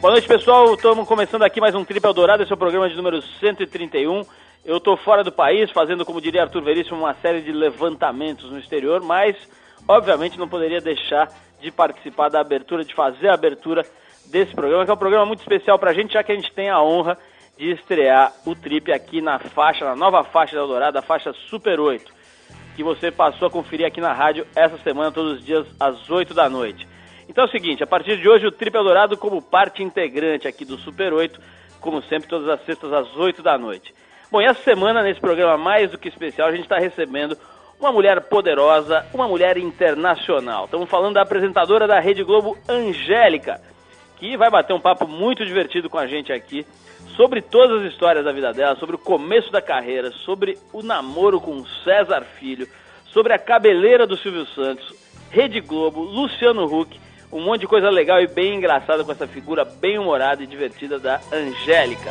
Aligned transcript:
Boa 0.00 0.12
noite, 0.12 0.26
pessoal. 0.26 0.72
Estamos 0.72 1.06
começando 1.06 1.42
aqui 1.42 1.60
mais 1.60 1.74
um 1.74 1.84
Trip 1.84 2.02
Eldorado, 2.02 2.42
esse 2.42 2.50
é 2.50 2.54
o 2.54 2.58
programa 2.58 2.88
de 2.88 2.96
número 2.96 3.20
131. 3.20 4.24
Eu 4.64 4.78
estou 4.78 4.96
fora 4.96 5.22
do 5.22 5.30
país, 5.30 5.70
fazendo, 5.72 6.06
como 6.06 6.22
diria 6.22 6.40
Arthur 6.40 6.62
Veríssimo, 6.62 7.00
uma 7.00 7.12
série 7.16 7.42
de 7.42 7.52
levantamentos 7.52 8.50
no 8.50 8.58
exterior, 8.58 9.02
mas, 9.02 9.36
obviamente, 9.86 10.38
não 10.38 10.48
poderia 10.48 10.80
deixar 10.80 11.28
de 11.60 11.70
participar 11.70 12.30
da 12.30 12.40
abertura, 12.40 12.82
de 12.82 12.94
fazer 12.94 13.28
a 13.28 13.34
abertura 13.34 13.84
desse 14.24 14.54
programa, 14.54 14.86
que 14.86 14.90
é 14.90 14.94
um 14.94 14.96
programa 14.96 15.26
muito 15.26 15.40
especial 15.40 15.78
para 15.78 15.90
a 15.90 15.94
gente, 15.94 16.14
já 16.14 16.22
que 16.22 16.32
a 16.32 16.34
gente 16.34 16.50
tem 16.50 16.70
a 16.70 16.80
honra 16.80 17.18
de 17.58 17.70
estrear 17.70 18.32
o 18.46 18.54
Trip 18.54 18.90
aqui 18.90 19.20
na 19.20 19.38
faixa, 19.38 19.84
na 19.84 19.94
nova 19.94 20.24
faixa 20.24 20.56
da 20.56 20.62
Eldorado, 20.62 20.98
a 20.98 21.02
faixa 21.02 21.34
Super 21.50 21.78
8, 21.78 22.10
que 22.74 22.82
você 22.82 23.10
passou 23.10 23.48
a 23.48 23.50
conferir 23.50 23.86
aqui 23.86 24.00
na 24.00 24.14
rádio 24.14 24.46
essa 24.56 24.78
semana, 24.78 25.12
todos 25.12 25.40
os 25.40 25.44
dias, 25.44 25.66
às 25.78 26.08
8 26.08 26.32
da 26.32 26.48
noite. 26.48 26.88
Então 27.30 27.44
é 27.44 27.46
o 27.46 27.50
seguinte, 27.50 27.80
a 27.80 27.86
partir 27.86 28.16
de 28.16 28.28
hoje 28.28 28.44
o 28.44 28.50
Trip 28.50 28.76
Eldorado 28.76 29.16
como 29.16 29.40
parte 29.40 29.84
integrante 29.84 30.48
aqui 30.48 30.64
do 30.64 30.76
Super 30.76 31.12
8, 31.12 31.40
como 31.80 32.02
sempre, 32.02 32.28
todas 32.28 32.48
as 32.48 32.64
sextas 32.66 32.92
às 32.92 33.16
8 33.16 33.40
da 33.40 33.56
noite. 33.56 33.94
Bom, 34.32 34.42
e 34.42 34.46
essa 34.46 34.60
semana, 34.64 35.00
nesse 35.00 35.20
programa 35.20 35.56
mais 35.56 35.92
do 35.92 35.96
que 35.96 36.08
especial, 36.08 36.48
a 36.48 36.50
gente 36.50 36.64
está 36.64 36.80
recebendo 36.80 37.38
uma 37.78 37.92
mulher 37.92 38.20
poderosa, 38.22 39.06
uma 39.14 39.28
mulher 39.28 39.56
internacional. 39.58 40.64
Estamos 40.64 40.90
falando 40.90 41.14
da 41.14 41.22
apresentadora 41.22 41.86
da 41.86 42.00
Rede 42.00 42.24
Globo, 42.24 42.58
Angélica, 42.68 43.60
que 44.16 44.36
vai 44.36 44.50
bater 44.50 44.72
um 44.72 44.80
papo 44.80 45.06
muito 45.06 45.46
divertido 45.46 45.88
com 45.88 45.98
a 45.98 46.08
gente 46.08 46.32
aqui 46.32 46.66
sobre 47.14 47.40
todas 47.40 47.84
as 47.84 47.92
histórias 47.92 48.24
da 48.24 48.32
vida 48.32 48.52
dela, 48.52 48.74
sobre 48.74 48.96
o 48.96 48.98
começo 48.98 49.52
da 49.52 49.62
carreira, 49.62 50.10
sobre 50.10 50.58
o 50.72 50.82
namoro 50.82 51.40
com 51.40 51.64
César 51.84 52.22
Filho, 52.40 52.66
sobre 53.04 53.32
a 53.32 53.38
cabeleira 53.38 54.04
do 54.04 54.16
Silvio 54.16 54.46
Santos, 54.46 54.92
Rede 55.30 55.60
Globo, 55.60 56.00
Luciano 56.00 56.64
Huck 56.64 56.98
um 57.32 57.40
monte 57.40 57.60
de 57.60 57.66
coisa 57.66 57.88
legal 57.90 58.20
e 58.20 58.26
bem 58.26 58.56
engraçada 58.56 59.04
com 59.04 59.12
essa 59.12 59.26
figura 59.26 59.64
bem 59.64 59.98
humorada 59.98 60.42
e 60.42 60.46
divertida 60.46 60.98
da 60.98 61.20
Angélica. 61.32 62.10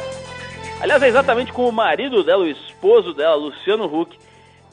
Aliás, 0.82 1.02
é 1.04 1.08
exatamente 1.08 1.52
com 1.52 1.68
o 1.68 1.72
marido 1.72 2.24
dela, 2.24 2.44
o 2.44 2.48
esposo 2.48 3.14
dela, 3.14 3.36
Luciano 3.36 3.86
Huck, 3.86 4.18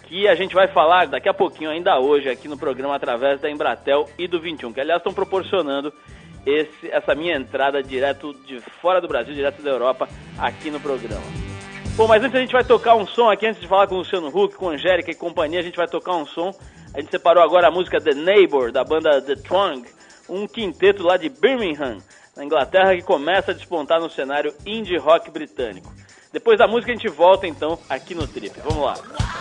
que 0.04 0.28
a 0.28 0.36
gente 0.36 0.54
vai 0.54 0.68
falar 0.68 1.08
daqui 1.08 1.28
a 1.28 1.34
pouquinho, 1.34 1.70
ainda 1.70 1.98
hoje, 1.98 2.28
aqui 2.28 2.46
no 2.46 2.56
programa, 2.56 2.94
através 2.94 3.40
da 3.40 3.50
Embratel 3.50 4.08
e 4.16 4.28
do 4.28 4.40
21, 4.40 4.72
que 4.72 4.80
aliás 4.80 5.00
estão 5.00 5.12
proporcionando 5.12 5.92
esse, 6.46 6.88
essa 6.92 7.12
minha 7.12 7.36
entrada 7.36 7.82
direto 7.82 8.32
de 8.46 8.60
fora 8.80 9.00
do 9.00 9.08
Brasil, 9.08 9.34
direto 9.34 9.60
da 9.62 9.70
Europa, 9.70 10.08
aqui 10.38 10.70
no 10.70 10.78
programa. 10.78 11.24
Bom, 11.96 12.06
mas 12.06 12.22
antes 12.22 12.36
a 12.36 12.40
gente 12.40 12.52
vai 12.52 12.62
tocar 12.62 12.94
um 12.94 13.06
som 13.06 13.28
aqui, 13.28 13.46
antes 13.46 13.60
de 13.60 13.66
falar 13.66 13.88
com 13.88 13.96
o 13.96 13.98
Luciano 13.98 14.28
Huck, 14.28 14.54
com 14.54 14.68
a 14.68 14.74
Angélica 14.74 15.10
e 15.10 15.14
companhia, 15.14 15.58
a 15.58 15.62
gente 15.62 15.76
vai 15.76 15.88
tocar 15.88 16.14
um 16.14 16.26
som. 16.26 16.54
A 16.94 17.00
gente 17.00 17.10
separou 17.10 17.42
agora 17.42 17.66
a 17.66 17.70
música 17.70 18.00
The 18.00 18.14
Neighbor, 18.14 18.70
da 18.70 18.84
banda 18.84 19.20
The 19.20 19.34
Twang, 19.36 19.82
um 20.28 20.46
quinteto 20.46 21.02
lá 21.02 21.16
de 21.16 21.28
Birmingham, 21.28 21.98
na 22.36 22.44
Inglaterra, 22.44 22.94
que 22.94 23.02
começa 23.02 23.50
a 23.50 23.54
despontar 23.54 24.00
no 24.00 24.10
cenário 24.10 24.54
indie 24.64 24.98
rock 24.98 25.30
britânico. 25.30 25.92
Depois 26.32 26.58
da 26.58 26.66
música 26.66 26.92
a 26.92 26.94
gente 26.94 27.08
volta 27.08 27.46
então 27.46 27.78
aqui 27.88 28.14
no 28.14 28.26
Trip. 28.26 28.60
Vamos 28.60 28.84
lá. 28.84 29.35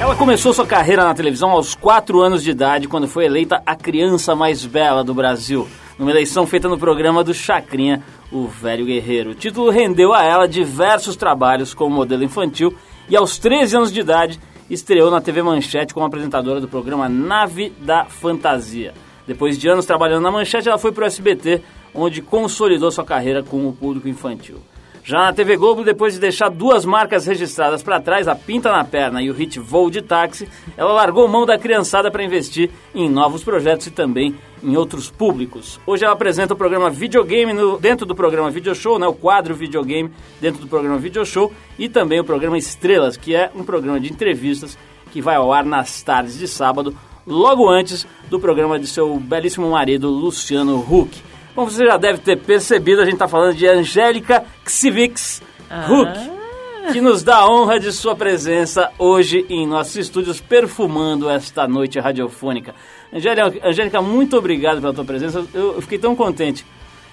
Ela 0.00 0.16
começou 0.16 0.54
sua 0.54 0.66
carreira 0.66 1.04
na 1.04 1.12
televisão 1.12 1.50
aos 1.50 1.74
4 1.74 2.20
anos 2.22 2.42
de 2.42 2.50
idade, 2.50 2.88
quando 2.88 3.06
foi 3.06 3.26
eleita 3.26 3.62
a 3.66 3.76
criança 3.76 4.34
mais 4.34 4.64
bela 4.64 5.04
do 5.04 5.12
Brasil, 5.12 5.68
numa 5.98 6.10
eleição 6.10 6.46
feita 6.46 6.68
no 6.68 6.78
programa 6.78 7.22
do 7.22 7.34
Chacrinha, 7.34 8.02
o 8.32 8.46
Velho 8.46 8.86
Guerreiro. 8.86 9.30
O 9.30 9.34
título 9.34 9.70
rendeu 9.70 10.14
a 10.14 10.24
ela 10.24 10.48
diversos 10.48 11.14
trabalhos 11.14 11.74
como 11.74 11.94
modelo 11.94 12.24
infantil 12.24 12.74
e 13.08 13.16
aos 13.16 13.38
13 13.38 13.76
anos 13.76 13.92
de 13.92 14.00
idade 14.00 14.40
estreou 14.70 15.10
na 15.10 15.20
TV 15.20 15.42
Manchete 15.42 15.92
como 15.92 16.06
apresentadora 16.06 16.60
do 16.60 16.68
programa 16.68 17.08
Nave 17.08 17.70
da 17.80 18.06
Fantasia. 18.06 18.94
Depois 19.28 19.58
de 19.58 19.68
anos 19.68 19.84
trabalhando 19.84 20.22
na 20.22 20.30
Manchete, 20.30 20.70
ela 20.70 20.78
foi 20.78 20.90
para 20.90 21.04
o 21.04 21.06
SBT, 21.06 21.60
onde 21.94 22.22
consolidou 22.22 22.90
sua 22.90 23.04
carreira 23.04 23.42
com 23.42 23.68
o 23.68 23.74
público 23.74 24.08
infantil. 24.08 24.56
Já 25.04 25.18
na 25.18 25.32
TV 25.34 25.58
Globo, 25.58 25.84
depois 25.84 26.14
de 26.14 26.20
deixar 26.20 26.48
duas 26.48 26.86
marcas 26.86 27.26
registradas 27.26 27.82
para 27.82 28.00
trás, 28.00 28.26
a 28.26 28.34
Pinta 28.34 28.72
na 28.72 28.84
Perna 28.84 29.22
e 29.22 29.30
o 29.30 29.34
hit 29.34 29.60
Voo 29.60 29.90
de 29.90 30.00
Táxi, 30.00 30.48
ela 30.78 30.92
largou 30.92 31.28
mão 31.28 31.44
da 31.44 31.58
criançada 31.58 32.10
para 32.10 32.24
investir 32.24 32.70
em 32.94 33.06
novos 33.06 33.44
projetos 33.44 33.86
e 33.86 33.90
também 33.90 34.34
em 34.62 34.78
outros 34.78 35.10
públicos. 35.10 35.78
Hoje 35.86 36.04
ela 36.04 36.14
apresenta 36.14 36.54
o 36.54 36.56
programa 36.56 36.88
Videogame 36.88 37.52
no, 37.52 37.78
dentro 37.78 38.06
do 38.06 38.14
programa 38.14 38.50
Video 38.50 38.74
Show, 38.74 38.98
né, 38.98 39.06
o 39.06 39.12
quadro 39.12 39.54
Videogame 39.54 40.10
dentro 40.40 40.62
do 40.62 40.68
programa 40.68 40.96
Video 40.96 41.24
Show 41.26 41.52
e 41.78 41.86
também 41.86 42.18
o 42.18 42.24
programa 42.24 42.56
Estrelas, 42.56 43.18
que 43.18 43.34
é 43.34 43.50
um 43.54 43.62
programa 43.62 44.00
de 44.00 44.10
entrevistas 44.10 44.78
que 45.10 45.20
vai 45.20 45.36
ao 45.36 45.52
ar 45.52 45.64
nas 45.64 46.02
tardes 46.02 46.38
de 46.38 46.48
sábado 46.48 46.94
logo 47.28 47.68
antes 47.68 48.06
do 48.28 48.40
programa 48.40 48.78
de 48.78 48.86
seu 48.86 49.18
belíssimo 49.18 49.70
marido, 49.70 50.08
Luciano 50.08 50.78
Huck. 50.78 51.22
Como 51.54 51.70
você 51.70 51.84
já 51.84 51.96
deve 51.96 52.18
ter 52.18 52.36
percebido, 52.36 53.00
a 53.00 53.04
gente 53.04 53.14
está 53.14 53.28
falando 53.28 53.54
de 53.54 53.66
Angélica 53.66 54.44
Xivics 54.66 55.42
ah. 55.68 55.86
Huck, 55.90 56.92
que 56.92 57.00
nos 57.00 57.22
dá 57.22 57.38
a 57.38 57.50
honra 57.50 57.78
de 57.78 57.92
sua 57.92 58.16
presença 58.16 58.90
hoje 58.98 59.44
em 59.48 59.66
nossos 59.66 59.96
estúdios, 59.96 60.40
perfumando 60.40 61.28
esta 61.28 61.68
noite 61.68 61.98
radiofônica. 61.98 62.74
Angélica, 63.12 64.00
muito 64.00 64.36
obrigado 64.36 64.80
pela 64.80 64.94
tua 64.94 65.04
presença. 65.04 65.44
Eu 65.52 65.80
fiquei 65.82 65.98
tão 65.98 66.14
contente 66.14 66.64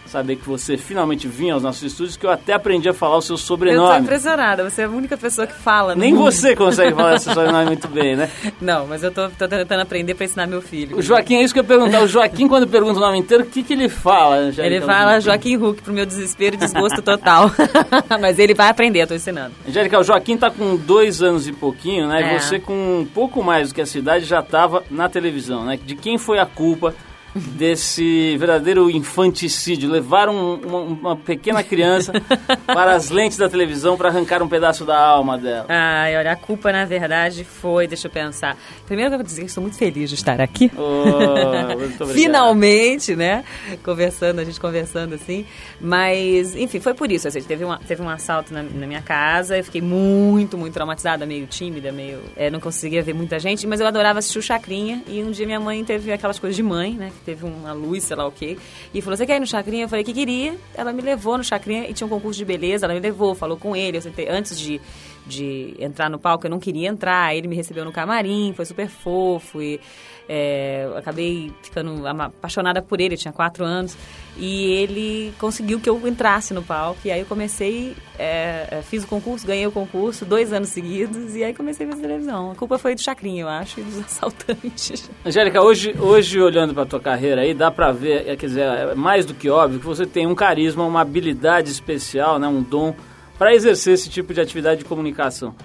saber 0.05 0.35
que 0.35 0.47
você 0.47 0.77
finalmente 0.77 1.27
vinha 1.27 1.53
aos 1.53 1.63
nossos 1.63 1.83
estúdios 1.83 2.16
que 2.16 2.25
eu 2.25 2.29
até 2.29 2.53
aprendi 2.53 2.88
a 2.88 2.93
falar 2.93 3.17
o 3.17 3.21
seu 3.21 3.38
sobrenome. 3.38 3.89
Eu 3.89 3.95
tô 3.95 4.03
impressionada, 4.03 4.69
você 4.69 4.83
é 4.83 4.85
a 4.85 4.89
única 4.89 5.17
pessoa 5.17 5.47
que 5.47 5.53
fala. 5.53 5.95
Nem 5.95 6.13
mundo. 6.13 6.31
você 6.31 6.55
consegue 6.55 6.95
falar 6.95 7.19
seu 7.19 7.33
sobrenome 7.33 7.66
muito 7.66 7.88
bem, 7.88 8.16
né? 8.16 8.29
Não, 8.61 8.88
mas 8.88 9.03
eu 9.03 9.11
tô, 9.11 9.29
tô 9.29 9.47
tentando 9.47 9.81
aprender 9.81 10.13
para 10.13 10.25
ensinar 10.25 10.47
meu 10.47 10.61
filho. 10.61 10.97
O 10.97 11.01
Joaquim, 11.01 11.35
é 11.35 11.43
isso 11.43 11.53
que 11.53 11.59
eu 11.59 11.63
ia 11.63 11.67
perguntar. 11.67 12.01
O 12.01 12.07
Joaquim, 12.07 12.47
quando 12.47 12.67
pergunta 12.67 12.97
o 12.97 13.01
nome 13.01 13.17
inteiro, 13.17 13.43
o 13.43 13.47
que, 13.47 13.63
que 13.63 13.73
ele 13.73 13.89
fala? 13.89 14.51
Já 14.51 14.66
ele 14.66 14.81
fala 14.81 15.19
Joaquim 15.19 15.57
Huck, 15.57 15.81
pro 15.81 15.93
meu 15.93 16.05
desespero 16.05 16.55
e 16.55 16.57
desgosto 16.57 17.01
total. 17.01 17.51
mas 18.19 18.39
ele 18.39 18.53
vai 18.53 18.69
aprender, 18.69 19.01
eu 19.01 19.07
tô 19.07 19.16
ensinando. 19.16 19.53
Angélica, 19.67 19.99
o 19.99 20.03
Joaquim 20.03 20.37
tá 20.37 20.49
com 20.49 20.75
dois 20.75 21.22
anos 21.22 21.47
e 21.47 21.51
pouquinho, 21.51 22.07
né? 22.07 22.22
É. 22.22 22.35
E 22.35 22.39
você, 22.39 22.59
com 22.59 22.99
um 22.99 23.05
pouco 23.05 23.43
mais 23.43 23.69
do 23.69 23.75
que 23.75 23.81
a 23.81 23.85
cidade, 23.85 24.25
já 24.25 24.41
tava 24.41 24.83
na 24.89 25.09
televisão, 25.09 25.66
né? 25.66 25.79
De 25.83 25.95
quem 25.95 26.17
foi 26.17 26.39
a 26.39 26.45
culpa 26.45 26.93
desse 27.35 28.38
verdadeiro 28.38 28.90
infanticídio. 28.90 29.90
Levaram 29.90 30.56
uma, 30.56 30.79
uma 30.79 31.16
pequena 31.18 31.62
criança 31.63 32.13
para 32.66 32.96
as 32.96 33.09
lentes 33.09 33.38
da 33.38 33.50
televisão 33.50 33.97
para 33.97 34.09
arrancar 34.09 34.41
um 34.41 34.47
pedaço 34.47 34.85
da 34.85 34.97
alma 34.97 35.38
dela. 35.38 35.66
Ai, 35.69 36.16
olha, 36.18 36.31
a 36.31 36.35
culpa 36.35 36.72
na 36.72 36.85
verdade 36.85 37.44
foi, 37.44 37.88
deixa 37.88 38.07
eu 38.07 38.12
pensar. 38.12 38.57
Primeiro 38.85 39.13
eu 39.13 39.18
vou 39.18 39.25
dizer 39.25 39.41
que 39.41 39.47
estou 39.47 39.62
muito 39.62 39.78
feliz 39.78 40.09
de 40.09 40.16
estar 40.16 40.40
aqui. 40.40 40.72
Oh, 40.78 42.06
Finalmente, 42.13 43.16
né? 43.16 43.44
Conversando, 43.84 44.40
a 44.40 44.44
gente 44.44 44.59
conversando 44.59 45.16
assim. 45.16 45.46
Mas, 45.79 46.56
enfim, 46.56 46.79
foi 46.79 46.94
por 46.94 47.12
isso. 47.12 47.28
Assim, 47.28 47.41
teve, 47.41 47.66
uma, 47.66 47.79
teve 47.79 48.02
um 48.02 48.09
assalto 48.09 48.53
na, 48.53 48.63
na 48.63 48.87
minha 48.87 49.02
casa, 49.02 49.58
eu 49.58 49.64
fiquei 49.64 49.82
muito, 49.82 50.58
muito 50.58 50.73
traumatizada, 50.73 51.26
meio 51.26 51.46
tímida, 51.47 51.91
meio. 51.91 52.22
É, 52.35 52.49
não 52.49 52.59
conseguia 52.59 53.02
ver 53.02 53.14
muita 53.14 53.40
gente, 53.40 53.67
mas 53.67 53.79
eu 53.79 53.87
adorava 53.87 54.20
assistir 54.20 54.40
o 54.40 54.41
Chacrinha. 54.41 55.03
E 55.08 55.22
um 55.23 55.32
dia 55.32 55.46
minha 55.46 55.59
mãe 55.59 55.84
teve 55.84 56.11
aquelas 56.11 56.40
coisas 56.40 56.55
de 56.55 56.64
mãe, 56.64 56.93
né? 56.93 57.11
Teve 57.25 57.45
uma 57.45 57.73
luz, 57.73 58.03
sei 58.03 58.16
lá 58.16 58.27
o 58.27 58.31
quê. 58.31 58.57
E 58.93 59.01
falou, 59.01 59.17
você 59.17 59.25
quer 59.25 59.37
ir 59.37 59.39
no 59.39 59.47
Chacrinha? 59.47 59.85
Eu 59.85 59.89
falei 59.89 60.03
que 60.03 60.13
queria. 60.13 60.55
Ela 60.75 60.93
me 60.93 61.01
levou 61.01 61.37
no 61.37 61.43
Chacrinha 61.43 61.89
e 61.89 61.93
tinha 61.93 62.05
um 62.05 62.09
concurso 62.09 62.37
de 62.37 62.45
beleza. 62.45 62.85
Ela 62.85 62.93
me 62.93 62.99
levou, 62.99 63.33
falou 63.33 63.57
com 63.57 63.75
ele. 63.75 63.97
Eu 63.97 64.01
sentei, 64.01 64.29
antes 64.29 64.59
de, 64.59 64.79
de 65.25 65.75
entrar 65.79 66.09
no 66.09 66.19
palco, 66.19 66.45
eu 66.45 66.51
não 66.51 66.59
queria 66.59 66.87
entrar. 66.87 67.35
Ele 67.35 67.47
me 67.47 67.55
recebeu 67.55 67.83
no 67.83 67.91
camarim, 67.91 68.53
foi 68.55 68.66
super 68.66 68.87
fofo. 68.87 69.61
E 69.61 69.79
é, 70.27 70.89
acabei 70.95 71.51
ficando 71.61 72.05
apaixonada 72.07 72.81
por 72.81 72.99
ele, 72.99 73.16
tinha 73.17 73.31
quatro 73.31 73.63
anos. 73.63 73.97
E 74.37 74.66
ele 74.73 75.33
conseguiu 75.39 75.79
que 75.79 75.89
eu 75.89 76.05
entrasse 76.07 76.53
no 76.53 76.61
palco. 76.61 76.99
E 77.05 77.11
aí 77.11 77.22
eu 77.22 77.25
comecei, 77.25 77.95
é, 78.19 78.67
é, 78.69 78.81
fiz 78.81 79.03
o 79.03 79.07
concurso, 79.07 79.47
ganhei 79.47 79.66
o 79.66 79.72
concurso 79.72 80.25
dois 80.25 80.51
anos 80.51 80.69
seguidos. 80.69 81.35
E 81.35 81.43
aí 81.43 81.53
comecei 81.53 81.85
a 81.87 81.89
fazer 81.89 82.01
televisão. 82.01 82.51
A 82.51 82.55
culpa 82.55 82.77
foi 82.77 82.95
do 82.95 83.01
Chacrinha, 83.01 83.43
eu 83.43 83.47
acho, 83.47 83.79
e 83.79 83.83
dos 83.83 83.99
assaltantes. 84.03 85.09
Angélica, 85.25 85.61
hoje, 85.61 85.95
hoje 85.97 86.41
olhando 86.41 86.73
para 86.73 86.85
tua 86.85 86.99
carreira 86.99 87.41
aí, 87.41 87.53
dá 87.53 87.72
para 87.72 87.91
ver, 87.91 88.27
é, 88.27 88.35
quer 88.35 88.47
dizer, 88.47 88.66
é 88.66 88.95
mais 88.95 89.25
do 89.25 89.33
que 89.33 89.49
óbvio, 89.49 89.79
que 89.79 89.85
você 89.85 90.05
tem 90.05 90.27
um 90.27 90.35
carisma, 90.35 90.85
uma 90.85 91.01
habilidade 91.01 91.72
especial, 91.72 92.37
né, 92.37 92.47
um 92.47 92.61
dom 92.61 92.93
para 93.37 93.53
exercer 93.53 93.93
esse 93.93 94.09
tipo 94.09 94.33
de 94.33 94.41
atividade 94.41 94.79
de 94.79 94.85
comunicação. 94.85 95.55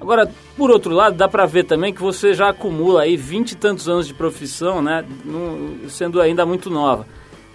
Agora, 0.00 0.30
por 0.56 0.70
outro 0.70 0.92
lado, 0.94 1.16
dá 1.16 1.28
para 1.28 1.44
ver 1.44 1.64
também 1.64 1.92
que 1.92 2.00
você 2.00 2.32
já 2.32 2.50
acumula 2.50 3.02
aí 3.02 3.16
vinte 3.16 3.52
e 3.52 3.56
tantos 3.56 3.88
anos 3.88 4.06
de 4.06 4.14
profissão, 4.14 4.80
né? 4.80 5.04
sendo 5.88 6.20
ainda 6.20 6.46
muito 6.46 6.70
nova. 6.70 7.06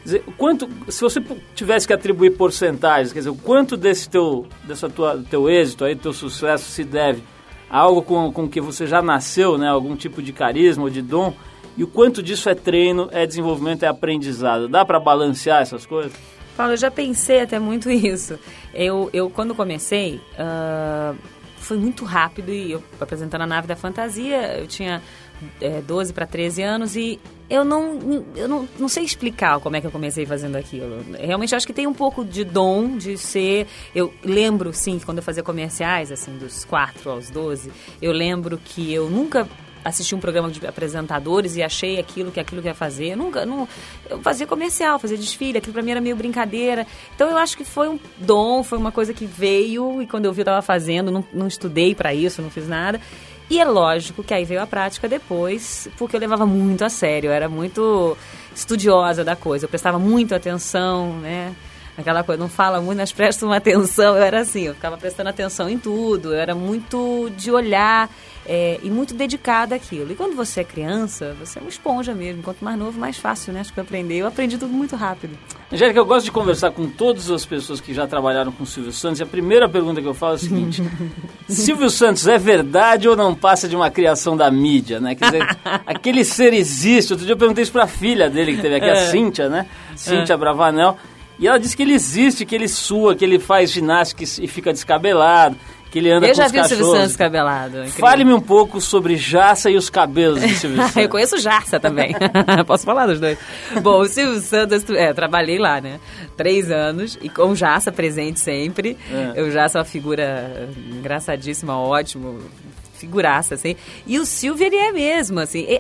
Dizer, 0.04 0.24
quanto, 0.38 0.68
se 0.90 1.02
você 1.02 1.24
tivesse 1.56 1.88
que 1.88 1.94
atribuir 1.94 2.32
porcentagens, 2.32 3.14
quer 3.14 3.20
dizer, 3.20 3.30
o 3.30 3.36
quanto 3.36 3.78
desse 3.78 4.10
teu, 4.10 4.46
dessa 4.66 4.90
tua, 4.90 5.24
teu 5.30 5.50
êxito 5.50 5.86
aí, 5.86 5.96
teu 5.96 6.12
sucesso 6.12 6.70
se 6.70 6.84
deve 6.84 7.24
a 7.70 7.80
algo 7.80 8.02
com, 8.02 8.32
com 8.32 8.48
que 8.48 8.60
você 8.60 8.86
já 8.86 9.02
nasceu, 9.02 9.58
né? 9.58 9.70
Algum 9.70 9.96
tipo 9.96 10.22
de 10.22 10.34
carisma 10.34 10.84
ou 10.84 10.90
de 10.90 11.02
dom, 11.02 11.34
e 11.78 11.84
o 11.84 11.88
quanto 11.88 12.22
disso 12.22 12.50
é 12.50 12.54
treino, 12.54 13.08
é 13.12 13.26
desenvolvimento, 13.26 13.84
é 13.84 13.88
aprendizado. 13.88 14.68
Dá 14.68 14.86
para 14.86 15.00
balancear 15.00 15.62
essas 15.62 15.86
coisas? 15.86 16.14
Paulo, 16.56 16.74
eu 16.74 16.78
já 16.78 16.92
pensei 16.92 17.42
até 17.42 17.58
muito 17.58 17.90
isso. 17.92 18.38
Eu, 18.74 19.10
eu 19.14 19.30
quando 19.30 19.56
comecei, 19.56 20.22
uh, 20.34 21.18
foi 21.66 21.78
muito 21.78 22.06
rápido 22.06 22.52
e 22.52 22.72
eu 22.72 22.84
apresentando 23.00 23.42
a 23.42 23.48
nave 23.48 23.68
da 23.68 23.76
fantasia, 23.76 24.58
eu 24.60 24.68
tinha 24.68 25.02
é, 25.62 25.82
12 25.82 26.14
para 26.14 26.26
13 26.26 26.62
anos 26.62 26.96
e 26.96 27.20
eu 27.50 27.64
não, 27.64 28.26
eu 28.36 28.48
não, 28.48 28.68
não 28.80 28.88
sei 28.88 29.04
explicar 29.04 29.60
como 29.60 29.76
é 29.76 29.82
que 29.82 29.88
eu 29.88 29.92
comecei 29.92 30.26
fazendo 30.26 30.56
aquilo. 30.56 31.04
Realmente 31.20 31.54
acho 31.56 31.68
que 31.68 31.74
tem 31.74 31.86
um 31.86 31.94
pouco 31.94 32.24
de 32.24 32.44
dom 32.44 32.98
de 32.98 33.18
ser. 33.18 33.68
Eu 33.94 34.14
lembro, 34.24 34.74
sim, 34.74 35.00
quando 35.04 35.18
eu 35.18 35.24
fazia 35.24 35.44
comerciais, 35.44 36.12
assim, 36.12 36.38
dos 36.38 36.66
4 36.66 37.12
aos 37.12 37.30
12, 37.30 37.72
eu 38.02 38.12
lembro 38.12 38.58
que 38.58 38.92
eu 38.94 39.10
nunca 39.10 39.48
assisti 39.84 40.16
um 40.16 40.20
programa 40.20 40.50
de 40.50 40.66
apresentadores 40.66 41.56
e 41.56 41.64
achei 41.64 42.00
aquilo 42.00 42.32
que 42.32 42.40
aquilo 42.40 42.62
que 42.62 42.68
ia 42.68 42.74
fazer. 42.74 43.10
Eu 43.10 43.18
nunca, 43.18 43.46
não, 43.46 43.68
eu 44.10 44.22
fazia 44.22 44.48
comercial, 44.48 45.00
fazia 45.00 45.18
desfile, 45.18 45.58
aquilo 45.58 45.74
para 45.74 45.82
mim 45.82 45.92
era 45.92 46.02
meio 46.02 46.16
brincadeira. 46.16 46.88
Então 47.16 47.30
eu 47.30 47.38
acho 47.38 47.58
que 47.58 47.66
foi 47.66 47.90
um 47.90 48.00
dom, 48.18 48.64
foi 48.64 48.78
uma 48.78 48.92
coisa 48.92 49.14
que 49.14 49.26
veio 49.26 50.02
e 50.02 50.08
quando 50.08 50.26
eu 50.26 50.34
vi 50.34 50.42
eu 50.42 50.44
estava 50.44 50.62
fazendo, 50.62 51.12
não, 51.12 51.24
não 51.34 51.48
estudei 51.48 51.94
para 51.96 52.14
isso, 52.14 52.42
não 52.42 52.50
fiz 52.50 52.68
nada. 52.68 53.00
E 53.50 53.60
é 53.60 53.66
lógico 53.66 54.24
que 54.24 54.34
aí 54.34 54.46
veio 54.46 54.62
a 54.62 54.68
prática 54.68 55.08
depois, 55.08 55.88
porque 55.98 56.16
eu 56.16 56.20
levava 56.20 56.46
muito 56.46 56.84
a 56.84 56.90
sério, 56.90 57.28
eu 57.30 57.34
era 57.34 57.50
muito 57.50 58.18
estudiosa 58.56 59.24
da 59.24 59.36
coisa, 59.36 59.66
eu 59.66 59.70
prestava 59.70 60.00
muito 60.00 60.34
atenção, 60.34 61.18
né? 61.20 61.54
Aquela 61.96 62.24
coisa, 62.24 62.42
não 62.42 62.50
fala 62.50 62.82
muito, 62.82 62.98
mas 62.98 63.12
presta 63.12 63.46
uma 63.46 63.58
atenção. 63.58 64.16
Eu 64.16 64.24
era 64.24 64.40
assim, 64.40 64.64
eu 64.64 64.74
ficava 64.74 64.98
prestando 64.98 65.30
atenção 65.30 65.70
em 65.70 65.78
tudo, 65.78 66.34
eu 66.34 66.40
era 66.40 66.56
muito 66.56 67.30
de 67.38 67.52
olhar 67.52 68.10
é, 68.46 68.80
e 68.84 68.90
muito 68.90 69.14
dedicada 69.14 69.76
àquilo. 69.76 70.12
E 70.12 70.16
quando 70.16 70.36
você 70.36 70.62
é 70.62 70.64
criança, 70.64 71.36
você 71.40 71.60
é 71.60 71.62
uma 71.62 71.70
esponja 71.70 72.14
mesmo. 72.14 72.44
Quanto 72.44 72.64
mais 72.64 72.78
novo, 72.78 73.00
mais 73.00 73.18
fácil, 73.18 73.54
né? 73.54 73.62
Acho 73.62 73.74
que 73.74 73.80
eu 73.80 73.84
aprendi. 73.84 74.16
Eu 74.16 74.28
aprendi 74.28 74.58
tudo 74.58 74.74
muito 74.74 74.96
rápido. 74.96 75.38
Angélica, 75.72 75.98
eu 75.98 76.06
gosto 76.06 76.26
de 76.26 76.32
conversar 76.32 76.72
com 76.72 76.88
todas 76.88 77.32
as 77.32 77.46
pessoas 77.46 77.80
que 77.80 77.94
já 77.94 78.06
trabalharam 78.06 78.52
com 78.52 78.64
o 78.64 78.68
Silvio 78.68 78.92
Santos. 78.92 79.20
E 79.20 79.24
a 79.24 79.26
primeira 79.26 79.70
pergunta 79.70 80.02
que 80.02 80.08
eu 80.08 80.14
falo 80.14 80.34
é 80.34 80.36
a 80.36 80.40
seguinte: 80.40 80.84
Silvio 81.48 81.90
Santos 81.90 82.28
é 82.28 82.38
verdade 82.38 83.08
ou 83.08 83.16
não 83.16 83.34
passa 83.34 83.68
de 83.68 83.76
uma 83.76 83.90
criação 83.90 84.36
da 84.36 84.52
mídia, 84.52 85.00
né? 85.00 85.16
Quer 85.16 85.26
dizer, 85.26 85.58
aquele 85.88 86.26
ser 86.26 86.54
existe. 86.54 87.14
Outro 87.14 87.26
dia 87.26 87.34
eu 87.34 87.38
perguntei 87.40 87.64
isso 87.64 87.72
para 87.72 87.84
a 87.84 87.88
filha 87.88 88.30
dele, 88.30 88.56
que 88.56 88.62
teve 88.62 88.76
aqui, 88.76 88.90
a 88.90 88.94
é. 88.94 89.08
Cíntia, 89.08 89.48
né? 89.48 89.68
Cíntia 89.96 90.34
é. 90.34 90.38
Bravanel. 90.38 90.98
E 91.40 91.48
ela 91.48 91.58
disse 91.58 91.76
que 91.76 91.82
ele 91.82 91.94
existe, 91.94 92.46
que 92.46 92.54
ele 92.54 92.68
sua, 92.68 93.16
que 93.16 93.26
ele 93.26 93.40
faz 93.40 93.72
ginástica 93.72 94.24
e 94.24 94.48
fica 94.48 94.72
descabelado 94.72 95.58
que 95.94 96.00
ele 96.00 96.10
anda 96.12 96.26
Eu 96.26 96.32
com 96.32 96.38
já 96.38 96.48
os 96.48 96.52
vi 96.52 96.60
o 96.60 96.64
Silvio 96.66 96.86
Santos 96.88 97.16
cabelado. 97.16 97.86
Fale-me 97.90 98.34
um 98.34 98.42
pouco 98.42 98.82
sobre 98.82 99.16
Jaça 99.16 99.70
e 99.70 99.78
os 99.78 99.92
cabelos 99.92 100.42
do 100.42 100.50
Silvio 100.50 100.78
Santos. 100.82 100.96
eu 100.98 101.08
conheço 101.08 101.38
Jaça 101.38 101.80
também. 101.80 102.16
Posso 102.66 102.84
falar 102.84 103.06
dos 103.06 103.20
dois. 103.20 103.38
Bom, 103.80 104.00
o 104.00 104.08
Silvio 104.08 104.42
Santos, 104.42 104.84
é, 104.90 105.14
trabalhei 105.14 105.60
lá, 105.60 105.80
né? 105.80 106.00
Três 106.36 106.72
anos 106.72 107.16
e 107.22 107.30
com 107.30 107.50
o 107.50 107.56
Jaça 107.56 107.92
presente 107.92 108.40
sempre. 108.40 108.98
É. 109.36 109.44
O 109.44 109.52
Jaça 109.52 109.78
é 109.78 109.80
uma 109.82 109.86
figura 109.86 110.68
engraçadíssima, 110.92 111.78
ótimo, 111.78 112.40
figuraça, 112.96 113.54
assim. 113.54 113.76
E 114.08 114.18
o 114.18 114.26
Silvio, 114.26 114.66
ele 114.66 114.78
é 114.78 114.92
mesmo, 114.92 115.40
assim... 115.42 115.60
E, 115.70 115.80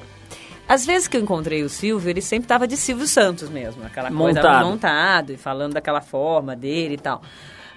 às 0.68 0.86
vezes 0.86 1.07
que 1.07 1.18
eu 1.18 1.21
encontrei 1.21 1.63
o 1.63 1.69
Silvio, 1.69 2.09
ele 2.09 2.21
sempre 2.21 2.45
estava 2.45 2.68
de 2.68 2.77
Silvio 2.77 3.07
Santos 3.07 3.50
mesmo, 3.50 3.83
aquela 3.83 4.09
coisa 4.12 4.39
montado. 4.39 4.66
montado 4.66 5.33
e 5.33 5.38
falando 5.38 5.74
daquela 5.74 6.01
forma 6.01 6.56
dele 6.56 6.94
e 6.94 6.98
tal. 6.98 7.21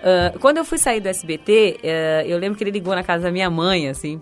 Uh, 0.01 0.39
quando 0.39 0.59
eu 0.59 0.65
fui 0.65 0.79
sair 0.79 1.01
do 1.01 1.09
SBT, 1.09 1.79
uh, 1.79 1.87
ah, 1.87 2.25
eu 2.27 2.39
lembro 2.39 2.57
que 2.57 2.65
ele 2.65 2.71
ligou 2.71 2.95
na 2.95 3.03
casa 3.03 3.25
da 3.25 3.31
minha 3.31 3.51
mãe, 3.51 3.89
assim, 3.89 4.21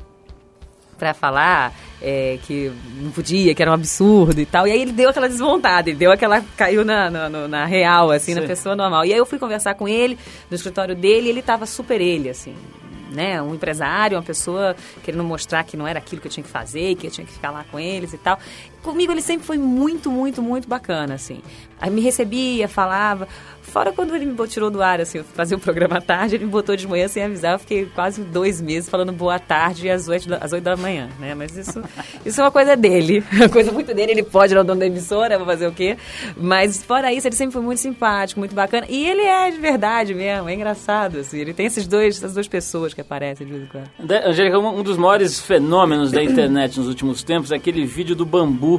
para 0.98 1.12
falar 1.12 1.74
é, 2.00 2.38
que 2.42 2.72
não 3.00 3.10
podia, 3.10 3.54
que 3.54 3.62
era 3.62 3.70
um 3.70 3.74
absurdo 3.74 4.40
e 4.40 4.46
tal. 4.46 4.66
E 4.66 4.72
aí 4.72 4.80
ele 4.80 4.92
deu 4.92 5.10
aquela 5.10 5.28
desmontada, 5.28 5.90
ele 5.90 5.98
deu 5.98 6.12
aquela. 6.12 6.42
caiu 6.56 6.84
na, 6.84 7.10
na, 7.10 7.28
na 7.28 7.64
real, 7.64 8.10
assim, 8.10 8.34
Sim. 8.34 8.40
na 8.40 8.46
pessoa 8.46 8.76
normal. 8.76 9.04
E 9.04 9.12
aí 9.12 9.18
eu 9.18 9.26
fui 9.26 9.38
conversar 9.38 9.74
com 9.74 9.88
ele 9.88 10.18
no 10.50 10.54
escritório 10.54 10.94
dele 10.94 11.26
e 11.26 11.30
ele 11.30 11.42
tava 11.42 11.66
super 11.66 12.00
ele, 12.00 12.28
assim. 12.28 12.54
Né, 13.10 13.40
um 13.40 13.54
empresário, 13.54 14.16
uma 14.16 14.24
pessoa 14.24 14.74
querendo 15.04 15.22
mostrar 15.22 15.62
que 15.62 15.76
não 15.76 15.86
era 15.86 16.00
aquilo 16.00 16.20
que 16.20 16.26
eu 16.26 16.32
tinha 16.32 16.42
que 16.42 16.50
fazer, 16.50 16.96
que 16.96 17.06
eu 17.06 17.10
tinha 17.12 17.24
que 17.24 17.32
ficar 17.32 17.52
lá 17.52 17.64
com 17.70 17.78
eles 17.78 18.12
e 18.12 18.18
tal. 18.18 18.40
Comigo 18.84 19.10
ele 19.10 19.22
sempre 19.22 19.46
foi 19.46 19.56
muito, 19.56 20.10
muito, 20.10 20.42
muito 20.42 20.68
bacana, 20.68 21.14
assim. 21.14 21.40
Aí 21.80 21.90
me 21.90 22.02
recebia, 22.02 22.68
falava. 22.68 23.26
Fora 23.62 23.92
quando 23.92 24.14
ele 24.14 24.26
me 24.26 24.36
tirou 24.46 24.70
do 24.70 24.82
ar, 24.82 25.00
assim, 25.00 25.18
eu 25.18 25.24
fazia 25.24 25.56
o 25.56 25.60
programa 25.60 25.96
à 25.96 26.00
tarde, 26.00 26.36
ele 26.36 26.44
me 26.44 26.50
botou 26.50 26.76
de 26.76 26.86
manhã 26.86 27.08
sem 27.08 27.24
avisar, 27.24 27.54
eu 27.54 27.58
fiquei 27.58 27.86
quase 27.86 28.22
dois 28.22 28.60
meses 28.60 28.88
falando 28.88 29.10
boa 29.10 29.38
tarde 29.38 29.90
às 29.90 30.06
oito 30.06 30.28
da, 30.28 30.36
às 30.36 30.52
oito 30.52 30.62
da 30.62 30.76
manhã, 30.76 31.08
né? 31.18 31.34
Mas 31.34 31.56
isso, 31.56 31.82
isso 32.24 32.40
é 32.40 32.44
uma 32.44 32.50
coisa 32.50 32.76
dele, 32.76 33.24
uma 33.32 33.48
coisa 33.48 33.72
muito 33.72 33.92
dele, 33.92 34.12
ele 34.12 34.22
pode, 34.22 34.52
ele 34.52 34.58
é 34.58 34.62
o 34.62 34.64
dono 34.64 34.78
da 34.80 34.86
emissora, 34.86 35.38
vou 35.38 35.46
fazer 35.46 35.66
o 35.66 35.72
quê? 35.72 35.96
Mas 36.36 36.84
fora 36.84 37.12
isso, 37.12 37.26
ele 37.26 37.34
sempre 37.34 37.54
foi 37.54 37.62
muito 37.62 37.78
simpático, 37.78 38.38
muito 38.38 38.54
bacana, 38.54 38.86
e 38.88 39.08
ele 39.08 39.22
é 39.22 39.50
de 39.50 39.58
verdade 39.58 40.14
mesmo, 40.14 40.48
é 40.48 40.54
engraçado, 40.54 41.18
assim, 41.18 41.38
ele 41.38 41.54
tem 41.54 41.66
esses 41.66 41.88
dois, 41.88 42.18
essas 42.18 42.34
duas 42.34 42.46
pessoas 42.46 42.94
que 42.94 43.00
aparecem 43.00 43.46
de 43.46 43.52
vez 43.52 43.64
em 43.64 43.66
quando. 43.66 43.90
Angélica, 44.26 44.58
um 44.58 44.82
dos 44.82 44.98
maiores 44.98 45.40
fenômenos 45.40 46.12
da 46.12 46.22
internet 46.22 46.78
nos 46.78 46.86
últimos 46.86 47.24
tempos 47.24 47.50
é 47.50 47.56
aquele 47.56 47.84
vídeo 47.84 48.14
do 48.14 48.26
bambu 48.26 48.73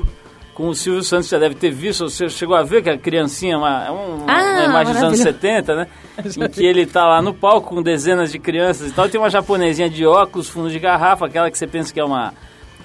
com 0.54 0.70
o 0.70 0.74
Silvio 0.74 1.04
Santos, 1.04 1.28
já 1.28 1.38
deve 1.38 1.56
ter 1.56 1.70
visto, 1.70 2.10
você 2.10 2.30
chegou 2.30 2.56
a 2.56 2.64
ver 2.64 2.82
que 2.82 2.90
a 2.90 2.98
criancinha 2.98 3.56
é 3.56 3.58
uma, 3.58 3.92
uma, 3.92 4.32
ah, 4.32 4.42
uma 4.42 4.64
imagem 4.64 4.94
dos 4.94 5.04
anos 5.04 5.20
70, 5.20 5.76
né? 5.76 5.88
em 6.26 6.50
que 6.50 6.66
ele 6.66 6.84
está 6.84 7.06
lá 7.06 7.22
no 7.22 7.34
palco 7.34 7.76
com 7.76 7.84
dezenas 7.84 8.32
de 8.32 8.40
crianças 8.40 8.90
e 8.90 8.94
tal. 8.94 9.10
Tem 9.10 9.20
uma 9.20 9.30
japonesinha 9.30 9.90
de 9.90 10.06
óculos, 10.06 10.50
fundo 10.50 10.70
de 10.70 10.80
garrafa, 10.80 11.26
aquela 11.26 11.52
que 11.52 11.58
você 11.58 11.68
pensa 11.68 11.94
que 11.94 12.00
é 12.00 12.06
uma 12.06 12.34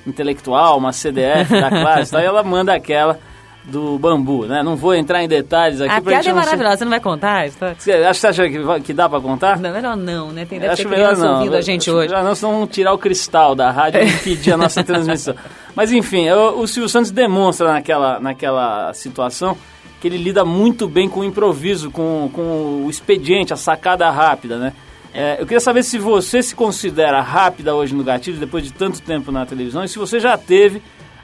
intelectual, 0.04 0.78
uma 0.78 0.92
CDF 0.92 1.48
da 1.48 1.70
classe, 1.70 2.10
tal, 2.10 2.20
e 2.20 2.24
ela 2.24 2.42
manda 2.42 2.74
aquela 2.74 3.18
do 3.64 3.98
bambu, 3.98 4.46
né? 4.46 4.62
Não 4.62 4.76
vou 4.76 4.94
entrar 4.94 5.22
em 5.22 5.28
detalhes 5.28 5.80
aqui. 5.80 5.92
A 5.92 6.00
piada 6.00 6.28
é 6.28 6.32
maravilhosa, 6.32 6.78
você 6.78 6.84
não 6.84 6.90
vai 6.90 7.00
contar? 7.00 7.48
Você 7.48 7.92
acha, 7.92 8.14
você 8.14 8.26
acha 8.28 8.48
que, 8.48 8.80
que 8.80 8.92
dá 8.92 9.08
para 9.08 9.20
contar? 9.20 9.58
Não, 9.58 9.72
melhor 9.72 9.96
não, 9.96 10.30
né? 10.30 10.44
Tem 10.46 10.58
deve 10.58 10.72
acho 10.72 10.82
ter 10.82 10.88
melhor 10.88 11.16
não. 11.16 11.36
ouvindo 11.36 11.56
a 11.56 11.60
gente 11.60 11.90
hoje. 11.90 12.08
Já 12.08 12.22
não, 12.22 12.34
senão 12.34 12.58
vão 12.58 12.66
tirar 12.66 12.92
o 12.92 12.98
cristal 12.98 13.54
da 13.54 13.70
rádio 13.70 14.02
e 14.02 14.08
impedir 14.08 14.52
a 14.52 14.56
nossa 14.56 14.82
transmissão. 14.82 15.34
Mas 15.74 15.92
enfim, 15.92 16.28
o, 16.30 16.60
o 16.60 16.66
Silvio 16.66 16.88
Santos 16.88 17.10
demonstra 17.10 17.72
naquela, 17.72 18.18
naquela 18.18 18.92
situação 18.94 19.56
que 20.00 20.08
ele 20.08 20.16
lida 20.16 20.44
muito 20.44 20.88
bem 20.88 21.08
com 21.08 21.20
o 21.20 21.24
improviso, 21.24 21.90
com, 21.90 22.30
com 22.32 22.84
o 22.86 22.90
expediente, 22.90 23.52
a 23.52 23.56
sacada 23.56 24.10
rápida, 24.10 24.56
né? 24.56 24.72
É, 25.12 25.34
eu 25.40 25.44
queria 25.44 25.60
saber 25.60 25.82
se 25.82 25.98
você 25.98 26.42
se 26.42 26.54
considera 26.54 27.20
rápida 27.20 27.74
hoje 27.74 27.94
no 27.94 28.02
gatilho, 28.02 28.38
depois 28.38 28.64
de 28.64 28.72
tanto 28.72 29.02
tempo 29.02 29.30
na 29.30 29.44
televisão, 29.44 29.84
e 29.84 29.88
se 29.88 29.98
você 29.98 30.20
já 30.20 30.38
teve 30.38 30.80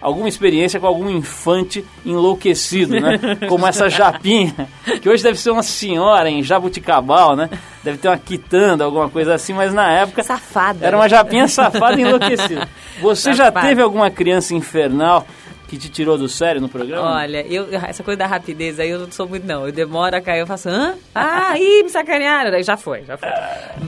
alguma 0.07 0.29
experiência 0.29 0.79
com 0.79 0.87
algum 0.87 1.11
infante 1.11 1.85
enlouquecido, 2.05 2.95
né? 3.01 3.19
Como 3.49 3.67
essa 3.67 3.89
Japinha, 3.89 4.55
que 5.03 5.09
hoje 5.09 5.21
deve 5.21 5.37
ser 5.37 5.51
uma 5.51 5.65
senhora 5.65 6.31
em 6.31 6.45
Jabuticabal, 6.45 7.35
né? 7.35 7.51
Deve 7.83 7.99
ter 7.99 8.07
uma 8.07 8.17
quitanda, 8.17 8.85
alguma 8.85 9.11
coisa 9.11 9.35
assim, 9.35 9.53
mas 9.53 9.75
na 9.75 9.91
época... 9.91 10.23
Safada. 10.23 10.87
Era 10.87 10.97
uma 10.97 11.09
Japinha 11.09 11.49
safada 11.49 12.01
e 12.01 12.03
enlouquecida. 12.03 12.69
Você 13.03 13.33
já 13.33 13.51
teve 13.51 13.83
alguma 13.83 14.09
criança 14.09 14.55
infernal 14.55 15.27
que 15.69 15.77
te 15.77 15.89
tirou 15.89 16.17
do 16.17 16.29
sério 16.29 16.61
no 16.61 16.69
programa? 16.69 17.17
Olha, 17.17 17.45
eu, 17.47 17.69
essa 17.73 18.03
coisa 18.03 18.19
da 18.19 18.27
rapidez 18.27 18.79
aí 18.79 18.91
eu 18.91 19.01
não 19.01 19.11
sou 19.11 19.29
muito, 19.29 19.47
não. 19.47 19.67
Eu 19.67 19.73
demoro 19.73 20.17
a 20.17 20.21
cair, 20.21 20.41
eu 20.41 20.47
faço, 20.47 20.69
hã? 20.69 20.95
Ah, 21.15 21.59
ih, 21.59 21.83
me 21.83 21.91
sacanearam. 21.91 22.51
Daí 22.51 22.63
já 22.63 22.77
foi, 22.77 23.03
já 23.05 23.17
foi. 23.17 23.29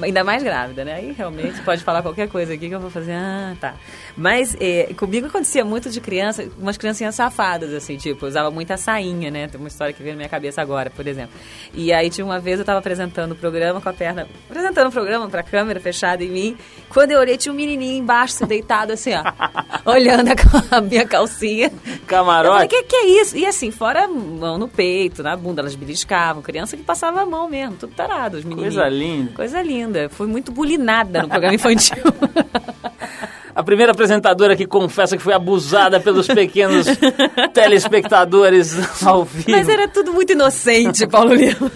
Ainda 0.02 0.24
mais 0.24 0.42
grávida, 0.42 0.84
né? 0.84 0.94
Aí 0.94 1.12
realmente 1.12 1.60
pode 1.62 1.84
falar 1.84 2.02
qualquer 2.02 2.28
coisa 2.28 2.54
aqui 2.54 2.68
que 2.68 2.74
eu 2.74 2.80
vou 2.80 2.90
fazer, 2.90 3.12
ah, 3.12 3.54
tá. 3.60 3.74
Mas 4.16 4.56
é, 4.60 4.92
comigo 4.96 5.26
acontecia 5.26 5.64
muito 5.64 5.88
de 5.90 6.00
criança, 6.00 6.48
umas 6.58 6.76
criancinhas 6.76 7.14
safadas, 7.14 7.72
assim, 7.72 7.96
tipo, 7.96 8.26
usava 8.26 8.50
muita 8.50 8.76
sainha, 8.76 9.30
né? 9.30 9.46
Tem 9.46 9.60
uma 9.60 9.68
história 9.68 9.92
que 9.92 10.02
veio 10.02 10.14
na 10.14 10.18
minha 10.18 10.28
cabeça 10.28 10.60
agora, 10.60 10.90
por 10.90 11.06
exemplo. 11.06 11.34
E 11.72 11.92
aí 11.92 12.10
tinha 12.10 12.24
uma 12.24 12.40
vez 12.40 12.58
eu 12.58 12.64
tava 12.64 12.80
apresentando 12.80 13.32
o 13.32 13.36
programa 13.36 13.80
com 13.80 13.88
a 13.88 13.92
perna, 13.92 14.26
apresentando 14.48 14.88
o 14.88 14.92
programa 14.92 15.28
pra 15.28 15.42
câmera 15.42 15.78
fechada 15.78 16.24
em 16.24 16.28
mim. 16.28 16.56
Quando 16.88 17.12
eu 17.12 17.20
olhei, 17.20 17.36
tinha 17.36 17.52
um 17.52 17.56
menininho 17.56 17.98
embaixo, 18.02 18.44
deitado 18.46 18.92
assim, 18.92 19.12
ó, 19.14 19.22
olhando 19.90 20.30
a 20.70 20.80
minha 20.80 21.06
calcinha. 21.06 21.67
Camarote. 22.06 22.46
Eu 22.46 22.52
falei, 22.52 22.68
que 22.68 22.82
que 22.84 22.96
é 22.96 23.20
isso? 23.20 23.36
E 23.36 23.46
assim, 23.46 23.70
fora 23.70 24.06
mão 24.08 24.58
no 24.58 24.68
peito, 24.68 25.22
na 25.22 25.36
bunda, 25.36 25.62
elas 25.62 25.74
beliscavam. 25.74 26.42
Criança 26.42 26.76
que 26.76 26.82
passava 26.82 27.22
a 27.22 27.26
mão 27.26 27.48
mesmo, 27.48 27.76
tudo 27.76 27.94
tarado, 27.94 28.36
os 28.36 28.44
meninos. 28.44 28.74
Coisa 28.74 28.88
linda. 28.88 29.32
Coisa 29.34 29.62
linda. 29.62 30.08
Fui 30.08 30.26
muito 30.26 30.52
bulinada 30.52 31.22
no 31.22 31.28
programa 31.28 31.54
infantil. 31.54 32.02
a 33.54 33.62
primeira 33.62 33.90
apresentadora 33.92 34.54
que 34.54 34.66
confessa 34.66 35.16
que 35.16 35.22
foi 35.22 35.34
abusada 35.34 35.98
pelos 35.98 36.28
pequenos 36.28 36.86
telespectadores 37.52 38.76
ao 39.04 39.24
vivo. 39.24 39.50
Mas 39.50 39.68
era 39.68 39.88
tudo 39.88 40.12
muito 40.12 40.32
inocente, 40.32 41.06
Paulo 41.06 41.34
Lima. 41.34 41.70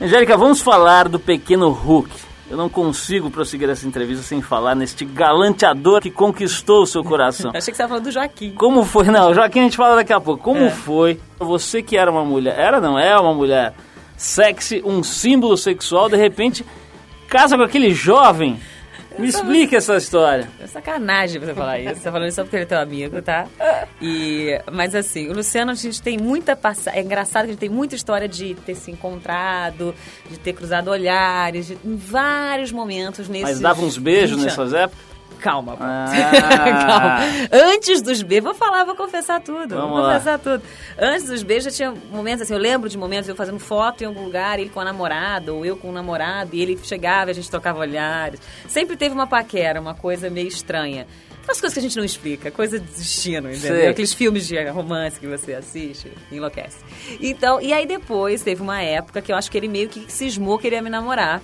Angélica, 0.00 0.36
vamos 0.36 0.60
falar 0.60 1.08
do 1.08 1.20
pequeno 1.20 1.70
Hulk. 1.70 2.10
Eu 2.48 2.56
não 2.56 2.68
consigo 2.68 3.28
prosseguir 3.30 3.68
essa 3.68 3.86
entrevista 3.86 4.22
sem 4.22 4.40
falar 4.40 4.76
neste 4.76 5.04
galanteador 5.04 6.00
que 6.00 6.10
conquistou 6.10 6.82
o 6.82 6.86
seu 6.86 7.02
coração. 7.02 7.50
Achei 7.54 7.60
que 7.60 7.64
você 7.64 7.70
estava 7.72 7.88
falando 7.88 8.04
do 8.04 8.12
Joaquim. 8.12 8.52
Como 8.52 8.84
foi? 8.84 9.06
Não, 9.06 9.34
Joaquim 9.34 9.60
a 9.60 9.62
gente 9.64 9.76
fala 9.76 9.96
daqui 9.96 10.12
a 10.12 10.20
pouco. 10.20 10.42
Como 10.44 10.60
é. 10.60 10.70
foi 10.70 11.20
você 11.38 11.82
que 11.82 11.96
era 11.96 12.10
uma 12.10 12.24
mulher, 12.24 12.56
era 12.56 12.80
não, 12.80 12.98
é 12.98 13.18
uma 13.18 13.34
mulher 13.34 13.74
sexy, 14.16 14.80
um 14.84 15.02
símbolo 15.02 15.56
sexual, 15.56 16.08
de 16.08 16.16
repente 16.16 16.64
casa 17.28 17.56
com 17.56 17.62
aquele 17.62 17.92
jovem 17.92 18.58
me 19.18 19.28
explica 19.28 19.76
essa 19.76 19.96
história. 19.96 20.48
É 20.60 20.66
sacanagem 20.66 21.40
você 21.40 21.54
falar 21.54 21.78
isso. 21.78 21.94
Você 21.94 22.00
tá 22.00 22.12
falando 22.12 22.28
isso 22.28 22.36
só 22.36 22.42
porque 22.42 22.56
ele 22.56 22.64
é 22.64 22.66
teu 22.66 22.78
amigo, 22.78 23.22
tá? 23.22 23.46
E, 24.00 24.60
mas 24.72 24.94
assim, 24.94 25.28
o 25.28 25.32
Luciano, 25.32 25.72
a 25.72 25.74
gente 25.74 26.02
tem 26.02 26.18
muita 26.18 26.54
passagem. 26.54 27.00
É 27.00 27.02
engraçado 27.02 27.44
que 27.44 27.50
a 27.50 27.52
gente 27.52 27.60
tem 27.60 27.68
muita 27.68 27.94
história 27.94 28.28
de 28.28 28.54
ter 28.54 28.74
se 28.74 28.90
encontrado, 28.90 29.94
de 30.30 30.38
ter 30.38 30.52
cruzado 30.52 30.88
olhares, 30.88 31.66
de, 31.66 31.78
em 31.84 31.96
vários 31.96 32.72
momentos 32.72 33.28
nesses. 33.28 33.48
Mas 33.48 33.60
dava 33.60 33.82
uns 33.82 33.98
beijos 33.98 34.42
nessas 34.42 34.72
épocas? 34.72 35.15
Calma, 35.40 35.76
ah. 35.80 36.06
Calma. 37.50 37.72
Antes 37.74 38.02
dos 38.02 38.22
beijos, 38.22 38.44
vou 38.44 38.54
falar, 38.54 38.84
vou 38.84 38.96
confessar 38.96 39.40
tudo. 39.40 39.74
Vamos 39.74 39.90
vou 39.90 40.06
confessar 40.06 40.32
lá. 40.32 40.38
tudo. 40.38 40.62
Antes 40.98 41.26
dos 41.26 41.42
beijos, 41.42 41.64
já 41.64 41.70
tinha 41.70 42.02
momentos 42.10 42.42
assim, 42.42 42.52
eu 42.52 42.58
lembro 42.58 42.88
de 42.88 42.98
momentos 42.98 43.28
eu 43.28 43.36
fazendo 43.36 43.58
foto 43.58 44.02
em 44.02 44.06
algum 44.06 44.24
lugar, 44.24 44.58
ele 44.58 44.70
com 44.70 44.80
a 44.80 44.84
namorada, 44.84 45.52
ou 45.52 45.64
eu 45.64 45.76
com 45.76 45.88
o 45.88 45.92
namorado, 45.92 46.54
e 46.54 46.62
ele 46.62 46.78
chegava 46.82 47.30
e 47.30 47.32
a 47.32 47.34
gente 47.34 47.50
trocava 47.50 47.78
olhares. 47.78 48.40
Sempre 48.68 48.96
teve 48.96 49.14
uma 49.14 49.26
paquera, 49.26 49.80
uma 49.80 49.94
coisa 49.94 50.28
meio 50.30 50.48
estranha. 50.48 51.06
As 51.48 51.60
coisas 51.60 51.74
que 51.74 51.78
a 51.78 51.82
gente 51.82 51.96
não 51.96 52.04
explica, 52.04 52.50
coisa 52.50 52.80
de 52.80 52.86
destino, 52.86 53.48
entendeu? 53.48 53.76
Sei. 53.76 53.88
Aqueles 53.88 54.12
filmes 54.12 54.48
de 54.48 54.60
romance 54.64 55.20
que 55.20 55.28
você 55.28 55.54
assiste, 55.54 56.10
enlouquece. 56.30 56.78
Então, 57.20 57.60
e 57.60 57.72
aí 57.72 57.86
depois 57.86 58.42
teve 58.42 58.60
uma 58.60 58.82
época 58.82 59.22
que 59.22 59.30
eu 59.30 59.36
acho 59.36 59.48
que 59.48 59.56
ele 59.56 59.68
meio 59.68 59.88
que 59.88 60.10
cismou 60.10 60.58
que 60.58 60.66
ele 60.66 60.74
ia 60.74 60.82
me 60.82 60.90
namorar. 60.90 61.40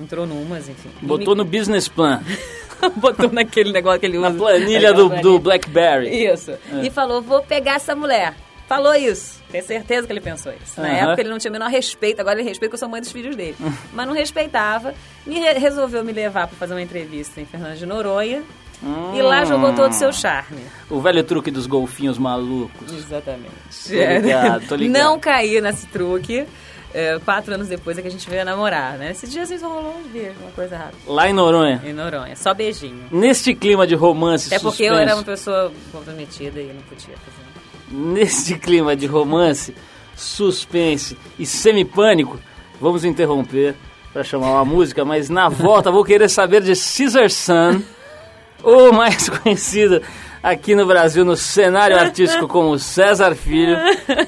Entrou 0.00 0.26
numas, 0.26 0.68
enfim. 0.68 0.90
Botou 1.02 1.34
no 1.34 1.44
business 1.44 1.88
plan. 1.88 2.20
botou 2.96 3.30
naquele 3.30 3.72
negócio 3.72 4.00
que 4.00 4.06
ele 4.06 4.18
usa. 4.18 4.30
Na 4.30 4.36
planilha 4.36 4.92
do, 4.92 5.08
do 5.20 5.38
BlackBerry. 5.38 6.26
Isso. 6.26 6.50
É. 6.50 6.86
E 6.86 6.90
falou, 6.90 7.22
vou 7.22 7.42
pegar 7.42 7.74
essa 7.74 7.94
mulher. 7.94 8.34
Falou 8.66 8.94
isso. 8.94 9.42
Tenho 9.50 9.64
certeza 9.64 10.06
que 10.06 10.12
ele 10.12 10.20
pensou 10.20 10.52
isso. 10.52 10.80
Na 10.80 10.88
uhum. 10.88 10.94
época 10.94 11.20
ele 11.20 11.28
não 11.28 11.38
tinha 11.38 11.50
o 11.50 11.52
menor 11.52 11.68
respeito, 11.68 12.20
agora 12.20 12.40
ele 12.40 12.48
respeita 12.48 12.70
que 12.70 12.74
eu 12.74 12.78
sou 12.78 12.88
mãe 12.88 13.00
dos 13.00 13.12
filhos 13.12 13.36
dele. 13.36 13.56
Mas 13.92 14.06
não 14.06 14.14
respeitava. 14.14 14.94
Me 15.26 15.38
re 15.38 15.52
resolveu 15.58 16.02
me 16.02 16.12
levar 16.12 16.46
para 16.46 16.56
fazer 16.56 16.72
uma 16.74 16.82
entrevista 16.82 17.40
em 17.40 17.44
Fernando 17.44 17.76
de 17.76 17.86
Noronha. 17.86 18.42
Hum. 18.82 19.14
E 19.14 19.22
lá 19.22 19.44
jogou 19.44 19.72
todo 19.74 19.92
o 19.92 19.94
seu 19.94 20.12
charme. 20.12 20.60
O 20.90 21.00
velho 21.00 21.22
truque 21.22 21.50
dos 21.50 21.66
golfinhos 21.66 22.18
malucos. 22.18 22.92
Exatamente. 22.92 23.52
Tô 23.88 23.94
ligado, 23.94 24.66
tô 24.66 24.74
ligado. 24.76 25.02
Não 25.02 25.18
caí 25.18 25.60
nesse 25.60 25.86
truque 25.86 26.46
é, 26.94 27.18
quatro 27.24 27.52
anos 27.52 27.66
depois 27.66 27.98
é 27.98 28.02
que 28.02 28.06
a 28.06 28.10
gente 28.10 28.30
veio 28.30 28.44
namorar, 28.44 28.96
né? 28.96 29.10
Esse 29.10 29.26
dia 29.26 29.42
às 29.42 29.48
vezes 29.48 29.64
rolou 29.64 29.96
um 29.98 30.08
beijo, 30.08 30.36
uma 30.40 30.52
coisa 30.52 30.76
rápida. 30.76 30.98
Lá 31.08 31.28
em 31.28 31.32
Noronha? 31.32 31.82
Em 31.84 31.92
Noronha, 31.92 32.36
só 32.36 32.54
beijinho. 32.54 33.04
Neste 33.10 33.52
clima 33.52 33.84
de 33.84 33.96
romance 33.96 34.46
Até 34.54 34.62
porque 34.62 34.84
eu 34.84 34.94
era 34.94 35.16
uma 35.16 35.24
pessoa 35.24 35.72
comprometida 35.90 36.60
e 36.60 36.68
não 36.68 36.82
podia 36.82 37.16
fazer. 37.16 37.44
Neste 37.90 38.56
clima 38.56 38.94
de 38.94 39.06
romance, 39.06 39.74
suspense 40.14 41.18
e 41.36 41.44
semi-pânico, 41.44 42.38
vamos 42.80 43.04
interromper 43.04 43.74
para 44.12 44.22
chamar 44.22 44.52
uma 44.52 44.64
música, 44.64 45.04
mas 45.04 45.28
na 45.28 45.48
volta 45.48 45.90
vou 45.90 46.04
querer 46.04 46.28
saber 46.28 46.62
de 46.62 46.74
Caesar 46.74 47.28
Sun, 47.28 47.82
ou 48.62 48.92
mais 48.92 49.28
conhecido 49.42 50.00
aqui 50.44 50.74
no 50.74 50.84
Brasil, 50.84 51.24
no 51.24 51.36
cenário 51.36 51.98
artístico 51.98 52.46
como 52.46 52.78
César 52.78 53.34
Filho, 53.34 53.78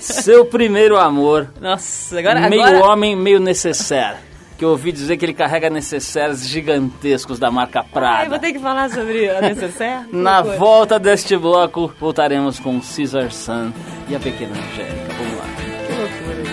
seu 0.00 0.46
primeiro 0.46 0.96
amor. 0.96 1.50
Nossa, 1.61 2.18
agora. 2.18 2.49
Meio 2.49 2.64
agora... 2.64 2.87
homem, 2.87 3.14
meio 3.14 3.38
necessário. 3.38 4.25
Que 4.56 4.64
eu 4.64 4.70
ouvi 4.70 4.90
dizer 4.90 5.18
que 5.18 5.25
ele 5.26 5.35
carrega 5.35 5.68
necessários 5.68 6.46
gigantescos 6.46 7.38
da 7.38 7.50
marca 7.50 7.85
Prada. 7.85 8.20
Ai, 8.20 8.28
vou 8.30 8.38
ter 8.38 8.54
que 8.54 8.58
falar 8.58 8.88
sobre 8.88 9.28
a 9.28 9.42
necessaire? 9.42 10.06
Na 10.11 10.40
volta 10.40 10.99
deste 10.99 11.37
bloco, 11.37 11.92
voltaremos 12.00 12.58
com 12.58 12.80
Caesar 12.80 13.30
Sun 13.30 13.70
e 14.08 14.16
a 14.16 14.18
pequena 14.18 14.52
Angélica. 14.52 15.14
Vamos 15.18 15.37
lá. 15.37 15.44
Que 15.87 15.92
loucura. 15.92 16.46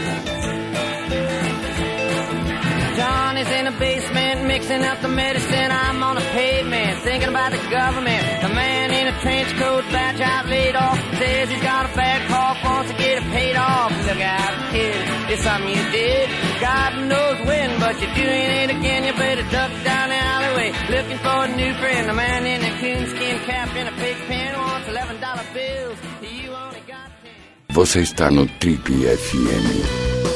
Johnny's 2.97 3.47
in 3.47 3.63
the 3.63 3.71
basement 3.71 4.22
mixing 4.53 4.83
up 4.83 5.01
the 5.01 5.07
medicine. 5.07 5.71
I'm 5.71 6.03
on 6.03 6.15
the 6.15 6.25
pavement 6.37 6.99
thinking 7.01 7.29
about 7.29 7.51
the 7.51 7.63
government. 7.73 8.23
The 8.45 8.51
man 8.53 8.87
in 8.99 9.05
a 9.13 9.15
trench 9.23 9.51
coat, 9.57 9.83
badge 9.89 10.21
out 10.21 10.45
laid 10.45 10.75
off, 10.75 10.99
says 11.17 11.49
he's 11.49 11.63
got 11.71 11.89
a 11.89 11.91
bad 11.95 12.19
cough, 12.29 12.57
wants 12.63 12.91
to 12.91 12.97
get 13.03 13.13
it 13.21 13.27
paid 13.37 13.55
off. 13.55 13.89
Look 14.07 14.21
out, 14.21 14.53
kid, 14.71 14.95
it's 15.31 15.43
something 15.47 15.73
you 15.77 15.85
did. 15.91 16.29
God 16.61 16.91
knows 17.11 17.37
when, 17.49 17.69
but 17.79 17.93
you're 17.99 18.13
doing 18.13 18.49
it 18.61 18.69
again. 18.77 19.01
You 19.07 19.13
better 19.25 19.45
duck 19.57 19.71
down 19.89 20.07
the 20.13 20.19
alleyway 20.33 20.69
looking 20.95 21.19
for 21.25 21.39
a 21.47 21.51
new 21.61 21.73
friend. 21.81 22.03
The 22.09 22.13
man 22.13 22.45
in 22.45 22.59
a 22.61 22.71
coonskin 22.81 23.37
cap 23.49 23.69
and 23.79 23.89
a 23.89 23.95
pig 24.03 24.17
pen 24.29 24.51
wants 24.59 24.87
eleven 24.87 25.15
dollar 25.19 25.47
bills. 25.57 25.97
You 26.21 26.49
only 26.53 26.83
got 26.93 27.09
ten. 27.23 27.75
Você 27.75 28.01
está 28.01 28.29
no 28.29 28.45
Trip 28.59 28.85
FM. 28.85 30.32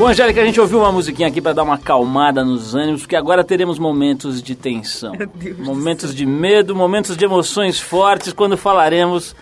Bom, 0.00 0.08
Angélica, 0.08 0.40
a 0.40 0.44
gente 0.46 0.58
ouviu 0.58 0.78
uma 0.78 0.90
musiquinha 0.90 1.28
aqui 1.28 1.42
para 1.42 1.52
dar 1.52 1.62
uma 1.62 1.74
acalmada 1.74 2.42
nos 2.42 2.74
ânimos, 2.74 3.02
porque 3.02 3.14
agora 3.14 3.44
teremos 3.44 3.78
momentos 3.78 4.42
de 4.42 4.54
tensão. 4.54 5.12
Momentos 5.58 6.14
de 6.14 6.24
medo, 6.24 6.74
momentos 6.74 7.18
de 7.18 7.22
emoções 7.22 7.78
fortes 7.78 8.32
quando 8.32 8.56
falaremos 8.56 9.36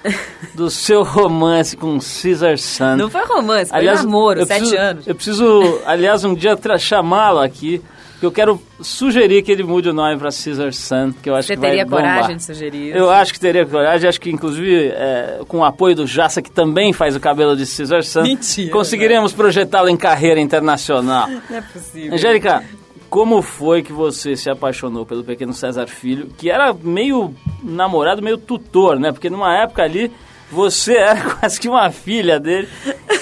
do 0.56 0.66
seu 0.68 1.04
romance 1.04 1.76
com 1.76 1.96
Caesar 2.00 2.58
Sun. 2.58 2.96
Não 2.96 3.08
foi 3.08 3.24
romance, 3.24 3.70
foi 3.70 3.78
aliás, 3.78 4.02
namoro, 4.02 4.44
sete 4.44 4.58
preciso, 4.58 4.76
anos. 4.76 5.06
Eu 5.06 5.14
preciso, 5.14 5.80
aliás, 5.86 6.24
um 6.24 6.34
dia 6.34 6.58
chamá-lo 6.76 7.38
aqui 7.38 7.80
que 8.18 8.26
eu 8.26 8.32
quero 8.32 8.60
sugerir 8.80 9.42
que 9.42 9.52
ele 9.52 9.62
mude 9.62 9.88
o 9.88 9.92
nome 9.92 10.16
para 10.18 10.30
Caesar 10.30 10.72
Sun, 10.72 11.12
que 11.22 11.30
eu 11.30 11.37
acho 11.37 11.48
Você 11.48 11.54
que 11.54 11.60
vai 11.60 11.70
teria 11.70 11.84
bombar. 11.84 12.14
coragem 12.14 12.37
de 12.37 12.44
sugerir 12.44 12.88
isso? 12.88 12.98
Eu 12.98 13.10
acho 13.10 13.32
que 13.32 13.40
teria 13.40 13.64
coragem, 13.64 14.08
acho 14.08 14.20
que 14.20 14.30
inclusive 14.30 14.88
é, 14.88 15.40
com 15.46 15.58
o 15.58 15.64
apoio 15.64 15.94
do 15.94 16.06
Jassa, 16.06 16.42
que 16.42 16.50
também 16.50 16.92
faz 16.92 17.14
o 17.14 17.20
cabelo 17.20 17.56
de 17.56 17.64
Caesar 17.64 18.02
Sun, 18.02 18.22
Mentira, 18.22 18.72
conseguiremos 18.72 19.32
projetá-lo 19.32 19.88
em 19.88 19.96
carreira 19.96 20.40
internacional. 20.40 21.28
Não 21.48 21.56
é 21.56 21.60
possível. 21.60 22.14
Angélica, 22.14 22.64
como 23.08 23.40
foi 23.40 23.82
que 23.82 23.92
você 23.92 24.37
se 24.37 24.50
apaixonou 24.50 25.06
pelo 25.06 25.25
pequeno 25.25 25.52
César 25.52 25.87
Filho, 25.87 26.28
que 26.37 26.50
era 26.50 26.75
meio 26.75 27.34
namorado, 27.62 28.22
meio 28.22 28.37
tutor, 28.37 28.98
né? 28.98 29.12
Porque 29.12 29.30
numa 29.30 29.56
época 29.56 29.82
ali 29.82 30.10
você 30.50 30.96
era 30.98 31.20
quase 31.37 31.60
que 31.60 31.68
uma 31.68 31.90
filha 31.90 32.38
dele 32.38 32.68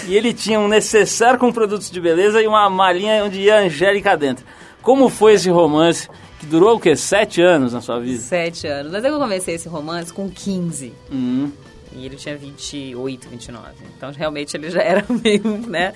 e 0.08 0.16
ele 0.16 0.32
tinha 0.32 0.58
um 0.58 0.68
necessário 0.68 1.38
com 1.38 1.52
produtos 1.52 1.90
de 1.90 2.00
beleza 2.00 2.40
e 2.40 2.46
uma 2.46 2.68
malinha 2.70 3.24
onde 3.24 3.40
ia 3.40 3.56
a 3.56 3.60
Angélica 3.62 4.16
dentro. 4.16 4.44
Como 4.86 5.08
foi 5.08 5.32
esse 5.32 5.50
romance 5.50 6.08
que 6.38 6.46
durou 6.46 6.76
o 6.76 6.80
quê? 6.80 6.94
Sete 6.94 7.42
anos 7.42 7.72
na 7.72 7.80
sua 7.80 7.98
vida? 7.98 8.20
Sete 8.20 8.68
anos. 8.68 8.92
Mas 8.92 9.04
eu 9.04 9.18
comecei 9.18 9.56
esse 9.56 9.68
romance 9.68 10.12
com 10.12 10.30
15. 10.30 10.92
Hum. 11.10 11.50
E 11.92 12.06
ele 12.06 12.14
tinha 12.14 12.36
28, 12.36 13.28
29. 13.28 13.66
Então, 13.96 14.12
realmente, 14.12 14.56
ele 14.56 14.70
já 14.70 14.80
era 14.80 15.04
meio, 15.10 15.42
né? 15.66 15.92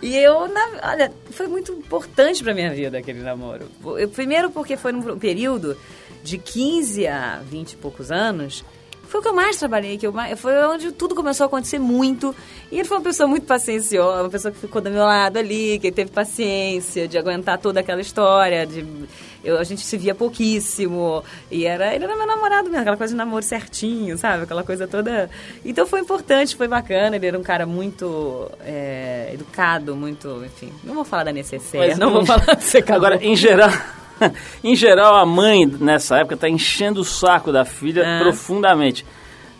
E 0.00 0.16
eu, 0.16 0.48
na, 0.48 0.66
olha, 0.82 1.12
foi 1.30 1.46
muito 1.46 1.72
importante 1.72 2.42
pra 2.42 2.54
minha 2.54 2.70
vida 2.70 2.96
aquele 2.96 3.20
namoro. 3.20 3.66
Eu, 3.98 4.08
primeiro 4.08 4.48
porque 4.48 4.78
foi 4.78 4.92
num 4.92 5.18
período 5.18 5.76
de 6.22 6.38
15 6.38 7.06
a 7.06 7.42
20 7.44 7.72
e 7.72 7.76
poucos 7.76 8.10
anos 8.10 8.64
foi 9.12 9.20
o 9.20 9.22
que 9.22 9.28
eu 9.28 9.34
mais 9.34 9.58
trabalhei, 9.58 9.98
que 9.98 10.06
eu 10.06 10.12
mais, 10.12 10.40
foi 10.40 10.54
onde 10.64 10.90
tudo 10.90 11.14
começou 11.14 11.44
a 11.44 11.46
acontecer 11.46 11.78
muito. 11.78 12.34
E 12.70 12.78
ele 12.78 12.88
foi 12.88 12.96
uma 12.96 13.04
pessoa 13.04 13.28
muito 13.28 13.44
pacienciosa, 13.44 14.22
uma 14.22 14.30
pessoa 14.30 14.50
que 14.50 14.58
ficou 14.58 14.80
do 14.80 14.90
meu 14.90 15.04
lado 15.04 15.36
ali, 15.36 15.78
que 15.78 15.92
teve 15.92 16.10
paciência 16.10 17.06
de 17.06 17.18
aguentar 17.18 17.58
toda 17.58 17.80
aquela 17.80 18.00
história, 18.00 18.66
de 18.66 18.82
eu, 19.44 19.58
a 19.58 19.64
gente 19.64 19.82
se 19.82 19.98
via 19.98 20.14
pouquíssimo. 20.14 21.22
E 21.50 21.66
era, 21.66 21.94
ele 21.94 22.04
era 22.04 22.16
meu 22.16 22.26
namorado 22.26 22.70
mesmo, 22.70 22.80
aquela 22.80 22.96
coisa 22.96 23.12
de 23.12 23.18
namoro 23.18 23.44
certinho, 23.44 24.16
sabe? 24.16 24.44
Aquela 24.44 24.64
coisa 24.64 24.88
toda. 24.88 25.28
Então 25.62 25.86
foi 25.86 26.00
importante, 26.00 26.56
foi 26.56 26.66
bacana. 26.66 27.14
Ele 27.16 27.26
era 27.26 27.38
um 27.38 27.42
cara 27.42 27.66
muito 27.66 28.50
é, 28.64 29.28
educado, 29.34 29.94
muito. 29.94 30.42
Enfim, 30.46 30.72
não 30.82 30.94
vou 30.94 31.04
falar 31.04 31.24
da 31.24 31.32
necessária, 31.32 31.98
não 31.98 32.14
vou 32.14 32.24
falar 32.24 32.54
de 32.54 32.64
secador. 32.64 33.08
Agora, 33.08 33.22
em 33.22 33.36
geral. 33.36 33.70
em 34.62 34.74
geral, 34.74 35.16
a 35.16 35.26
mãe 35.26 35.66
nessa 35.66 36.18
época 36.18 36.34
está 36.34 36.48
enchendo 36.48 37.00
o 37.00 37.04
saco 37.04 37.52
da 37.52 37.64
filha 37.64 38.02
é. 38.02 38.18
profundamente. 38.20 39.04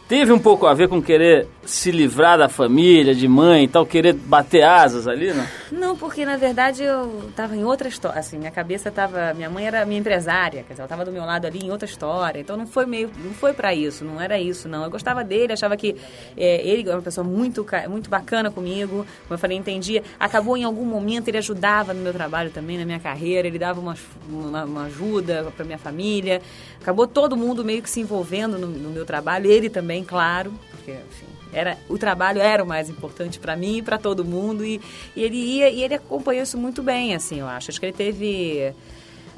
Teve 0.08 0.32
um 0.32 0.38
pouco 0.38 0.66
a 0.66 0.74
ver 0.74 0.88
com 0.88 1.00
querer 1.00 1.48
se 1.64 1.90
livrar 1.90 2.38
da 2.38 2.48
família, 2.48 3.14
de 3.14 3.28
mãe 3.28 3.64
e 3.64 3.68
tal, 3.68 3.86
querer 3.86 4.14
bater 4.14 4.62
asas 4.62 5.06
ali, 5.06 5.32
não? 5.32 5.46
Não, 5.70 5.96
porque 5.96 6.24
na 6.24 6.36
verdade 6.36 6.82
eu 6.82 7.28
estava 7.28 7.56
em 7.56 7.64
outra 7.64 7.88
história, 7.88 8.18
assim, 8.18 8.38
minha 8.38 8.50
cabeça 8.50 8.88
estava, 8.88 9.32
minha 9.34 9.48
mãe 9.48 9.66
era 9.66 9.86
minha 9.86 10.00
empresária, 10.00 10.64
quer 10.64 10.72
dizer, 10.72 10.82
ela 10.82 10.86
estava 10.86 11.04
do 11.04 11.12
meu 11.12 11.24
lado 11.24 11.46
ali 11.46 11.60
em 11.64 11.70
outra 11.70 11.86
história, 11.86 12.40
então 12.40 12.56
não 12.56 12.66
foi 12.66 12.84
meio, 12.84 13.10
não 13.24 13.32
foi 13.32 13.52
para 13.52 13.72
isso, 13.72 14.04
não 14.04 14.20
era 14.20 14.38
isso, 14.38 14.68
não. 14.68 14.82
Eu 14.84 14.90
gostava 14.90 15.22
dele, 15.22 15.52
achava 15.52 15.76
que 15.76 15.96
é, 16.36 16.66
ele 16.66 16.82
era 16.82 16.96
uma 16.96 17.02
pessoa 17.02 17.24
muito, 17.24 17.64
muito 17.88 18.10
bacana 18.10 18.50
comigo, 18.50 19.06
como 19.22 19.34
eu 19.34 19.38
falei, 19.38 19.56
entendia. 19.56 20.02
Acabou 20.18 20.56
em 20.56 20.64
algum 20.64 20.84
momento 20.84 21.28
ele 21.28 21.38
ajudava 21.38 21.94
no 21.94 22.00
meu 22.00 22.12
trabalho 22.12 22.50
também, 22.50 22.76
na 22.76 22.84
minha 22.84 23.00
carreira, 23.00 23.46
ele 23.46 23.58
dava 23.58 23.80
uma, 23.80 23.96
uma, 24.28 24.64
uma 24.64 24.84
ajuda 24.84 25.52
para 25.56 25.64
minha 25.64 25.78
família. 25.78 26.42
Acabou 26.80 27.06
todo 27.06 27.36
mundo 27.36 27.64
meio 27.64 27.82
que 27.82 27.88
se 27.88 28.00
envolvendo 28.00 28.58
no, 28.58 28.66
no 28.66 28.90
meu 28.90 29.06
trabalho, 29.06 29.50
ele 29.50 29.70
também, 29.70 30.02
claro, 30.02 30.52
porque, 30.70 30.90
enfim, 30.92 31.41
Era, 31.52 31.76
o 31.88 31.98
trabalho 31.98 32.40
era 32.40 32.62
o 32.64 32.66
mais 32.66 32.88
importante 32.88 33.38
para 33.38 33.54
mim 33.54 33.78
e 33.78 33.82
para 33.82 33.98
todo 33.98 34.24
mundo. 34.24 34.64
E, 34.64 34.80
e 35.14 35.22
ele 35.22 35.36
ia 35.36 35.68
e 35.68 35.82
ele 35.82 35.94
acompanhou 35.94 36.42
isso 36.42 36.56
muito 36.56 36.82
bem, 36.82 37.14
assim, 37.14 37.40
eu 37.40 37.46
acho. 37.46 37.70
Acho 37.70 37.78
que 37.80 37.86
ele 37.86 37.92
teve 37.92 38.72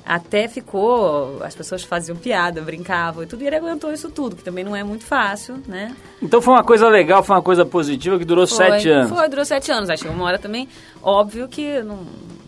até 0.06 0.46
ficou, 0.48 1.42
as 1.42 1.54
pessoas 1.54 1.82
faziam 1.82 2.16
piada, 2.16 2.60
brincavam 2.60 3.22
e 3.22 3.26
tudo, 3.26 3.42
e 3.42 3.46
ele 3.46 3.56
aguentou 3.56 3.90
isso 3.90 4.10
tudo, 4.10 4.36
que 4.36 4.44
também 4.44 4.62
não 4.62 4.76
é 4.76 4.84
muito 4.84 5.04
fácil, 5.04 5.56
né? 5.66 5.96
Então 6.20 6.42
foi 6.42 6.52
uma 6.52 6.62
coisa 6.62 6.88
legal, 6.88 7.22
foi 7.22 7.36
uma 7.36 7.42
coisa 7.42 7.64
positiva 7.64 8.18
que 8.18 8.24
durou 8.24 8.46
Foi, 8.46 8.56
sete 8.56 8.90
anos. 8.90 9.08
Foi, 9.08 9.28
durou 9.30 9.44
sete 9.46 9.72
anos. 9.72 9.88
Aí 9.88 9.96
chegou 9.96 10.14
uma 10.14 10.26
hora 10.26 10.38
também, 10.38 10.68
óbvio 11.02 11.48
que 11.48 11.82
não, 11.82 12.00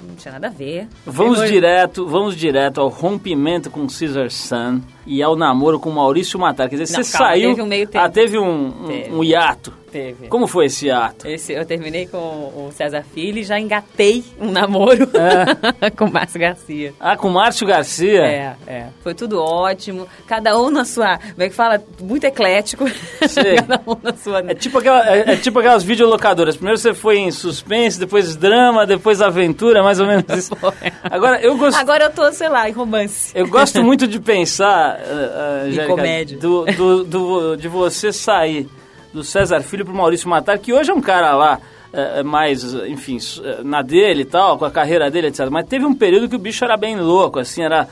não 0.06 0.14
tinha 0.18 0.32
nada 0.32 0.48
a 0.48 0.50
ver. 0.50 0.86
Vamos 1.06 1.34
Depois- 1.36 1.50
direto, 1.50 2.06
vamos 2.06 2.36
direto 2.36 2.80
ao 2.80 2.88
rompimento 2.88 3.70
com 3.70 3.86
Caesar 3.86 4.30
Sun 4.30 4.82
e 5.06 5.22
ao 5.22 5.36
namoro 5.36 5.78
com 5.78 5.90
Maurício 5.90 6.38
Matar. 6.38 6.68
Quer 6.68 6.76
dizer, 6.76 6.96
Não, 6.96 7.04
você 7.04 7.12
calma, 7.16 7.28
saiu. 7.32 7.48
teve 7.50 7.62
um 7.62 7.66
meio 7.66 7.86
tempo. 7.86 8.04
Ah, 8.04 8.08
teve 8.08 8.38
um, 8.38 8.66
um, 8.66 8.86
Teve. 8.88 9.12
um 9.14 9.24
hiato. 9.24 9.72
Teve. 9.90 10.26
Como 10.28 10.46
foi 10.46 10.66
esse 10.66 10.86
hiato? 10.86 11.26
Esse, 11.28 11.52
eu 11.52 11.64
terminei 11.64 12.06
com 12.06 12.18
o 12.18 12.70
César 12.74 13.02
Filho 13.14 13.38
e 13.38 13.44
já 13.44 13.58
engatei 13.58 14.22
um 14.38 14.50
namoro 14.50 15.08
com 15.96 16.04
o 16.06 16.12
Márcio 16.12 16.40
Garcia. 16.40 16.92
Ah, 17.00 17.16
com 17.16 17.30
Márcio 17.30 17.66
Garcia. 17.66 18.20
É, 18.20 18.56
é. 18.66 18.86
Foi 19.02 19.14
tudo 19.14 19.40
ótimo. 19.40 20.06
Cada 20.26 20.58
um 20.58 20.70
na 20.70 20.84
sua. 20.84 21.16
Como 21.18 21.42
é 21.42 21.48
que 21.48 21.54
fala? 21.54 21.82
Muito 22.00 22.24
eclético. 22.24 22.84
Sei. 23.28 23.56
Cada 23.62 23.80
um 23.86 23.96
na 24.02 24.12
sua. 24.16 24.40
É 24.40 24.54
tipo, 24.54 24.78
aquela, 24.78 25.08
é, 25.08 25.32
é 25.32 25.36
tipo 25.36 25.58
aquelas 25.60 25.84
videolocadoras. 25.84 26.56
Primeiro 26.56 26.78
você 26.78 26.92
foi 26.92 27.18
em 27.18 27.30
suspense, 27.30 27.98
depois 27.98 28.36
drama, 28.36 28.84
depois 28.86 29.22
aventura, 29.22 29.82
mais 29.82 29.98
ou 30.00 30.06
menos 30.06 30.24
isso. 30.36 30.52
Agora, 31.04 31.40
eu 31.40 31.56
gosto. 31.56 31.78
Agora 31.78 32.04
eu 32.04 32.10
tô, 32.10 32.30
sei 32.32 32.48
lá, 32.48 32.68
em 32.68 32.72
romance. 32.72 33.30
Eu 33.34 33.46
gosto 33.48 33.82
muito 33.82 34.06
de 34.06 34.20
pensar, 34.20 34.95
uh, 35.00 35.64
uh, 35.64 35.66
Angélica, 35.68 35.86
comédia. 35.86 36.38
Do, 36.38 36.64
do, 36.64 37.04
do- 37.04 37.56
de 37.56 37.68
você 37.68 38.12
sair 38.12 38.68
do 39.12 39.22
César 39.24 39.60
Filho 39.62 39.84
pro 39.84 39.94
Maurício 39.94 40.28
Matar, 40.28 40.58
que 40.58 40.72
hoje 40.72 40.90
é 40.90 40.94
um 40.94 41.00
cara 41.00 41.34
lá 41.34 41.58
uh, 41.92 42.24
mais, 42.24 42.74
uh, 42.74 42.86
enfim, 42.86 43.16
uh, 43.18 43.64
na 43.64 43.82
dele 43.82 44.22
e 44.22 44.26
tal, 44.26 44.58
com 44.58 44.64
a 44.64 44.70
carreira 44.70 45.10
dele, 45.10 45.28
etc. 45.28 45.48
Mas 45.50 45.66
teve 45.66 45.84
um 45.86 45.94
período 45.94 46.28
que 46.28 46.36
o 46.36 46.38
bicho 46.38 46.64
era 46.64 46.76
bem 46.76 46.98
louco, 47.00 47.38
assim, 47.38 47.62
era... 47.62 47.88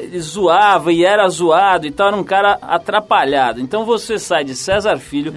Ele 0.00 0.20
zoava 0.20 0.92
e 0.92 1.04
era 1.04 1.28
zoado 1.28 1.84
e 1.84 1.90
tal, 1.90 2.06
era 2.08 2.16
um 2.16 2.22
cara 2.22 2.56
atrapalhado. 2.62 3.60
Então 3.60 3.84
você 3.84 4.16
sai 4.16 4.44
de 4.44 4.54
César 4.54 4.96
Filho, 4.98 5.34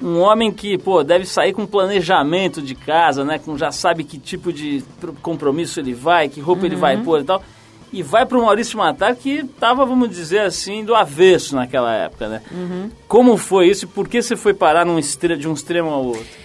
um 0.00 0.18
homem 0.18 0.50
que, 0.50 0.78
pô, 0.78 1.04
deve 1.04 1.26
sair 1.26 1.52
com 1.52 1.66
planejamento 1.66 2.62
de 2.62 2.74
casa, 2.74 3.22
né? 3.22 3.38
Com 3.38 3.56
já 3.58 3.70
sabe 3.70 4.02
que 4.02 4.18
tipo 4.18 4.50
de 4.50 4.82
pro- 4.98 5.12
compromisso 5.20 5.78
ele 5.78 5.92
vai, 5.92 6.30
que 6.30 6.40
roupa 6.40 6.64
ele 6.64 6.74
vai 6.74 6.96
pôr 7.04 7.20
e 7.20 7.24
tal. 7.24 7.42
E 7.92 8.02
vai 8.02 8.24
pro 8.24 8.42
Maurício 8.42 8.78
Matar, 8.78 9.14
que 9.14 9.44
tava, 9.60 9.84
vamos 9.84 10.08
dizer 10.08 10.40
assim, 10.40 10.84
do 10.84 10.94
avesso 10.94 11.54
naquela 11.54 11.94
época, 11.94 12.28
né? 12.28 12.42
Como 13.06 13.36
foi 13.36 13.68
isso 13.68 13.84
e 13.84 13.88
por 13.88 14.08
que 14.08 14.22
você 14.22 14.34
foi 14.34 14.54
parar 14.54 14.86
num 14.86 14.98
de 15.36 15.46
um 15.46 15.52
extremo 15.52 15.90
ao 15.90 16.06
outro? 16.06 16.42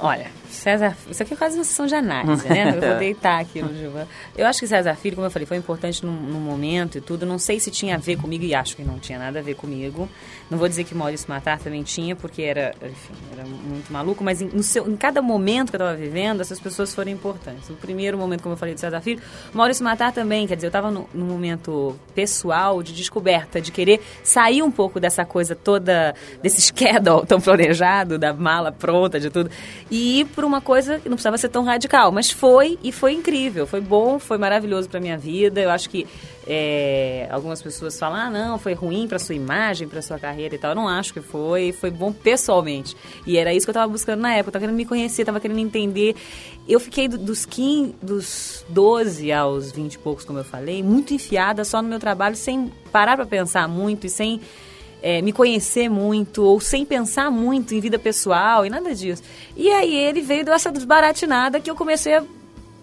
Olha, 0.00 0.30
César, 0.58 0.96
isso 1.10 1.22
aqui 1.22 1.34
é 1.34 1.36
quase 1.36 1.56
uma 1.56 1.64
sessão 1.64 1.86
de 1.86 1.94
análise, 1.94 2.48
né? 2.48 2.74
Eu 2.76 2.80
vou 2.90 2.98
deitar 2.98 3.40
aqui 3.40 3.62
no 3.62 3.72
Gilvan. 3.74 4.06
Eu 4.36 4.46
acho 4.46 4.60
que 4.60 4.66
César 4.66 4.94
Filho, 4.96 5.14
como 5.16 5.26
eu 5.26 5.30
falei, 5.30 5.46
foi 5.46 5.56
importante 5.56 6.04
num, 6.04 6.12
num 6.12 6.40
momento 6.40 6.98
e 6.98 7.00
tudo. 7.00 7.24
Não 7.24 7.38
sei 7.38 7.58
se 7.60 7.70
tinha 7.70 7.94
a 7.94 7.98
ver 7.98 8.16
comigo 8.16 8.44
e 8.44 8.54
acho 8.54 8.76
que 8.76 8.82
não 8.82 8.98
tinha 8.98 9.18
nada 9.18 9.38
a 9.38 9.42
ver 9.42 9.54
comigo. 9.54 10.08
Não 10.50 10.58
vou 10.58 10.68
dizer 10.68 10.84
que 10.84 10.94
Maurício 10.94 11.28
Matar 11.28 11.58
também 11.58 11.82
tinha, 11.82 12.16
porque 12.16 12.42
era, 12.42 12.74
enfim, 12.82 13.14
era 13.32 13.44
muito 13.46 13.92
maluco, 13.92 14.22
mas 14.24 14.40
em, 14.42 14.46
no 14.46 14.62
seu- 14.62 14.88
em 14.88 14.96
cada 14.96 15.20
momento 15.22 15.70
que 15.70 15.76
eu 15.76 15.80
estava 15.80 15.96
vivendo, 15.96 16.40
essas 16.40 16.58
pessoas 16.58 16.94
foram 16.94 17.10
importantes. 17.10 17.68
No 17.68 17.76
primeiro 17.76 18.16
momento, 18.18 18.42
como 18.42 18.54
eu 18.54 18.56
falei 18.58 18.74
de 18.74 18.80
César 18.80 19.00
Filho, 19.00 19.20
Maurício 19.52 19.84
Matar 19.84 20.12
também, 20.12 20.46
quer 20.46 20.54
dizer, 20.56 20.66
eu 20.66 20.70
estava 20.70 20.90
num 20.90 21.06
momento 21.14 21.96
pessoal 22.14 22.82
de 22.82 22.92
descoberta, 22.94 23.60
de 23.60 23.70
querer 23.70 24.00
sair 24.22 24.62
um 24.62 24.70
pouco 24.70 24.98
dessa 24.98 25.24
coisa 25.24 25.54
toda, 25.54 26.14
desse 26.42 26.60
schedule 26.72 27.26
tão 27.26 27.40
planejado, 27.40 28.18
da 28.18 28.32
mala 28.32 28.72
pronta, 28.72 29.20
de 29.20 29.30
tudo, 29.30 29.50
e 29.90 30.20
ir 30.20 30.24
para 30.26 30.46
uma 30.48 30.60
coisa 30.60 30.98
que 30.98 31.08
não 31.08 31.16
precisava 31.16 31.38
ser 31.38 31.48
tão 31.48 31.62
radical, 31.64 32.10
mas 32.10 32.30
foi 32.30 32.78
e 32.82 32.90
foi 32.90 33.12
incrível, 33.12 33.66
foi 33.66 33.80
bom, 33.80 34.18
foi 34.18 34.36
maravilhoso 34.38 34.88
para 34.88 34.98
minha 35.00 35.16
vida. 35.16 35.60
Eu 35.60 35.70
acho 35.70 35.88
que 35.88 36.06
é, 36.46 37.28
algumas 37.30 37.60
pessoas 37.62 37.98
falam, 37.98 38.18
ah, 38.18 38.30
não, 38.30 38.58
foi 38.58 38.72
ruim 38.72 39.06
para 39.06 39.18
sua 39.18 39.34
imagem, 39.34 39.86
para 39.86 40.00
sua 40.02 40.18
carreira 40.18 40.54
e 40.54 40.58
tal. 40.58 40.70
Eu 40.72 40.74
não 40.76 40.88
acho 40.88 41.12
que 41.12 41.20
foi, 41.20 41.72
foi 41.72 41.90
bom 41.90 42.12
pessoalmente. 42.12 42.96
E 43.26 43.36
era 43.36 43.52
isso 43.54 43.66
que 43.66 43.70
eu 43.70 43.72
estava 43.72 43.90
buscando 43.90 44.20
na 44.20 44.32
época, 44.32 44.48
eu 44.48 44.52
tava 44.52 44.62
querendo 44.64 44.76
me 44.76 44.86
conhecer, 44.86 45.24
tava 45.24 45.38
querendo 45.40 45.58
entender. 45.60 46.16
Eu 46.66 46.80
fiquei 46.80 47.06
do- 47.08 47.18
dos 47.18 47.44
15, 47.46 47.94
dos 48.02 48.64
12 48.68 49.30
aos 49.30 49.70
20 49.70 49.94
e 49.94 49.98
poucos, 49.98 50.24
como 50.24 50.38
eu 50.38 50.44
falei, 50.44 50.82
muito 50.82 51.12
enfiada 51.14 51.64
só 51.64 51.80
no 51.82 51.88
meu 51.88 51.98
trabalho, 51.98 52.34
sem 52.36 52.72
parar 52.90 53.16
para 53.16 53.26
pensar 53.26 53.68
muito 53.68 54.06
e 54.06 54.10
sem 54.10 54.40
é, 55.02 55.22
me 55.22 55.32
conhecer 55.32 55.88
muito, 55.88 56.42
ou 56.42 56.60
sem 56.60 56.84
pensar 56.84 57.30
muito 57.30 57.74
em 57.74 57.80
vida 57.80 57.98
pessoal 57.98 58.66
e 58.66 58.70
nada 58.70 58.94
disso. 58.94 59.22
E 59.56 59.68
aí 59.70 59.94
ele 59.94 60.20
veio 60.20 60.44
dessa 60.44 60.70
desbaratinada 60.72 61.60
que 61.60 61.70
eu 61.70 61.74
comecei 61.74 62.14
a 62.14 62.24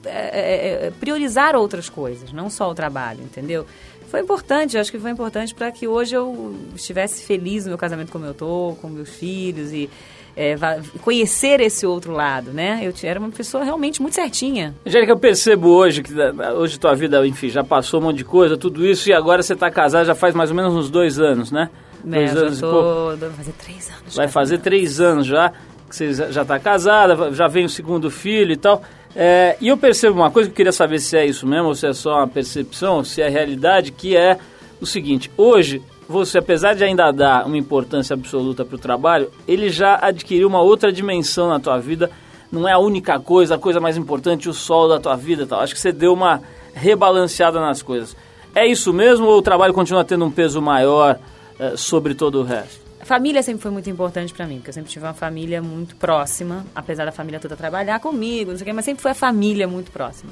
é, 0.06 0.88
é, 0.88 0.92
priorizar 1.00 1.56
outras 1.56 1.90
coisas, 1.90 2.32
não 2.32 2.50
só 2.50 2.70
o 2.70 2.76
trabalho, 2.76 3.22
entendeu? 3.24 3.66
Foi 4.08 4.20
importante, 4.22 4.76
eu 4.76 4.82
acho 4.82 4.92
que 4.92 5.00
foi 5.00 5.10
importante 5.12 5.54
para 5.54 5.72
que 5.72 5.88
hoje 5.88 6.16
eu 6.16 6.56
estivesse 6.76 7.24
feliz 7.26 7.66
no 7.66 7.70
meu 7.72 7.78
casamento 7.78 8.12
como 8.12 8.26
eu 8.26 8.34
tô, 8.34 8.78
com 8.82 8.88
meus 8.88 9.10
filhos 9.10 9.74
e 9.74 9.90
é, 10.38 10.56
conhecer 11.02 11.60
esse 11.60 11.86
outro 11.88 12.12
lado, 12.14 12.52
né? 12.52 12.82
Eu 12.84 12.94
era 13.04 13.20
uma 13.20 13.30
pessoa 13.32 13.64
realmente 13.64 14.02
muito 14.02 14.14
certinha. 14.14 14.76
Angélica, 14.86 15.12
eu 15.12 15.18
percebo 15.18 15.70
hoje 15.70 16.04
que 16.04 16.14
da- 16.14 16.54
hoje 16.54 16.78
tua 16.78 16.94
vida, 16.94 17.26
enfim, 17.26 17.50
já 17.50 17.64
passou 17.64 18.00
um 18.00 18.04
monte 18.04 18.18
de 18.18 18.26
coisa, 18.26 18.56
tudo 18.56 18.86
isso, 18.86 19.10
e 19.10 19.14
agora 19.14 19.42
você 19.42 19.56
tá 19.56 19.72
casada 19.72 20.06
já 20.06 20.16
faz 20.16 20.36
mais 20.36 20.50
ou 20.52 20.56
menos 20.56 20.74
uns 20.74 20.90
dois 20.90 21.20
anos, 21.20 21.52
né? 21.52 21.70
Né? 22.06 22.26
dois 22.26 22.38
anos 22.38 22.60
já 22.60 22.68
e 22.68 22.70
pouco. 22.70 22.84
tô, 22.84 23.18
vai 23.18 23.30
fazer 23.32 23.54
três 23.54 23.90
anos. 23.90 24.16
Vai 24.16 24.28
já. 24.28 24.32
fazer 24.32 24.58
três 24.60 25.00
anos 25.00 25.26
já 25.26 25.54
que 25.90 25.96
você 25.96 26.14
já 26.32 26.42
está 26.42 26.60
casada, 26.60 27.32
já 27.32 27.48
vem 27.48 27.66
o 27.66 27.70
segundo 27.70 28.10
filho 28.10 28.52
e 28.52 28.58
tal. 28.58 28.82
É, 29.16 29.56
e 29.62 29.70
eu 29.70 29.78
percebo 29.78 30.20
uma 30.20 30.30
coisa 30.30 30.50
que 30.50 30.54
eu 30.54 30.58
queria 30.58 30.72
saber 30.72 31.00
se 31.00 31.18
é 31.18 31.26
isso 31.26 31.48
mesmo, 31.48 31.70
ou 31.70 31.76
se 31.76 31.88
é 31.88 31.94
só 31.94 32.18
uma 32.18 32.28
percepção, 32.28 33.04
se 33.04 33.22
é 33.22 33.30
realidade, 33.30 33.92
que 33.92 34.16
é 34.16 34.38
o 34.82 34.86
seguinte, 34.86 35.32
hoje 35.38 35.82
você, 36.08 36.38
apesar 36.38 36.76
de 36.76 36.84
ainda 36.84 37.12
dar 37.12 37.46
uma 37.46 37.58
importância 37.58 38.14
absoluta 38.14 38.64
para 38.66 38.76
o 38.76 38.80
trabalho, 38.80 39.32
ele 39.48 39.70
já 39.70 39.98
adquiriu 40.02 40.48
uma 40.48 40.62
outra 40.62 40.92
dimensão 40.92 41.50
na 41.50 41.60
tua 41.60 41.80
vida, 41.80 42.12
não 42.52 42.68
é 42.68 42.74
a 42.74 42.78
única 42.78 43.20
coisa, 43.20 43.56
a 43.56 43.58
coisa 43.60 43.80
mais 43.80 43.98
importante, 43.98 44.50
o 44.50 44.54
sol 44.54 44.88
da 44.88 45.00
tua 45.00 45.16
vida 45.16 45.44
e 45.44 45.46
tal. 45.46 45.62
Acho 45.62 45.74
que 45.74 45.80
você 45.80 45.92
deu 45.92 46.14
uma 46.14 46.42
rebalanceada 46.74 47.60
nas 47.60 47.82
coisas. 47.82 48.16
É 48.54 48.68
isso 48.68 48.94
mesmo 48.94 49.26
ou 49.26 49.38
o 49.38 49.42
trabalho 49.42 49.74
continua 49.74 50.04
tendo 50.04 50.26
um 50.26 50.32
peso 50.32 50.62
maior 50.62 51.18
eh, 51.60 51.76
sobre 51.78 52.14
todo 52.16 52.42
o 52.42 52.44
resto? 52.44 52.86
Família 53.02 53.44
sempre 53.44 53.62
foi 53.62 53.72
muito 53.72 53.90
importante 53.90 54.34
pra 54.34 54.48
mim, 54.48 54.56
porque 54.56 54.70
eu 54.72 54.74
sempre 54.74 54.90
tive 54.90 55.06
uma 55.06 55.14
família 55.14 55.62
muito 55.62 55.96
próxima, 55.96 56.66
apesar 56.74 57.06
da 57.06 57.12
família 57.12 57.40
toda 57.40 57.56
trabalhar 57.56 58.00
comigo, 58.00 58.50
não 58.50 58.58
sei 58.58 58.64
o 58.64 58.66
quê, 58.66 58.74
mas 58.74 58.86
sempre 58.86 59.02
foi 59.02 59.12
a 59.12 59.16
família 59.16 59.68
muito 59.68 59.92
próxima. 59.92 60.32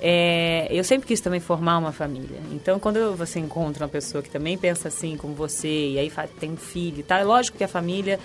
É, 0.00 0.68
eu 0.70 0.84
sempre 0.84 1.08
quis 1.08 1.20
também 1.20 1.40
formar 1.40 1.76
uma 1.78 1.92
família. 1.92 2.38
Então, 2.52 2.78
quando 2.78 3.14
você 3.16 3.40
encontra 3.40 3.84
uma 3.84 3.90
pessoa 3.90 4.22
que 4.22 4.30
também 4.30 4.56
pensa 4.56 4.88
assim 4.88 5.16
como 5.16 5.34
você, 5.34 5.68
e 5.68 5.98
aí 5.98 6.10
tem 6.38 6.52
um 6.52 6.56
filho 6.56 7.00
e 7.00 7.02
tal, 7.02 7.18
é 7.18 7.24
lógico 7.24 7.58
que 7.58 7.64
a 7.64 7.68
família. 7.68 8.18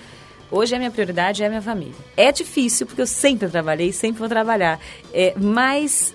Hoje 0.52 0.76
a 0.76 0.78
minha 0.78 0.92
prioridade 0.92 1.42
é 1.42 1.48
a 1.48 1.50
minha 1.50 1.62
família. 1.64 1.96
É 2.16 2.32
difícil, 2.32 2.86
porque 2.86 3.02
eu 3.02 3.08
sempre 3.08 3.50
trabalhei, 3.50 3.92
sempre 3.92 4.20
vou 4.20 4.30
trabalhar. 4.30 4.80
É, 5.12 5.34
mas 5.36 6.14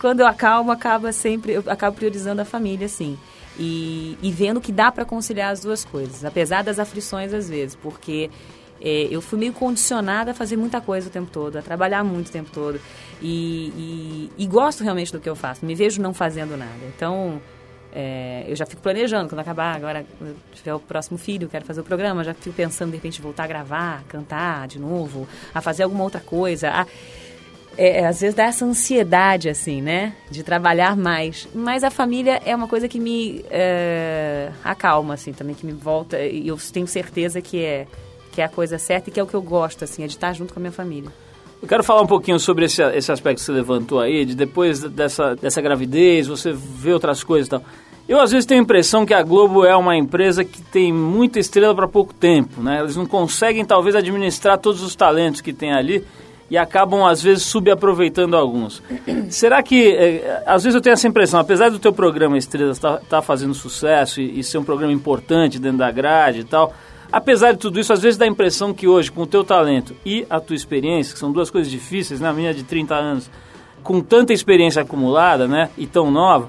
quando 0.00 0.20
eu 0.20 0.26
acalmo, 0.26 0.72
acaba 0.72 1.12
sempre, 1.12 1.52
eu 1.52 1.64
acabo 1.66 1.96
priorizando 1.96 2.40
a 2.40 2.44
família, 2.44 2.88
sim. 2.88 3.18
E, 3.58 4.18
e 4.22 4.30
vendo 4.32 4.60
que 4.60 4.72
dá 4.72 4.90
para 4.90 5.04
conciliar 5.04 5.52
as 5.52 5.60
duas 5.60 5.84
coisas, 5.84 6.24
apesar 6.24 6.62
das 6.64 6.78
aflições 6.78 7.32
às 7.32 7.48
vezes, 7.48 7.76
porque 7.76 8.28
é, 8.80 9.06
eu 9.10 9.20
fui 9.22 9.38
meio 9.38 9.52
condicionada 9.52 10.32
a 10.32 10.34
fazer 10.34 10.56
muita 10.56 10.80
coisa 10.80 11.06
o 11.08 11.10
tempo 11.10 11.30
todo, 11.30 11.56
a 11.56 11.62
trabalhar 11.62 12.02
muito 12.02 12.28
o 12.28 12.32
tempo 12.32 12.50
todo. 12.52 12.80
E, 13.22 13.72
e- 13.76 14.30
e 14.42 14.46
gosto 14.46 14.82
realmente 14.82 15.12
do 15.12 15.20
que 15.20 15.28
eu 15.28 15.36
faço, 15.36 15.64
me 15.64 15.74
vejo 15.74 16.02
não 16.02 16.12
fazendo 16.12 16.56
nada. 16.56 16.72
Então, 16.96 17.40
é, 17.92 18.44
eu 18.48 18.56
já 18.56 18.66
fico 18.66 18.82
planejando, 18.82 19.28
quando 19.28 19.38
acabar, 19.38 19.76
agora 19.76 20.04
tiver 20.52 20.74
o 20.74 20.80
próximo 20.80 21.16
filho, 21.16 21.48
quero 21.48 21.64
fazer 21.64 21.80
o 21.80 21.84
programa, 21.84 22.24
já 22.24 22.34
fico 22.34 22.56
pensando 22.56 22.90
de 22.90 22.96
repente 22.96 23.22
voltar 23.22 23.44
a 23.44 23.46
gravar, 23.46 24.02
cantar 24.08 24.66
de 24.66 24.80
novo, 24.80 25.28
a 25.54 25.60
fazer 25.60 25.84
alguma 25.84 26.02
outra 26.02 26.20
coisa. 26.20 26.70
a- 26.70 26.86
é, 27.76 28.06
às 28.06 28.20
vezes 28.20 28.34
dá 28.34 28.44
essa 28.44 28.64
ansiedade, 28.64 29.48
assim, 29.48 29.82
né? 29.82 30.14
De 30.30 30.42
trabalhar 30.42 30.96
mais. 30.96 31.48
Mas 31.54 31.84
a 31.84 31.90
família 31.90 32.40
é 32.44 32.54
uma 32.54 32.68
coisa 32.68 32.88
que 32.88 33.00
me 33.00 33.44
é, 33.50 34.50
acalma, 34.62 35.14
assim, 35.14 35.32
também, 35.32 35.54
que 35.54 35.66
me 35.66 35.72
volta. 35.72 36.20
E 36.20 36.48
eu 36.48 36.58
tenho 36.72 36.86
certeza 36.86 37.40
que 37.40 37.62
é, 37.62 37.86
que 38.32 38.40
é 38.40 38.44
a 38.44 38.48
coisa 38.48 38.78
certa 38.78 39.10
e 39.10 39.12
que 39.12 39.20
é 39.20 39.22
o 39.22 39.26
que 39.26 39.34
eu 39.34 39.42
gosto, 39.42 39.84
assim, 39.84 40.02
é 40.02 40.06
de 40.06 40.14
estar 40.14 40.32
junto 40.32 40.52
com 40.52 40.60
a 40.60 40.62
minha 40.62 40.72
família. 40.72 41.10
Eu 41.60 41.68
quero 41.68 41.82
falar 41.82 42.02
um 42.02 42.06
pouquinho 42.06 42.38
sobre 42.38 42.66
esse, 42.66 42.82
esse 42.82 43.10
aspecto 43.10 43.38
que 43.38 43.44
você 43.44 43.52
levantou 43.52 44.00
aí, 44.00 44.24
de 44.24 44.34
depois 44.34 44.80
dessa, 44.80 45.34
dessa 45.34 45.62
gravidez, 45.62 46.26
você 46.26 46.52
vê 46.52 46.92
outras 46.92 47.24
coisas 47.24 47.46
e 47.46 47.50
tal. 47.50 47.62
Eu, 48.06 48.20
às 48.20 48.32
vezes, 48.32 48.44
tenho 48.44 48.60
a 48.60 48.62
impressão 48.62 49.06
que 49.06 49.14
a 49.14 49.22
Globo 49.22 49.64
é 49.64 49.74
uma 49.74 49.96
empresa 49.96 50.44
que 50.44 50.60
tem 50.60 50.92
muita 50.92 51.38
estrela 51.38 51.74
para 51.74 51.88
pouco 51.88 52.12
tempo, 52.12 52.60
né? 52.60 52.80
Eles 52.80 52.96
não 52.96 53.06
conseguem, 53.06 53.64
talvez, 53.64 53.96
administrar 53.96 54.58
todos 54.58 54.82
os 54.82 54.94
talentos 54.94 55.40
que 55.40 55.54
tem 55.54 55.72
ali 55.72 56.04
e 56.54 56.58
acabam, 56.58 57.04
às 57.04 57.20
vezes, 57.20 57.42
subaproveitando 57.42 58.36
alguns. 58.36 58.80
Será 59.28 59.60
que, 59.60 59.88
eh, 59.88 60.42
às 60.46 60.62
vezes 60.62 60.76
eu 60.76 60.80
tenho 60.80 60.92
essa 60.92 61.08
impressão, 61.08 61.40
apesar 61.40 61.68
do 61.68 61.80
teu 61.80 61.92
programa 61.92 62.38
Estrelas 62.38 62.76
estar 62.76 63.22
fazendo 63.22 63.52
sucesso 63.54 64.20
e, 64.20 64.38
e 64.38 64.44
ser 64.44 64.58
um 64.58 64.62
programa 64.62 64.92
importante 64.92 65.58
dentro 65.58 65.78
da 65.78 65.90
grade 65.90 66.40
e 66.40 66.44
tal, 66.44 66.72
Apesar 67.12 67.52
de 67.52 67.58
tudo 67.58 67.78
isso, 67.78 67.92
às 67.92 68.02
vezes 68.02 68.18
dá 68.18 68.24
a 68.24 68.28
impressão 68.28 68.74
que 68.74 68.88
hoje, 68.88 69.12
com 69.12 69.22
o 69.22 69.26
teu 69.26 69.44
talento 69.44 69.94
e 70.04 70.26
a 70.28 70.40
tua 70.40 70.56
experiência, 70.56 71.12
que 71.12 71.18
são 71.20 71.30
duas 71.30 71.48
coisas 71.48 71.70
difíceis, 71.70 72.18
na 72.18 72.32
né? 72.32 72.38
minha 72.38 72.54
de 72.54 72.64
30 72.64 72.92
anos, 72.92 73.30
com 73.84 74.00
tanta 74.00 74.32
experiência 74.32 74.82
acumulada, 74.82 75.46
né, 75.46 75.70
e 75.78 75.86
tão 75.86 76.10
nova, 76.10 76.48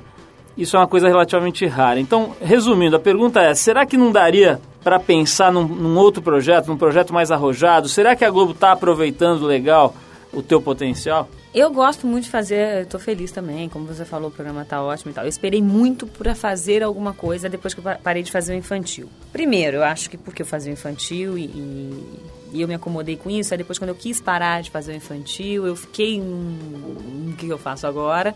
isso 0.57 0.75
é 0.75 0.79
uma 0.79 0.87
coisa 0.87 1.07
relativamente 1.07 1.67
rara. 1.67 1.99
Então, 1.99 2.35
resumindo, 2.41 2.95
a 2.95 2.99
pergunta 2.99 3.41
é: 3.41 3.53
será 3.53 3.85
que 3.85 3.95
não 3.95 4.11
daria 4.11 4.59
para 4.85 4.99
pensar 4.99 5.51
num, 5.51 5.67
num, 5.67 5.97
outro 5.97 6.21
projeto, 6.21 6.67
num 6.67 6.77
projeto 6.77 7.11
mais 7.11 7.31
arrojado? 7.31 7.89
Será 7.89 8.15
que 8.15 8.23
a 8.23 8.29
Globo 8.29 8.51
está 8.51 8.71
aproveitando 8.71 9.43
legal 9.43 9.95
o 10.31 10.43
teu 10.43 10.61
potencial? 10.61 11.27
Eu 11.55 11.71
gosto 11.71 12.05
muito 12.05 12.25
de 12.25 12.29
fazer, 12.29 12.83
estou 12.83 12.99
feliz 12.99 13.31
também, 13.31 13.67
como 13.67 13.87
você 13.87 14.05
falou, 14.05 14.27
o 14.27 14.31
programa 14.31 14.61
está 14.61 14.83
ótimo 14.83 15.09
e 15.09 15.13
tal. 15.15 15.23
Eu 15.23 15.29
esperei 15.29 15.59
muito 15.59 16.05
para 16.05 16.35
fazer 16.35 16.83
alguma 16.83 17.13
coisa 17.13 17.49
depois 17.49 17.73
que 17.73 17.79
eu 17.79 17.83
parei 18.03 18.21
de 18.21 18.31
fazer 18.31 18.53
o 18.53 18.55
infantil. 18.55 19.09
Primeiro, 19.31 19.77
eu 19.77 19.83
acho 19.83 20.07
que 20.07 20.17
porque 20.17 20.43
eu 20.43 20.45
fazia 20.45 20.69
o 20.69 20.73
infantil 20.73 21.35
e, 21.35 21.45
e, 21.45 22.19
e 22.53 22.61
eu 22.61 22.67
me 22.67 22.75
acomodei 22.75 23.17
com 23.17 23.27
isso, 23.27 23.55
aí 23.55 23.57
depois 23.57 23.79
quando 23.79 23.89
eu 23.89 23.95
quis 23.95 24.21
parar 24.21 24.61
de 24.61 24.69
fazer 24.69 24.91
o 24.91 24.95
infantil, 24.95 25.65
eu 25.65 25.75
fiquei 25.75 26.21
no 26.21 27.33
que 27.35 27.49
eu 27.49 27.57
faço 27.57 27.87
agora 27.87 28.35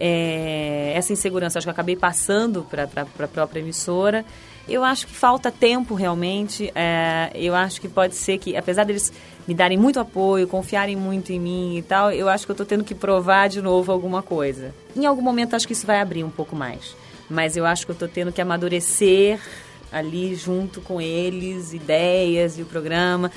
é, 0.00 0.92
essa 0.96 1.12
insegurança 1.12 1.58
acho 1.58 1.66
que 1.66 1.68
eu 1.68 1.72
acabei 1.72 1.94
passando 1.94 2.64
para 2.64 2.88
a 3.02 3.28
própria 3.28 3.60
emissora. 3.60 4.24
Eu 4.70 4.84
acho 4.84 5.08
que 5.08 5.12
falta 5.12 5.50
tempo 5.50 5.94
realmente. 5.94 6.70
É, 6.76 7.32
eu 7.34 7.56
acho 7.56 7.80
que 7.80 7.88
pode 7.88 8.14
ser 8.14 8.38
que, 8.38 8.56
apesar 8.56 8.84
deles 8.84 9.12
me 9.46 9.52
darem 9.52 9.76
muito 9.76 9.98
apoio, 9.98 10.46
confiarem 10.46 10.94
muito 10.94 11.32
em 11.32 11.40
mim 11.40 11.76
e 11.76 11.82
tal, 11.82 12.12
eu 12.12 12.28
acho 12.28 12.46
que 12.46 12.52
eu 12.52 12.54
estou 12.54 12.64
tendo 12.64 12.84
que 12.84 12.94
provar 12.94 13.48
de 13.48 13.60
novo 13.60 13.90
alguma 13.90 14.22
coisa. 14.22 14.72
Em 14.94 15.04
algum 15.04 15.22
momento 15.22 15.56
acho 15.56 15.66
que 15.66 15.72
isso 15.72 15.86
vai 15.86 16.00
abrir 16.00 16.22
um 16.22 16.30
pouco 16.30 16.54
mais. 16.54 16.94
Mas 17.28 17.56
eu 17.56 17.66
acho 17.66 17.84
que 17.84 17.90
eu 17.90 17.94
estou 17.94 18.08
tendo 18.08 18.32
que 18.32 18.40
amadurecer 18.40 19.40
ali 19.90 20.36
junto 20.36 20.80
com 20.80 21.00
eles, 21.00 21.72
ideias 21.72 22.56
e 22.56 22.62
o 22.62 22.66
programa 22.66 23.30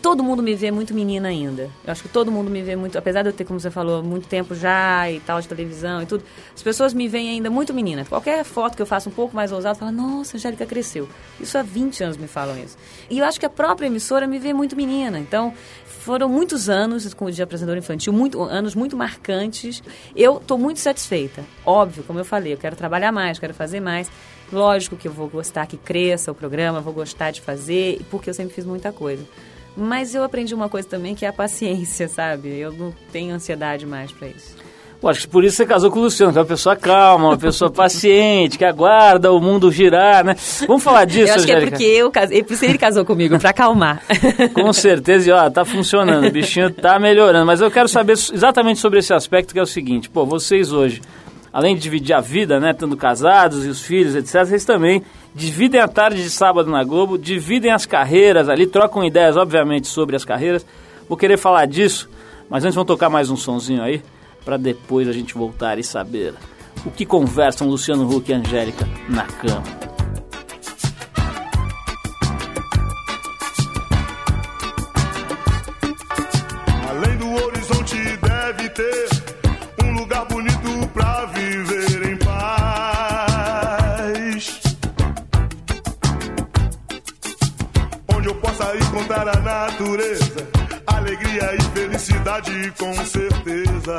todo 0.00 0.22
mundo 0.22 0.42
me 0.42 0.54
vê 0.54 0.70
muito 0.70 0.94
menina 0.94 1.28
ainda. 1.28 1.70
Eu 1.84 1.92
acho 1.92 2.02
que 2.02 2.08
todo 2.08 2.30
mundo 2.30 2.50
me 2.50 2.62
vê 2.62 2.74
muito, 2.74 2.96
apesar 2.98 3.22
de 3.22 3.28
eu 3.28 3.32
ter, 3.32 3.44
como 3.44 3.60
você 3.60 3.70
falou, 3.70 4.02
muito 4.02 4.26
tempo 4.26 4.54
já 4.54 5.10
e 5.10 5.20
tal 5.20 5.40
de 5.40 5.48
televisão 5.48 6.02
e 6.02 6.06
tudo, 6.06 6.24
as 6.54 6.62
pessoas 6.62 6.94
me 6.94 7.06
veem 7.08 7.30
ainda 7.30 7.50
muito 7.50 7.72
menina. 7.74 8.04
Qualquer 8.04 8.44
foto 8.44 8.76
que 8.76 8.82
eu 8.82 8.86
faço 8.86 9.08
um 9.08 9.12
pouco 9.12 9.34
mais 9.34 9.52
ousada, 9.52 9.74
fala: 9.74 9.92
"Nossa, 9.92 10.36
Angélica 10.36 10.66
cresceu". 10.66 11.08
Isso 11.38 11.56
há 11.56 11.62
20 11.62 12.02
anos 12.02 12.16
me 12.16 12.26
falam 12.26 12.58
isso. 12.58 12.76
E 13.08 13.18
eu 13.18 13.24
acho 13.24 13.38
que 13.38 13.46
a 13.46 13.50
própria 13.50 13.86
emissora 13.86 14.26
me 14.26 14.38
vê 14.38 14.52
muito 14.52 14.74
menina. 14.74 15.18
Então, 15.18 15.52
foram 15.84 16.28
muitos 16.28 16.70
anos 16.70 17.14
de 17.32 17.42
apresentador 17.42 17.76
infantil, 17.76 18.12
muito, 18.12 18.42
anos 18.42 18.74
muito 18.74 18.96
marcantes. 18.96 19.82
Eu 20.16 20.38
estou 20.38 20.56
muito 20.56 20.80
satisfeita. 20.80 21.44
Óbvio, 21.64 22.02
como 22.04 22.18
eu 22.18 22.24
falei, 22.24 22.54
eu 22.54 22.58
quero 22.58 22.74
trabalhar 22.74 23.12
mais, 23.12 23.38
quero 23.38 23.52
fazer 23.52 23.80
mais. 23.80 24.10
Lógico 24.50 24.96
que 24.96 25.06
eu 25.06 25.12
vou 25.12 25.28
gostar 25.28 25.66
que 25.66 25.76
cresça 25.76 26.32
o 26.32 26.34
programa, 26.34 26.80
vou 26.80 26.92
gostar 26.92 27.30
de 27.30 27.40
fazer, 27.40 28.00
porque 28.10 28.30
eu 28.30 28.34
sempre 28.34 28.54
fiz 28.54 28.64
muita 28.64 28.90
coisa. 28.90 29.22
Mas 29.76 30.14
eu 30.14 30.22
aprendi 30.24 30.54
uma 30.54 30.68
coisa 30.68 30.88
também 30.88 31.14
que 31.14 31.24
é 31.24 31.28
a 31.28 31.32
paciência, 31.32 32.06
sabe? 32.08 32.48
Eu 32.58 32.72
não 32.72 32.94
tenho 33.12 33.34
ansiedade 33.34 33.86
mais 33.86 34.10
para 34.12 34.28
isso. 34.28 34.56
Eu 35.02 35.08
acho 35.08 35.20
que 35.22 35.28
por 35.28 35.42
isso 35.42 35.56
você 35.56 35.64
casou 35.64 35.90
com 35.90 35.98
o 35.98 36.02
Luciano, 36.02 36.30
que 36.30 36.38
é 36.38 36.42
uma 36.42 36.46
pessoa 36.46 36.76
calma, 36.76 37.28
uma 37.28 37.38
pessoa 37.38 37.70
paciente, 37.72 38.58
que 38.58 38.64
aguarda 38.66 39.32
o 39.32 39.40
mundo 39.40 39.72
girar, 39.72 40.22
né? 40.22 40.36
Vamos 40.66 40.82
falar 40.82 41.06
disso, 41.06 41.28
Eu 41.28 41.34
acho 41.36 41.44
Angélica. 41.44 41.60
que 41.60 41.66
é 41.66 41.70
porque 41.70 41.84
eu 41.84 42.10
casei, 42.10 42.42
por 42.42 42.52
isso 42.52 42.64
ele 42.66 42.76
casou 42.76 43.02
comigo, 43.02 43.38
para 43.38 43.48
acalmar. 43.48 44.02
Com 44.52 44.70
certeza, 44.74 45.30
e 45.30 45.32
ó, 45.32 45.48
tá 45.48 45.64
funcionando, 45.64 46.26
o 46.26 46.30
bichinho 46.30 46.70
tá 46.70 46.98
melhorando. 46.98 47.46
Mas 47.46 47.62
eu 47.62 47.70
quero 47.70 47.88
saber 47.88 48.12
exatamente 48.12 48.78
sobre 48.78 48.98
esse 48.98 49.14
aspecto, 49.14 49.54
que 49.54 49.58
é 49.58 49.62
o 49.62 49.66
seguinte, 49.66 50.10
pô, 50.10 50.26
vocês 50.26 50.70
hoje, 50.70 51.00
além 51.52 51.74
de 51.74 51.82
dividir 51.82 52.14
a 52.14 52.20
vida, 52.20 52.60
né, 52.60 52.70
estando 52.70 52.96
casados 52.96 53.64
e 53.64 53.68
os 53.68 53.82
filhos, 53.82 54.14
etc., 54.14 54.44
vocês 54.44 54.64
também 54.64 55.02
dividem 55.34 55.80
a 55.80 55.88
tarde 55.88 56.22
de 56.22 56.30
sábado 56.30 56.70
na 56.70 56.82
Globo, 56.84 57.18
dividem 57.18 57.72
as 57.72 57.86
carreiras 57.86 58.48
ali, 58.48 58.66
trocam 58.66 59.04
ideias, 59.04 59.36
obviamente, 59.36 59.86
sobre 59.86 60.16
as 60.16 60.24
carreiras. 60.24 60.64
Vou 61.08 61.16
querer 61.16 61.36
falar 61.36 61.66
disso, 61.66 62.08
mas 62.48 62.64
antes 62.64 62.74
vamos 62.74 62.88
tocar 62.88 63.10
mais 63.10 63.30
um 63.30 63.36
sonzinho 63.36 63.82
aí, 63.82 64.02
para 64.44 64.56
depois 64.56 65.08
a 65.08 65.12
gente 65.12 65.34
voltar 65.34 65.78
e 65.78 65.84
saber 65.84 66.34
o 66.84 66.90
que 66.90 67.04
conversam 67.04 67.68
Luciano 67.68 68.08
Huck 68.08 68.30
e 68.30 68.34
Angélica 68.34 68.88
na 69.08 69.24
cama. 69.24 69.99
Natureza, 89.60 90.48
alegria 90.86 91.54
e 91.54 91.62
felicidade 91.78 92.72
com 92.78 92.94
certeza. 93.04 93.98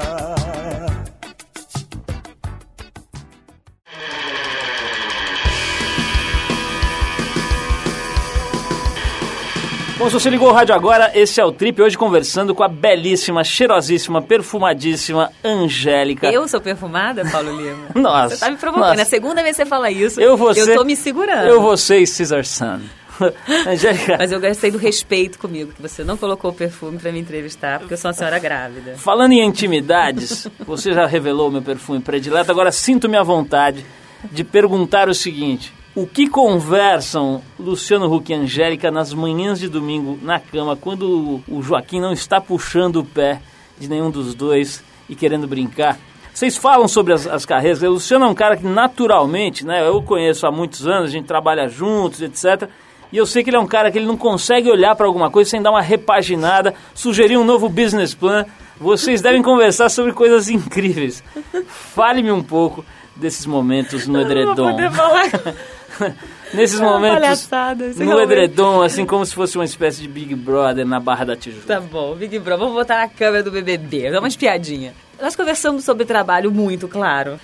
Bom, 9.98 10.08
se 10.10 10.14
você 10.16 10.32
ligou 10.32 10.50
o 10.50 10.52
rádio 10.52 10.74
agora, 10.74 11.12
esse 11.14 11.40
é 11.40 11.46
o 11.46 11.52
Trip, 11.52 11.80
hoje 11.80 11.96
conversando 11.96 12.56
com 12.56 12.64
a 12.64 12.68
belíssima, 12.68 13.44
cheirosíssima, 13.44 14.20
perfumadíssima 14.20 15.32
Angélica. 15.44 16.32
Eu 16.32 16.48
sou 16.48 16.60
perfumada, 16.60 17.24
Paulo 17.32 17.56
Lima? 17.56 17.86
Nossa. 17.94 18.36
Você 18.36 18.44
tá 18.46 18.50
me 18.50 18.58
provocando. 18.58 18.88
nossa. 18.88 19.02
É 19.02 19.04
a 19.04 19.06
segunda 19.06 19.44
vez 19.44 19.56
que 19.56 19.62
você 19.64 19.70
fala 19.70 19.92
isso. 19.92 20.20
Eu 20.20 20.36
vou 20.36 20.50
eu 20.54 20.66
ser- 20.66 20.76
tô 20.76 20.84
me 20.84 20.96
segurando. 20.96 21.48
Eu, 21.48 21.62
você 21.62 22.00
e 22.00 22.08
Caesar 22.08 22.44
Sun. 22.44 22.80
Angélica, 23.68 24.18
Mas 24.18 24.32
eu 24.32 24.40
gostei 24.40 24.72
do 24.72 24.78
respeito 24.78 25.38
comigo, 25.40 25.72
que 25.72 25.82
você 25.82 26.04
não 26.04 26.18
colocou 26.18 26.52
o 26.52 26.54
perfume 26.54 26.98
pra 26.98 27.12
me 27.12 27.20
entrevistar, 27.20 27.80
porque 27.80 27.94
eu 27.94 27.98
sou 27.98 28.10
uma 28.10 28.14
senhora 28.14 28.40
grávida. 28.40 28.96
falando 28.98 29.32
em 29.34 29.46
intimidades, 29.46 30.48
você 30.66 30.94
já 30.94 31.06
revelou 31.06 31.50
o 31.50 31.52
meu 31.52 31.62
perfume 31.62 32.00
predileto, 32.00 32.52
agora 32.52 32.72
sinto-me 32.72 33.18
à 33.18 33.24
vontade 33.24 33.86
de 34.32 34.44
perguntar 34.44 35.10
o 35.10 35.14
seguinte. 35.14 35.74
O 35.94 36.08
que 36.08 36.28
conversam 36.30 37.42
Luciano 37.60 38.14
Huck 38.14 38.32
e 38.32 38.36
Angélica 38.36 38.90
nas 38.90 39.14
manhãs 39.14 39.60
de 39.60 39.68
domingo 39.68 40.18
na 40.22 40.40
cama, 40.40 40.76
quando 40.76 41.42
o- 41.48 41.62
Joaquim 41.62 42.00
não 42.00 42.14
está 42.14 42.40
puxando 42.40 42.98
o 42.98 43.04
pé 43.06 43.42
de 43.78 43.90
nenhum 43.90 44.10
dos 44.10 44.34
dois 44.34 44.82
e 45.10 45.16
querendo 45.16 45.48
brincar? 45.48 45.98
Vocês 46.34 46.56
falam 46.56 46.88
sobre 46.88 47.12
as, 47.14 47.28
as 47.28 47.46
carreiras. 47.46 47.82
O 47.84 47.90
Luciano 47.90 48.24
é 48.24 48.28
um 48.30 48.34
cara 48.34 48.56
que 48.56 48.66
naturalmente, 48.66 49.66
né? 49.66 49.86
Eu 49.86 50.02
conheço 50.02 50.48
há 50.48 50.52
muitos 50.52 50.88
anos, 50.88 51.10
a 51.10 51.12
gente 51.12 51.26
trabalha 51.26 51.68
juntos, 51.68 52.22
etc. 52.22 52.70
E 53.12 53.18
eu 53.18 53.26
sei 53.26 53.44
que 53.44 53.50
ele 53.50 53.58
é 53.58 53.60
um 53.60 53.68
cara 53.68 53.92
que 53.92 53.98
ele 53.98 54.06
não 54.06 54.16
consegue 54.18 54.70
olhar 54.72 54.96
para 54.96 55.06
alguma 55.06 55.30
coisa 55.30 55.50
sem 55.50 55.62
dar 55.62 55.72
uma 55.72 55.82
repaginada, 55.82 56.74
sugerir 56.94 57.38
um 57.38 57.44
novo 57.44 57.68
business 57.68 58.14
plan. 58.14 58.46
Vocês 58.80 59.22
devem 59.22 59.42
conversar 59.44 59.90
sobre 59.90 60.14
coisas 60.14 60.50
incríveis. 60.50 61.24
Fale-me 61.68 62.32
um 62.32 62.42
pouco 62.42 62.84
desses 63.16 63.46
momentos 63.46 64.08
no 64.08 64.22
edredom. 64.22 64.76
falar. 64.92 65.30
Nesses 66.54 66.80
É 66.82 66.84
momentos 66.84 67.50
no 67.98 68.06
realmente. 68.06 68.24
edredom, 68.32 68.82
assim 68.82 69.06
como 69.06 69.26
se 69.26 69.34
fosse 69.34 69.58
uma 69.58 69.64
espécie 69.66 70.02
de 70.02 70.08
Big 70.08 70.36
Brother 70.36 70.86
na 70.86 71.00
Barra 71.00 71.24
da 71.26 71.36
Tijuca. 71.36 71.66
Tá 71.68 71.80
bom, 71.80 72.14
Big 72.16 72.38
Bro, 72.40 72.58
vamos 72.58 72.74
botar 72.74 72.98
na 72.98 73.08
câmera 73.08 73.42
do 73.44 73.52
BBB, 73.52 74.12
dá 74.12 74.20
uma 74.20 74.28
espiadinha. 74.28 74.94
Nós 75.22 75.36
conversamos 75.36 75.86
sobre 75.86 76.04
trabalho 76.06 76.52
muito, 76.52 76.88
claro. 76.90 77.40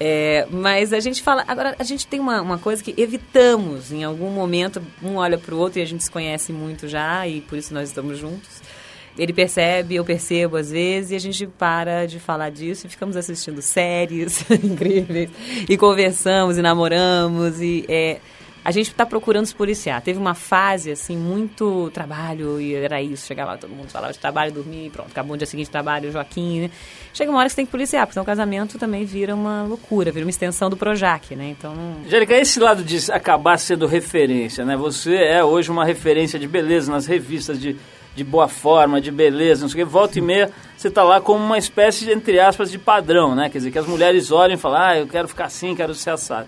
É, 0.00 0.46
mas 0.50 0.92
a 0.92 1.00
gente 1.00 1.22
fala. 1.22 1.44
Agora, 1.46 1.76
a 1.78 1.84
gente 1.84 2.06
tem 2.06 2.18
uma, 2.18 2.40
uma 2.40 2.58
coisa 2.58 2.82
que 2.82 2.94
evitamos 2.96 3.92
em 3.92 4.04
algum 4.04 4.30
momento. 4.30 4.82
Um 5.02 5.16
olha 5.16 5.38
pro 5.38 5.56
outro 5.56 5.78
e 5.78 5.82
a 5.82 5.86
gente 5.86 6.02
se 6.02 6.10
conhece 6.10 6.52
muito 6.52 6.88
já, 6.88 7.26
e 7.26 7.40
por 7.40 7.56
isso 7.56 7.72
nós 7.72 7.88
estamos 7.88 8.18
juntos. 8.18 8.62
Ele 9.16 9.32
percebe, 9.32 9.94
eu 9.94 10.04
percebo 10.04 10.56
às 10.56 10.70
vezes, 10.70 11.10
e 11.10 11.14
a 11.14 11.18
gente 11.18 11.46
para 11.46 12.06
de 12.06 12.18
falar 12.18 12.50
disso 12.50 12.86
e 12.86 12.90
ficamos 12.90 13.14
assistindo 13.14 13.60
séries 13.60 14.42
incríveis, 14.50 15.28
e 15.68 15.76
conversamos 15.76 16.56
e 16.56 16.62
namoramos, 16.62 17.60
e 17.60 17.84
é, 17.88 18.20
a 18.64 18.70
gente 18.70 18.88
está 18.88 19.04
procurando 19.04 19.46
se 19.46 19.54
policiar. 19.54 20.00
Teve 20.02 20.18
uma 20.18 20.34
fase, 20.34 20.92
assim, 20.92 21.16
muito 21.16 21.90
trabalho, 21.90 22.60
e 22.60 22.74
era 22.74 23.02
isso, 23.02 23.26
chegava 23.26 23.52
lá, 23.52 23.58
todo 23.58 23.70
mundo 23.70 23.88
falava 23.88 24.12
de 24.12 24.18
trabalho, 24.18 24.52
dormir, 24.52 24.90
pronto, 24.90 25.10
acabou 25.10 25.34
o 25.34 25.36
dia 25.36 25.46
seguinte 25.46 25.70
trabalho, 25.70 26.12
Joaquim, 26.12 26.60
né? 26.60 26.70
Chega 27.12 27.30
uma 27.30 27.38
hora 27.38 27.46
que 27.46 27.52
você 27.52 27.56
tem 27.56 27.66
que 27.66 27.72
policiar, 27.72 28.06
porque 28.06 28.14
senão 28.14 28.22
o 28.22 28.26
casamento 28.26 28.78
também 28.78 29.04
vira 29.04 29.34
uma 29.34 29.64
loucura, 29.64 30.12
vira 30.12 30.24
uma 30.24 30.30
extensão 30.30 30.70
do 30.70 30.76
Projac, 30.76 31.34
né? 31.34 31.48
Então, 31.48 31.74
não... 31.74 32.04
Angélica, 32.06 32.34
esse 32.34 32.60
lado 32.60 32.84
de 32.84 33.10
acabar 33.10 33.58
sendo 33.58 33.86
referência, 33.86 34.64
né? 34.64 34.76
Você 34.76 35.14
é 35.14 35.44
hoje 35.44 35.70
uma 35.70 35.84
referência 35.84 36.38
de 36.38 36.46
beleza 36.46 36.90
nas 36.90 37.06
revistas 37.06 37.60
de, 37.60 37.76
de 38.14 38.22
boa 38.24 38.46
forma, 38.48 39.00
de 39.00 39.10
beleza, 39.10 39.62
não 39.62 39.68
sei 39.68 39.82
o 39.82 39.86
que. 39.86 39.92
Volta 39.92 40.18
e 40.18 40.22
meia, 40.22 40.50
você 40.76 40.88
tá 40.90 41.02
lá 41.02 41.20
como 41.20 41.44
uma 41.44 41.58
espécie, 41.58 42.04
de, 42.04 42.12
entre 42.12 42.38
aspas, 42.38 42.70
de 42.70 42.78
padrão, 42.78 43.34
né? 43.34 43.50
Quer 43.50 43.58
dizer, 43.58 43.70
que 43.72 43.78
as 43.78 43.86
mulheres 43.86 44.30
olhem 44.30 44.54
e 44.54 44.58
falam, 44.58 44.80
ah, 44.80 44.98
eu 44.98 45.06
quero 45.06 45.26
ficar 45.26 45.46
assim, 45.46 45.74
quero 45.74 45.94
ser 45.94 46.10
assado. 46.10 46.46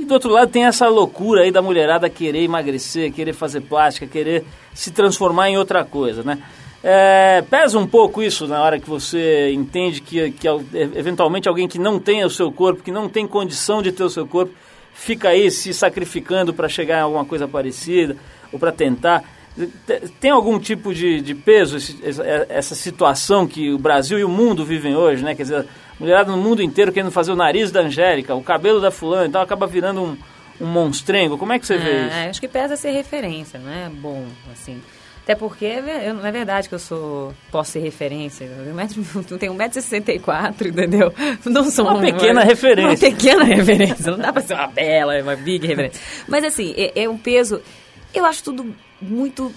E 0.00 0.04
do 0.06 0.14
outro 0.14 0.30
lado 0.30 0.50
tem 0.50 0.64
essa 0.64 0.88
loucura 0.88 1.42
aí 1.42 1.50
da 1.50 1.60
mulherada 1.60 2.08
querer 2.08 2.42
emagrecer, 2.42 3.12
querer 3.12 3.34
fazer 3.34 3.60
plástica, 3.60 4.06
querer 4.06 4.44
se 4.74 4.90
transformar 4.90 5.50
em 5.50 5.58
outra 5.58 5.84
coisa, 5.84 6.22
né? 6.22 6.38
É, 6.82 7.42
pesa 7.50 7.78
um 7.78 7.86
pouco 7.86 8.22
isso 8.22 8.46
na 8.46 8.62
hora 8.62 8.80
que 8.80 8.88
você 8.88 9.52
entende 9.52 10.00
que, 10.00 10.30
que 10.30 10.48
eventualmente 10.96 11.46
alguém 11.46 11.68
que 11.68 11.78
não 11.78 11.98
tem 11.98 12.24
o 12.24 12.30
seu 12.30 12.50
corpo, 12.50 12.82
que 12.82 12.90
não 12.90 13.06
tem 13.06 13.26
condição 13.26 13.82
de 13.82 13.92
ter 13.92 14.02
o 14.02 14.08
seu 14.08 14.26
corpo, 14.26 14.54
fica 14.94 15.28
aí 15.28 15.50
se 15.50 15.74
sacrificando 15.74 16.54
para 16.54 16.68
chegar 16.70 16.98
em 16.98 17.02
alguma 17.02 17.24
coisa 17.26 17.46
parecida 17.46 18.16
ou 18.50 18.58
para 18.58 18.72
tentar. 18.72 19.22
Te- 19.86 20.08
Tem 20.18 20.30
algum 20.30 20.58
tipo 20.58 20.94
de, 20.94 21.20
de 21.20 21.34
peso 21.34 21.76
esse- 21.76 21.98
essa 22.48 22.74
situação 22.74 23.46
que 23.46 23.70
o 23.70 23.78
Brasil 23.78 24.18
e 24.18 24.24
o 24.24 24.28
mundo 24.28 24.64
vivem 24.64 24.96
hoje, 24.96 25.22
né? 25.22 25.34
Quer 25.34 25.42
dizer, 25.42 25.66
mulherada 26.00 26.32
no 26.32 26.38
mundo 26.38 26.62
inteiro 26.62 26.90
querendo 26.90 27.10
fazer 27.12 27.30
o 27.30 27.36
nariz 27.36 27.70
da 27.70 27.80
Angélica, 27.82 28.34
o 28.34 28.42
cabelo 28.42 28.80
da 28.80 28.90
fulana, 28.90 29.26
então 29.26 29.40
acaba 29.40 29.66
virando 29.66 30.02
um, 30.02 30.16
um 30.60 30.66
monstrengo. 30.66 31.38
Como 31.38 31.52
é 31.52 31.58
que 31.58 31.66
você 31.66 31.76
vê 31.78 32.06
isso? 32.06 32.16
É, 32.16 32.28
acho 32.30 32.40
que 32.40 32.48
pesa 32.48 32.74
ser 32.76 32.90
referência, 32.90 33.60
não 33.60 33.70
é 33.70 33.88
bom, 33.88 34.26
assim. 34.52 34.80
Até 35.22 35.34
porque 35.34 35.66
é 35.66 36.08
eu- 36.08 36.14
não 36.14 36.26
é 36.26 36.32
verdade 36.32 36.68
que 36.68 36.74
eu 36.74 36.78
sou 36.78 37.32
posso 37.52 37.72
ser 37.72 37.80
referência. 37.80 38.44
Eu 38.46 38.56
tenho 38.64 38.70
um 38.72 38.74
metro- 38.74 39.04
eu 39.30 39.38
tenho 39.38 39.54
1,64m, 39.54 40.66
entendeu? 40.66 41.12
Não 41.44 41.70
sou 41.70 41.86
Uma 41.86 42.00
pequena 42.00 42.42
referência. 42.42 43.08
Uma 43.08 43.14
pequena 43.14 43.44
referência. 43.44 44.10
Não 44.10 44.18
dá 44.18 44.32
pra 44.32 44.42
ser 44.42 44.54
uma 44.54 44.66
bela, 44.66 45.20
uma 45.22 45.36
big 45.36 45.66
referência. 45.66 46.00
Mas 46.26 46.42
assim, 46.44 46.74
é, 46.76 47.02
é 47.04 47.08
um 47.08 47.18
peso. 47.18 47.60
Eu 48.12 48.24
acho 48.24 48.42
tudo 48.42 48.74
muito 49.00 49.52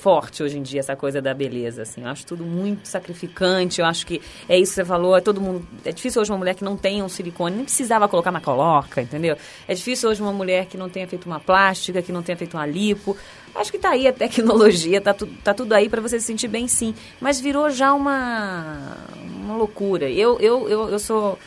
forte 0.00 0.42
hoje 0.42 0.58
em 0.58 0.62
dia 0.62 0.80
essa 0.80 0.96
coisa 0.96 1.20
da 1.20 1.34
beleza, 1.34 1.82
assim. 1.82 2.02
Eu 2.02 2.08
acho 2.08 2.24
tudo 2.26 2.44
muito 2.44 2.88
sacrificante. 2.88 3.80
Eu 3.80 3.86
acho 3.86 4.06
que 4.06 4.20
é 4.48 4.58
isso 4.58 4.72
que 4.72 4.76
você 4.76 4.84
falou. 4.84 5.16
É 5.16 5.20
todo 5.20 5.40
mundo. 5.40 5.66
É 5.84 5.92
difícil 5.92 6.20
hoje 6.22 6.30
uma 6.30 6.38
mulher 6.38 6.54
que 6.54 6.64
não 6.64 6.76
tenha 6.76 7.04
um 7.04 7.08
silicone, 7.08 7.56
nem 7.56 7.64
precisava 7.64 8.08
colocar, 8.08 8.32
mas 8.32 8.42
coloca, 8.42 9.02
entendeu? 9.02 9.36
É 9.68 9.74
difícil 9.74 10.08
hoje 10.08 10.22
uma 10.22 10.32
mulher 10.32 10.66
que 10.66 10.76
não 10.76 10.88
tenha 10.88 11.06
feito 11.06 11.26
uma 11.26 11.38
plástica, 11.38 12.00
que 12.02 12.12
não 12.12 12.22
tenha 12.22 12.36
feito 12.36 12.56
uma 12.56 12.66
lipo. 12.66 13.16
Acho 13.54 13.70
que 13.70 13.78
tá 13.78 13.90
aí 13.90 14.06
a 14.06 14.12
tecnologia, 14.12 15.00
tá, 15.00 15.12
tu, 15.12 15.26
tá 15.26 15.52
tudo 15.52 15.72
aí 15.72 15.88
para 15.88 16.00
você 16.00 16.18
se 16.18 16.26
sentir 16.26 16.48
bem, 16.48 16.66
sim. 16.66 16.94
Mas 17.20 17.40
virou 17.40 17.68
já 17.70 17.92
uma 17.92 18.96
uma 19.42 19.56
loucura. 19.56 20.08
Eu 20.08 20.38
eu, 20.40 20.68
eu, 20.68 20.88
eu 20.88 20.98
sou 20.98 21.38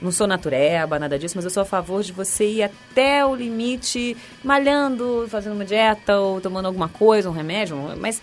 não 0.00 0.10
sou 0.12 0.26
natureba, 0.26 0.98
nada 0.98 1.18
disso, 1.18 1.34
mas 1.36 1.44
eu 1.44 1.50
sou 1.50 1.62
a 1.62 1.66
favor 1.66 2.02
de 2.02 2.12
você 2.12 2.46
ir 2.46 2.62
até 2.62 3.24
o 3.24 3.34
limite, 3.34 4.16
malhando, 4.44 5.26
fazendo 5.28 5.54
uma 5.54 5.64
dieta 5.64 6.18
ou 6.18 6.40
tomando 6.40 6.66
alguma 6.66 6.88
coisa, 6.88 7.28
um 7.28 7.32
remédio, 7.32 7.76
mas 7.98 8.20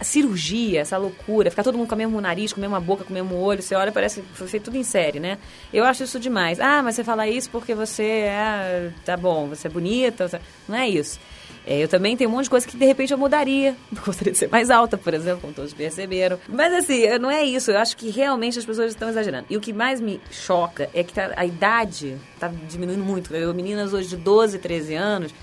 a 0.00 0.04
cirurgia, 0.04 0.80
essa 0.80 0.96
loucura, 0.96 1.50
ficar 1.50 1.64
todo 1.64 1.76
mundo 1.76 1.88
com 1.88 1.94
o 1.94 1.98
mesmo 1.98 2.20
nariz, 2.20 2.52
com 2.52 2.60
a 2.60 2.62
mesma 2.62 2.78
boca, 2.80 3.02
com 3.02 3.10
o 3.10 3.14
mesmo 3.14 3.34
olho, 3.36 3.60
você 3.60 3.74
olha, 3.74 3.90
parece 3.90 4.20
que 4.22 4.28
foi 4.32 4.46
feito 4.46 4.64
tudo 4.64 4.76
em 4.76 4.84
série, 4.84 5.18
né? 5.18 5.38
Eu 5.72 5.84
acho 5.84 6.04
isso 6.04 6.20
demais. 6.20 6.60
Ah, 6.60 6.82
mas 6.84 6.94
você 6.94 7.02
fala 7.02 7.26
isso 7.26 7.50
porque 7.50 7.74
você 7.74 8.02
é, 8.04 8.90
tá 9.04 9.16
bom, 9.16 9.48
você 9.48 9.66
é 9.66 9.70
bonita, 9.70 10.28
você- 10.28 10.40
não 10.68 10.76
é 10.76 10.88
isso. 10.88 11.18
É, 11.66 11.82
eu 11.82 11.88
também 11.88 12.16
tenho 12.16 12.30
um 12.30 12.32
monte 12.32 12.44
de 12.44 12.50
coisa 12.50 12.66
que 12.66 12.76
de 12.76 12.84
repente 12.86 13.12
eu 13.12 13.18
mudaria. 13.18 13.76
Eu 13.94 14.02
gostaria 14.04 14.32
de 14.32 14.38
ser 14.38 14.48
mais 14.48 14.70
alta, 14.70 14.96
por 14.96 15.12
exemplo, 15.12 15.40
como 15.42 15.52
todos 15.52 15.72
perceberam. 15.74 16.38
Mas 16.48 16.72
assim, 16.72 17.06
não 17.18 17.30
é 17.30 17.42
isso. 17.44 17.70
Eu 17.70 17.78
acho 17.78 17.96
que 17.96 18.08
realmente 18.10 18.58
as 18.58 18.64
pessoas 18.64 18.90
estão 18.90 19.08
exagerando. 19.08 19.46
E 19.50 19.56
o 19.56 19.60
que 19.60 19.72
mais 19.72 20.00
me 20.00 20.20
choca 20.30 20.88
é 20.94 21.02
que 21.04 21.12
tá- 21.12 21.32
a 21.36 21.44
idade 21.44 22.16
está 22.34 22.48
diminuindo 22.68 23.02
muito. 23.04 23.34
Eu, 23.34 23.52
meninas 23.54 23.92
hoje 23.92 24.08
de 24.08 24.16
12, 24.16 24.58
13 24.58 24.94
anos, 24.94 25.34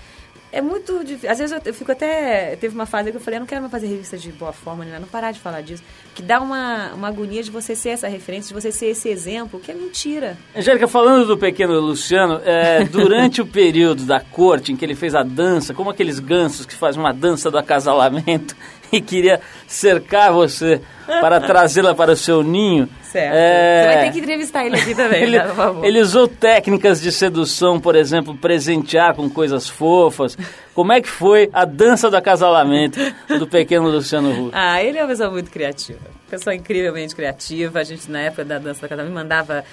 é 0.56 0.62
muito 0.62 1.04
difícil. 1.04 1.30
Às 1.30 1.38
vezes 1.38 1.52
eu, 1.52 1.60
eu 1.66 1.74
fico 1.74 1.92
até. 1.92 2.56
Teve 2.56 2.74
uma 2.74 2.86
fase 2.86 3.10
que 3.10 3.16
eu 3.18 3.20
falei, 3.20 3.36
eu 3.36 3.40
não 3.40 3.46
quero 3.46 3.60
mais 3.60 3.70
fazer 3.70 3.88
revista 3.88 4.16
de 4.16 4.32
boa 4.32 4.52
forma, 4.52 4.86
né? 4.86 4.98
não 4.98 5.06
parar 5.06 5.30
de 5.30 5.38
falar 5.38 5.60
disso. 5.60 5.82
Que 6.14 6.22
dá 6.22 6.40
uma, 6.40 6.94
uma 6.94 7.08
agonia 7.08 7.42
de 7.42 7.50
você 7.50 7.76
ser 7.76 7.90
essa 7.90 8.08
referência, 8.08 8.48
de 8.48 8.62
você 8.62 8.72
ser 8.72 8.86
esse 8.86 9.06
exemplo, 9.06 9.60
que 9.60 9.70
é 9.70 9.74
mentira. 9.74 10.38
Angélica, 10.56 10.88
falando 10.88 11.26
do 11.26 11.36
pequeno 11.36 11.78
Luciano, 11.78 12.40
é, 12.42 12.84
durante 12.88 13.42
o 13.42 13.46
período 13.46 14.04
da 14.04 14.18
corte 14.18 14.72
em 14.72 14.76
que 14.76 14.84
ele 14.84 14.94
fez 14.94 15.14
a 15.14 15.22
dança, 15.22 15.74
como 15.74 15.90
aqueles 15.90 16.18
gansos 16.18 16.64
que 16.64 16.74
fazem 16.74 16.98
uma 16.98 17.12
dança 17.12 17.50
do 17.50 17.58
acasalamento 17.58 18.56
e 18.92 19.00
queria 19.00 19.40
cercar 19.66 20.32
você 20.32 20.80
para 21.06 21.40
trazê-la 21.40 21.94
para 21.94 22.12
o 22.12 22.16
seu 22.16 22.42
ninho. 22.42 22.88
Certo. 23.02 23.32
é, 23.34 23.82
Você 23.82 23.94
vai 23.94 24.04
ter 24.04 24.12
que 24.12 24.18
entrevistar 24.18 24.66
ele 24.66 24.76
aqui 24.76 24.94
também, 24.94 25.22
ele, 25.22 25.38
tá, 25.38 25.46
por 25.46 25.54
favor. 25.54 25.84
ele 25.84 26.00
usou 26.00 26.28
técnicas 26.28 27.00
de 27.00 27.10
sedução, 27.10 27.80
por 27.80 27.94
exemplo, 27.94 28.36
presentear 28.36 29.14
com 29.14 29.30
coisas 29.30 29.68
fofas. 29.68 30.36
Como 30.74 30.92
é 30.92 31.00
que 31.00 31.08
foi 31.08 31.48
a 31.52 31.64
dança 31.64 32.10
do 32.10 32.16
acasalamento 32.16 32.98
do 33.38 33.46
pequeno 33.46 33.88
Luciano 33.88 34.30
Huck? 34.48 34.50
Ah, 34.52 34.82
ele 34.82 34.98
é 34.98 35.02
uma 35.02 35.08
pessoa 35.08 35.30
muito 35.30 35.50
criativa. 35.50 36.00
Pessoa 36.28 36.54
incrivelmente 36.54 37.14
criativa. 37.14 37.78
A 37.78 37.84
gente, 37.84 38.10
na 38.10 38.20
época 38.20 38.44
da 38.44 38.58
dança 38.58 38.82
da 38.82 38.88
casa, 38.88 39.02
me 39.04 39.10
mandava 39.10 39.64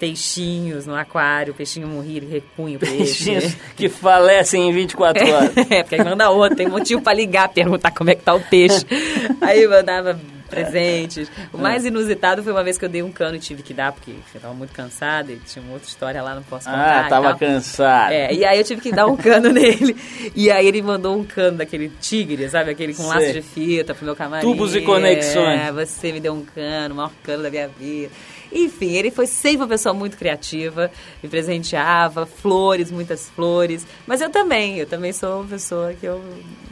peixinhos 0.00 0.86
no 0.86 0.96
aquário. 0.96 1.52
O 1.52 1.56
peixinho 1.56 1.86
morria, 1.86 2.16
ele 2.16 2.26
repunha 2.26 2.78
o 2.78 2.80
peixe. 2.80 2.96
Peixinhos 2.96 3.56
que 3.76 3.88
falecem 3.90 4.68
em 4.68 4.72
24 4.72 5.30
horas. 5.30 5.50
É, 5.70 5.82
porque 5.82 5.96
aí 5.96 6.04
manda 6.04 6.30
outro, 6.30 6.56
tem 6.56 6.68
motivo 6.68 7.02
pra 7.02 7.12
ligar, 7.12 7.48
perguntar 7.50 7.90
como 7.90 8.10
é 8.10 8.14
que 8.14 8.22
tá 8.22 8.34
o 8.34 8.40
peixe. 8.40 8.84
Aí 9.40 9.66
mandava 9.68 10.18
presentes. 10.48 11.30
O 11.52 11.58
mais 11.58 11.84
inusitado 11.84 12.42
foi 12.42 12.52
uma 12.52 12.64
vez 12.64 12.76
que 12.76 12.84
eu 12.84 12.88
dei 12.88 13.02
um 13.02 13.12
cano 13.12 13.36
e 13.36 13.38
tive 13.38 13.62
que 13.62 13.72
dar, 13.72 13.92
porque 13.92 14.12
eu 14.34 14.40
tava 14.40 14.52
muito 14.52 14.72
cansada 14.72 15.30
e 15.30 15.36
tinha 15.36 15.62
uma 15.62 15.74
outra 15.74 15.88
história 15.88 16.20
lá, 16.20 16.34
não 16.34 16.42
posso 16.42 16.68
contar. 16.68 17.06
Ah, 17.06 17.08
tava 17.08 17.28
tal. 17.28 17.38
cansado. 17.38 18.12
É, 18.12 18.34
e 18.34 18.44
aí 18.44 18.58
eu 18.58 18.64
tive 18.64 18.80
que 18.80 18.90
dar 18.90 19.06
um 19.06 19.16
cano 19.16 19.50
nele. 19.52 19.96
E 20.34 20.50
aí 20.50 20.66
ele 20.66 20.82
mandou 20.82 21.16
um 21.16 21.24
cano 21.24 21.58
daquele 21.58 21.90
tigre, 22.00 22.48
sabe? 22.48 22.70
Aquele 22.70 22.94
com 22.94 23.06
laço 23.06 23.20
Sei. 23.20 23.34
de 23.34 23.42
fita 23.42 23.94
pro 23.94 24.04
meu 24.04 24.16
camarim. 24.16 24.44
Tubos 24.44 24.74
e 24.74 24.80
conexões. 24.80 25.60
É, 25.60 25.72
você 25.72 26.10
me 26.10 26.18
deu 26.18 26.34
um 26.34 26.44
cano, 26.44 26.94
o 26.94 26.96
maior 26.96 27.12
cano 27.22 27.42
da 27.44 27.50
minha 27.50 27.68
vida. 27.68 28.10
Enfim, 28.52 28.92
ele 28.92 29.10
foi 29.10 29.26
sempre 29.26 29.58
uma 29.58 29.68
pessoa 29.68 29.94
muito 29.94 30.16
criativa, 30.16 30.90
me 31.22 31.28
presenteava, 31.28 32.26
flores, 32.26 32.90
muitas 32.90 33.28
flores. 33.28 33.86
Mas 34.06 34.20
eu 34.20 34.30
também, 34.30 34.78
eu 34.78 34.86
também 34.86 35.12
sou 35.12 35.40
uma 35.40 35.48
pessoa 35.48 35.94
que 35.94 36.06
eu 36.06 36.22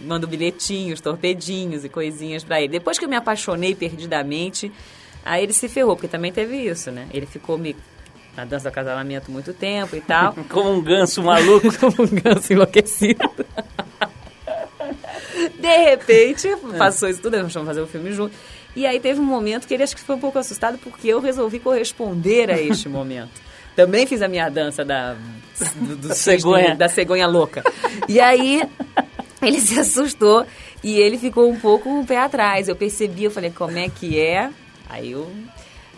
mando 0.05 0.27
bilhetinhos, 0.27 1.01
torpedinhos 1.01 1.85
e 1.85 1.89
coisinhas 1.89 2.43
pra 2.43 2.61
ele. 2.61 2.69
Depois 2.69 2.99
que 2.99 3.05
eu 3.05 3.09
me 3.09 3.17
apaixonei 3.17 3.75
perdidamente, 3.75 4.73
aí 5.25 5.43
ele 5.43 5.53
se 5.53 5.69
ferrou, 5.69 5.95
porque 5.95 6.09
também 6.09 6.33
teve 6.33 6.57
isso, 6.57 6.91
né? 6.91 7.07
Ele 7.13 7.27
ficou 7.27 7.57
me 7.57 7.77
na 8.39 8.45
dança 8.45 8.65
do 8.65 8.69
acasalamento 8.69 9.33
muito 9.33 9.53
tempo 9.53 9.97
e 9.97 10.01
tal. 10.01 10.33
Como 10.49 10.73
um 10.73 10.81
ganso 10.81 11.23
maluco. 11.23 11.69
Como 11.79 12.05
um 12.05 12.07
ganso 12.07 12.53
enlouquecido. 12.53 13.29
De 15.59 15.77
repente, 15.77 16.49
passou 16.77 17.09
isso 17.09 17.21
tudo, 17.21 17.41
nós 17.43 17.53
vamos 17.53 17.69
fazer 17.69 17.81
o 17.81 17.87
filme 17.87 18.13
junto. 18.13 18.35
E 18.79 18.87
aí 18.87 19.01
teve 19.01 19.19
um 19.19 19.25
momento 19.25 19.67
que 19.67 19.75
ele 19.75 19.83
acho 19.83 19.97
que 19.97 20.01
foi 20.01 20.15
um 20.15 20.21
pouco 20.21 20.39
assustado 20.39 20.79
porque 20.79 21.09
eu 21.09 21.21
resolvi 21.21 21.59
corresponder 21.59 22.49
a 22.49 22.63
este 22.63 22.87
momento. 22.89 23.33
Também 23.75 24.07
fiz 24.07 24.23
a 24.23 24.29
minha 24.29 24.49
dança 24.49 24.85
da, 24.85 25.17
do, 25.75 25.97
do 25.97 26.15
cegonha. 26.15 26.77
da 26.77 26.89
cegonha 26.89 27.27
louca. 27.27 27.65
E 28.09 28.21
aí 28.21 28.63
ele 29.43 29.61
se 29.61 29.81
assustou 29.81 30.47
e 30.81 30.97
ele 30.97 31.19
ficou 31.19 31.51
um 31.51 31.59
pouco 31.59 31.89
um 31.89 32.07
pé 32.07 32.19
atrás. 32.19 32.69
Eu 32.69 32.77
percebi, 32.77 33.25
eu 33.25 33.33
falei, 33.33 33.51
como 33.51 33.77
é 33.77 33.89
que 33.89 34.17
é? 34.17 34.49
Aí 34.89 35.11
eu, 35.11 35.29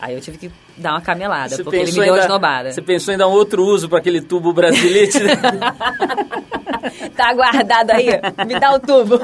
aí 0.01 0.15
eu 0.15 0.21
tive 0.21 0.39
que 0.39 0.51
dar 0.77 0.93
uma 0.93 1.01
camelada, 1.01 1.57
porque 1.63 1.77
ele 1.77 1.93
me 1.93 2.01
deu 2.01 2.15
uma 2.15 2.21
esnobada. 2.21 2.73
Você 2.73 2.83
pensou 2.83 3.13
em 3.13 3.17
dar 3.17 3.29
um 3.29 3.33
outro 3.33 3.63
uso 3.65 3.89
para 3.89 3.99
aquele 3.99 4.21
tubo 4.21 4.53
brasilite? 4.53 5.23
né? 5.23 5.33
Tá 7.15 7.33
guardado 7.35 7.91
aí, 7.91 8.07
me 8.47 8.59
dá 8.59 8.73
o 8.75 8.81
tubo. 8.81 9.21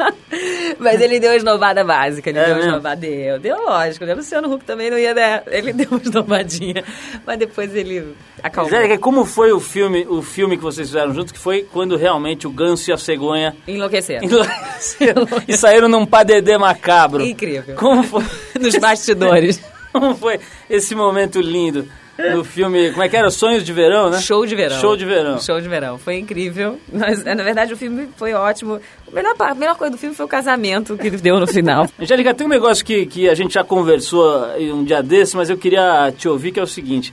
Mas 0.80 1.00
ele 1.00 1.20
deu 1.20 1.30
a 1.32 1.36
esnobada 1.36 1.84
básica, 1.84 2.30
ele 2.30 2.38
É 2.38 2.44
deu 2.46 2.54
uma 2.54 2.60
esnobada. 2.66 2.96
Deu, 2.96 3.38
deu 3.38 3.56
lógico. 3.64 4.04
né? 4.06 4.14
O 4.14 4.16
Luciano 4.16 4.52
Huck 4.52 4.64
também 4.64 4.90
não 4.90 4.98
ia 4.98 5.14
dar. 5.14 5.42
Ele 5.46 5.72
deu 5.74 5.88
uma 5.90 6.00
esnobadinha. 6.00 6.82
Mas 7.26 7.38
depois 7.38 7.74
ele 7.74 8.14
acalmou. 8.42 8.72
Angélica, 8.72 8.98
como 8.98 9.24
foi 9.24 9.52
o 9.52 9.60
filme, 9.60 10.06
o 10.08 10.22
filme 10.22 10.56
que 10.56 10.62
vocês 10.62 10.88
fizeram 10.88 11.12
juntos, 11.14 11.32
que 11.32 11.38
foi 11.38 11.62
quando 11.70 11.96
realmente 11.96 12.46
o 12.46 12.50
ganso 12.50 12.90
e 12.90 12.92
a 12.92 12.96
cegonha 12.98 13.54
Enlouqueceram. 13.68 14.24
enlouqueceram 14.24 15.26
e 15.46 15.56
saíram 15.56 15.88
num 15.88 16.06
padedê 16.06 16.56
macabro? 16.56 17.24
Incrível. 17.24 17.76
Como 17.76 18.02
foi, 18.02 18.24
Nos 18.58 18.76
bastidores. 18.76 19.60
Como 20.00 20.14
foi 20.14 20.40
esse 20.68 20.94
momento 20.94 21.40
lindo 21.40 21.86
no 22.34 22.44
filme, 22.44 22.90
como 22.90 23.02
é 23.02 23.08
que 23.08 23.16
era? 23.16 23.30
Sonhos 23.30 23.62
de 23.62 23.72
Verão, 23.72 24.08
né? 24.08 24.20
Show 24.20 24.46
de 24.46 24.54
verão. 24.54 24.80
Show 24.80 24.96
de 24.96 25.04
verão. 25.04 25.40
Show 25.40 25.60
de 25.60 25.68
verão. 25.68 25.98
Foi 25.98 26.16
incrível. 26.16 26.80
Mas, 26.90 27.22
na 27.22 27.42
verdade, 27.42 27.74
o 27.74 27.76
filme 27.76 28.08
foi 28.16 28.32
ótimo. 28.32 28.80
A 29.06 29.14
melhor, 29.14 29.34
a 29.38 29.54
melhor 29.54 29.76
coisa 29.76 29.92
do 29.92 29.98
filme 29.98 30.14
foi 30.14 30.24
o 30.24 30.28
casamento 30.28 30.96
que 30.96 31.06
ele 31.06 31.18
deu 31.18 31.38
no 31.38 31.46
final. 31.46 31.86
Angélica, 32.00 32.34
tem 32.34 32.46
um 32.46 32.50
negócio 32.50 32.84
que, 32.84 33.06
que 33.06 33.28
a 33.28 33.34
gente 33.34 33.54
já 33.54 33.62
conversou 33.62 34.46
um 34.58 34.82
dia 34.82 35.02
desse, 35.02 35.36
mas 35.36 35.50
eu 35.50 35.58
queria 35.58 36.12
te 36.16 36.28
ouvir, 36.28 36.52
que 36.52 36.60
é 36.60 36.62
o 36.62 36.66
seguinte. 36.66 37.12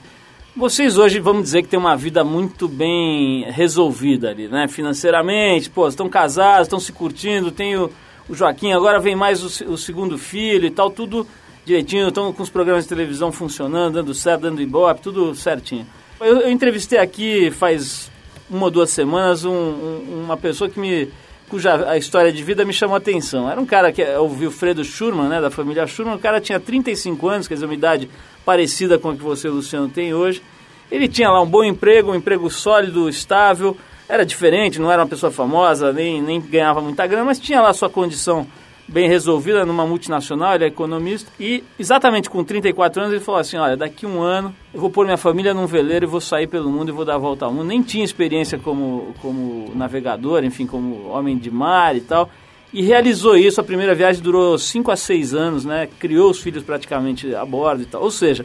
Vocês 0.56 0.96
hoje, 0.96 1.18
vamos 1.18 1.42
dizer 1.42 1.62
que 1.62 1.68
tem 1.68 1.78
uma 1.78 1.96
vida 1.96 2.22
muito 2.22 2.68
bem 2.68 3.44
resolvida 3.50 4.30
ali, 4.30 4.48
né? 4.48 4.68
Financeiramente, 4.68 5.68
pô, 5.68 5.86
estão 5.88 6.08
casados, 6.08 6.66
estão 6.68 6.78
se 6.78 6.92
curtindo, 6.92 7.50
tem 7.50 7.76
o, 7.76 7.90
o 8.28 8.34
Joaquim, 8.34 8.72
agora 8.72 9.00
vem 9.00 9.16
mais 9.16 9.42
o, 9.42 9.72
o 9.72 9.76
segundo 9.76 10.16
filho 10.16 10.64
e 10.64 10.70
tal, 10.70 10.90
tudo 10.90 11.26
direitinho, 11.64 12.08
estão 12.08 12.32
com 12.32 12.42
os 12.42 12.50
programas 12.50 12.84
de 12.84 12.88
televisão 12.88 13.32
funcionando, 13.32 13.94
dando 13.94 14.14
certo, 14.14 14.42
dando 14.42 14.60
ibope, 14.60 15.00
tudo 15.00 15.34
certinho. 15.34 15.86
Eu, 16.20 16.40
eu 16.42 16.50
entrevistei 16.50 16.98
aqui 16.98 17.50
faz 17.50 18.10
uma 18.50 18.64
ou 18.66 18.70
duas 18.70 18.90
semanas 18.90 19.44
um- 19.44 19.50
um- 19.52 20.22
uma 20.24 20.36
pessoa 20.36 20.68
que 20.70 20.78
me 20.78 21.08
cuja 21.48 21.88
a 21.88 21.96
história 21.96 22.32
de 22.32 22.42
vida 22.42 22.64
me 22.64 22.72
chamou 22.72 22.94
a 22.94 22.98
atenção. 22.98 23.48
Era 23.50 23.60
um 23.60 23.66
cara 23.66 23.92
que 23.92 24.02
é 24.02 24.18
o 24.18 24.26
Wilfredo 24.26 24.82
Schurman, 24.84 25.28
né, 25.28 25.40
da 25.40 25.50
família 25.50 25.86
Schurman. 25.86 26.16
O 26.16 26.18
cara 26.18 26.40
tinha 26.40 26.58
35 26.58 27.28
anos, 27.28 27.46
quer 27.46 27.54
dizer, 27.54 27.66
uma 27.66 27.74
idade 27.74 28.08
parecida 28.44 28.98
com 28.98 29.10
a 29.10 29.14
que 29.14 29.22
você, 29.22 29.48
Luciano, 29.48 29.88
tem 29.88 30.14
hoje. 30.14 30.42
Ele 30.90 31.06
tinha 31.06 31.30
lá 31.30 31.40
um 31.42 31.46
bom 31.46 31.62
emprego, 31.62 32.10
um 32.10 32.14
emprego 32.14 32.50
sólido, 32.50 33.08
estável. 33.08 33.76
Era 34.08 34.24
diferente, 34.24 34.78
não 34.80 34.90
era 34.90 35.02
uma 35.02 35.08
pessoa 35.08 35.30
famosa, 35.30 35.92
nem, 35.92 36.20
nem 36.20 36.40
ganhava 36.40 36.80
muita 36.80 37.06
grana, 37.06 37.24
mas 37.24 37.38
tinha 37.38 37.60
lá 37.60 37.72
sua 37.72 37.88
condição 37.90 38.46
bem 38.86 39.08
resolvida 39.08 39.64
numa 39.64 39.86
multinacional, 39.86 40.54
ele 40.54 40.64
é 40.64 40.66
economista, 40.68 41.30
e 41.40 41.64
exatamente 41.78 42.28
com 42.28 42.44
34 42.44 43.00
anos 43.00 43.14
ele 43.14 43.24
falou 43.24 43.40
assim, 43.40 43.56
olha, 43.56 43.76
daqui 43.76 44.04
um 44.04 44.20
ano 44.20 44.54
eu 44.72 44.80
vou 44.80 44.90
pôr 44.90 45.04
minha 45.04 45.16
família 45.16 45.54
num 45.54 45.66
veleiro 45.66 46.04
e 46.04 46.08
vou 46.08 46.20
sair 46.20 46.46
pelo 46.46 46.70
mundo 46.70 46.90
e 46.90 46.92
vou 46.92 47.04
dar 47.04 47.14
a 47.14 47.18
volta 47.18 47.46
ao 47.46 47.52
mundo. 47.52 47.66
Nem 47.66 47.82
tinha 47.82 48.04
experiência 48.04 48.58
como, 48.58 49.14
como 49.22 49.72
navegador, 49.74 50.44
enfim, 50.44 50.66
como 50.66 51.08
homem 51.08 51.38
de 51.38 51.50
mar 51.50 51.96
e 51.96 52.00
tal, 52.00 52.28
e 52.72 52.82
realizou 52.82 53.36
isso. 53.36 53.60
A 53.60 53.64
primeira 53.64 53.94
viagem 53.94 54.22
durou 54.22 54.58
5 54.58 54.90
a 54.90 54.96
6 54.96 55.34
anos, 55.34 55.64
né? 55.64 55.88
Criou 55.98 56.30
os 56.30 56.40
filhos 56.40 56.62
praticamente 56.62 57.34
a 57.34 57.44
bordo 57.44 57.82
e 57.82 57.86
tal. 57.86 58.02
Ou 58.02 58.10
seja, 58.10 58.44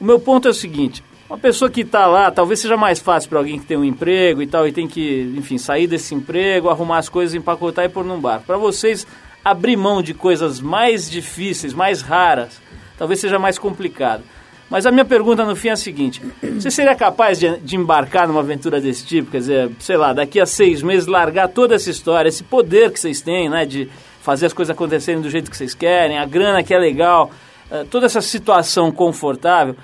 o 0.00 0.04
meu 0.04 0.18
ponto 0.18 0.48
é 0.48 0.50
o 0.50 0.54
seguinte, 0.54 1.02
uma 1.28 1.38
pessoa 1.38 1.70
que 1.70 1.80
está 1.80 2.06
lá, 2.06 2.30
talvez 2.30 2.60
seja 2.60 2.76
mais 2.76 3.00
fácil 3.00 3.28
para 3.28 3.38
alguém 3.38 3.58
que 3.58 3.66
tem 3.66 3.76
um 3.76 3.84
emprego 3.84 4.40
e 4.40 4.46
tal, 4.46 4.68
e 4.68 4.72
tem 4.72 4.86
que, 4.86 5.34
enfim, 5.36 5.58
sair 5.58 5.86
desse 5.86 6.14
emprego, 6.14 6.68
arrumar 6.68 6.98
as 6.98 7.08
coisas, 7.08 7.34
empacotar 7.34 7.84
e 7.84 7.88
pôr 7.88 8.04
num 8.04 8.20
barco. 8.20 8.46
Para 8.46 8.56
vocês, 8.56 9.06
abrir 9.44 9.76
mão 9.76 10.00
de 10.00 10.14
coisas 10.14 10.60
mais 10.60 11.10
difíceis, 11.10 11.74
mais 11.74 12.00
raras, 12.00 12.60
talvez 12.96 13.20
seja 13.20 13.38
mais 13.38 13.58
complicado. 13.58 14.22
Mas 14.70 14.86
a 14.86 14.90
minha 14.90 15.04
pergunta 15.04 15.44
no 15.44 15.54
fim 15.54 15.68
é 15.68 15.72
a 15.72 15.76
seguinte: 15.76 16.22
você 16.54 16.70
seria 16.70 16.94
capaz 16.94 17.38
de, 17.38 17.58
de, 17.58 17.76
embarcar 17.76 18.26
numa 18.26 18.40
aventura 18.40 18.80
desse 18.80 19.04
tipo? 19.04 19.30
Quer 19.30 19.38
dizer, 19.38 19.70
sei 19.78 19.96
lá, 19.96 20.12
daqui 20.12 20.40
a 20.40 20.46
seis 20.46 20.82
meses 20.82 21.06
largar 21.06 21.48
toda 21.48 21.74
essa 21.74 21.90
história, 21.90 22.28
esse 22.28 22.42
poder 22.42 22.90
que 22.90 22.98
vocês 22.98 23.20
têm, 23.20 23.48
né, 23.48 23.66
de 23.66 23.88
fazer 24.22 24.46
as 24.46 24.52
coisas 24.52 24.74
acontecerem 24.74 25.20
do 25.20 25.28
jeito 25.28 25.50
que 25.50 25.56
vocês 25.56 25.74
querem, 25.74 26.18
a 26.18 26.24
grana 26.24 26.62
que 26.62 26.72
é 26.72 26.78
legal, 26.78 27.30
uh, 27.70 27.84
toda 27.84 28.06
essa 28.06 28.22
situação 28.22 28.90
confortável, 28.90 29.76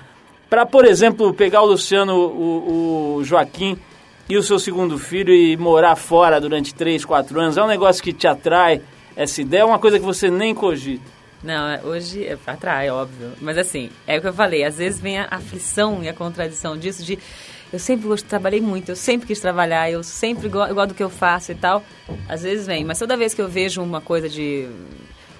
para, 0.49 0.65
por 0.65 0.83
exemplo, 0.83 1.31
pegar 1.33 1.61
o 1.61 1.67
Luciano, 1.67 2.15
o, 2.15 3.15
o 3.17 3.23
Joaquim 3.23 3.77
e 4.27 4.35
o 4.35 4.43
seu 4.43 4.57
segundo 4.57 4.97
filho 4.97 5.33
e 5.33 5.55
morar 5.55 5.95
fora 5.95 6.41
durante 6.41 6.73
três, 6.73 7.05
quatro 7.05 7.39
anos? 7.39 7.55
É 7.55 7.63
um 7.63 7.67
negócio 7.67 8.03
que 8.03 8.11
te 8.11 8.27
atrai? 8.27 8.81
Essa 9.15 9.41
ideia 9.41 9.61
é 9.61 9.65
uma 9.65 9.79
coisa 9.79 9.99
que 9.99 10.05
você 10.05 10.29
nem 10.29 10.53
cogita. 10.53 11.03
Não, 11.43 11.67
é, 11.67 11.81
hoje 11.83 12.23
é, 12.23 12.37
atrai, 12.45 12.89
óbvio. 12.89 13.31
Mas 13.41 13.57
assim, 13.57 13.89
é 14.05 14.17
o 14.17 14.21
que 14.21 14.27
eu 14.27 14.33
falei, 14.33 14.63
às 14.63 14.77
vezes 14.77 14.99
vem 14.99 15.17
a 15.17 15.27
aflição 15.29 16.03
e 16.03 16.09
a 16.09 16.13
contradição 16.13 16.77
disso 16.77 17.03
de 17.03 17.17
eu 17.73 17.79
sempre 17.79 18.07
gosto, 18.07 18.25
trabalhei 18.25 18.59
muito, 18.59 18.89
eu 18.89 18.95
sempre 18.97 19.25
quis 19.27 19.39
trabalhar, 19.39 19.89
eu 19.89 20.03
sempre 20.03 20.47
eu 20.47 20.51
gosto 20.51 20.89
do 20.89 20.93
que 20.93 21.01
eu 21.01 21.09
faço 21.09 21.53
e 21.53 21.55
tal. 21.55 21.81
Às 22.27 22.43
vezes 22.43 22.67
vem, 22.67 22.83
mas 22.83 22.99
toda 22.99 23.15
vez 23.15 23.33
que 23.33 23.41
eu 23.41 23.47
vejo 23.47 23.81
uma 23.81 24.01
coisa 24.01 24.27
de 24.27 24.67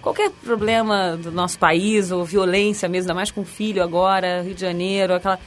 qualquer 0.01 0.31
problema 0.43 1.17
do 1.17 1.29
nosso 1.29 1.59
país, 1.59 2.09
ou 2.09 2.23
violência 2.23 2.87
mesmo, 2.87 3.09
ainda 3.09 3.15
mais 3.15 3.31
com 3.31 3.43
filho 3.43 3.83
agora, 3.83 4.41
Rio 4.41 4.55
de 4.55 4.61
Janeiro, 4.61 5.13
aquela 5.13 5.37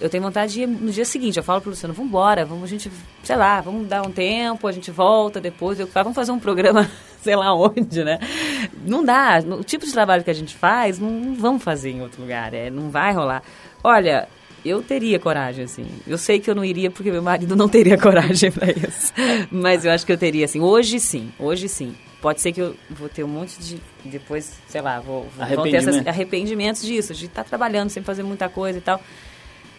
eu 0.00 0.08
tenho 0.08 0.22
vontade 0.22 0.52
de 0.52 0.62
ir 0.62 0.66
no 0.66 0.90
dia 0.90 1.04
seguinte. 1.04 1.36
Eu 1.36 1.42
falo 1.42 1.60
pro 1.60 1.70
Luciano, 1.70 1.94
vamos 1.94 2.08
embora, 2.08 2.44
vamos, 2.44 2.64
a 2.64 2.66
gente, 2.66 2.90
sei 3.22 3.36
lá, 3.36 3.60
vamos 3.60 3.88
dar 3.88 4.06
um 4.06 4.10
tempo, 4.10 4.66
a 4.66 4.72
gente 4.72 4.90
volta 4.90 5.40
depois, 5.40 5.80
eu, 5.80 5.86
vamos 5.86 6.14
fazer 6.14 6.32
um 6.32 6.38
programa, 6.38 6.88
sei 7.22 7.34
lá 7.34 7.54
onde, 7.54 8.04
né? 8.04 8.18
Não 8.84 9.04
dá, 9.04 9.42
o 9.58 9.64
tipo 9.64 9.84
de 9.84 9.92
trabalho 9.92 10.22
que 10.22 10.30
a 10.30 10.34
gente 10.34 10.56
faz, 10.56 10.98
não, 10.98 11.10
não 11.10 11.34
vamos 11.34 11.62
fazer 11.62 11.90
em 11.90 12.02
outro 12.02 12.22
lugar, 12.22 12.54
é, 12.54 12.70
não 12.70 12.90
vai 12.90 13.12
rolar. 13.12 13.42
Olha, 13.82 14.28
eu 14.64 14.82
teria 14.82 15.18
coragem, 15.18 15.64
assim. 15.64 15.86
Eu 16.06 16.18
sei 16.18 16.40
que 16.40 16.50
eu 16.50 16.54
não 16.54 16.64
iria 16.64 16.90
porque 16.90 17.10
meu 17.10 17.22
marido 17.22 17.56
não 17.56 17.68
teria 17.68 17.96
coragem 17.98 18.50
para 18.50 18.70
isso. 18.70 19.12
Mas 19.50 19.84
eu 19.84 19.92
acho 19.92 20.04
que 20.04 20.12
eu 20.12 20.18
teria, 20.18 20.44
assim. 20.44 20.60
Hoje 20.60 21.00
sim, 21.00 21.32
hoje 21.38 21.68
sim. 21.68 21.94
Pode 22.20 22.40
ser 22.40 22.52
que 22.52 22.60
eu 22.60 22.74
vou 22.90 23.08
ter 23.08 23.22
um 23.22 23.28
monte 23.28 23.56
de. 23.60 23.80
Depois, 24.04 24.58
sei 24.66 24.80
lá, 24.80 24.98
vou, 24.98 25.28
vou 25.54 25.62
ter 25.62 25.76
esses 25.76 26.04
arrependimentos 26.06 26.82
disso, 26.82 27.14
de 27.14 27.26
estar 27.26 27.44
tá 27.44 27.48
trabalhando 27.48 27.90
sem 27.90 28.02
fazer 28.02 28.24
muita 28.24 28.48
coisa 28.48 28.78
e 28.78 28.80
tal. 28.80 29.00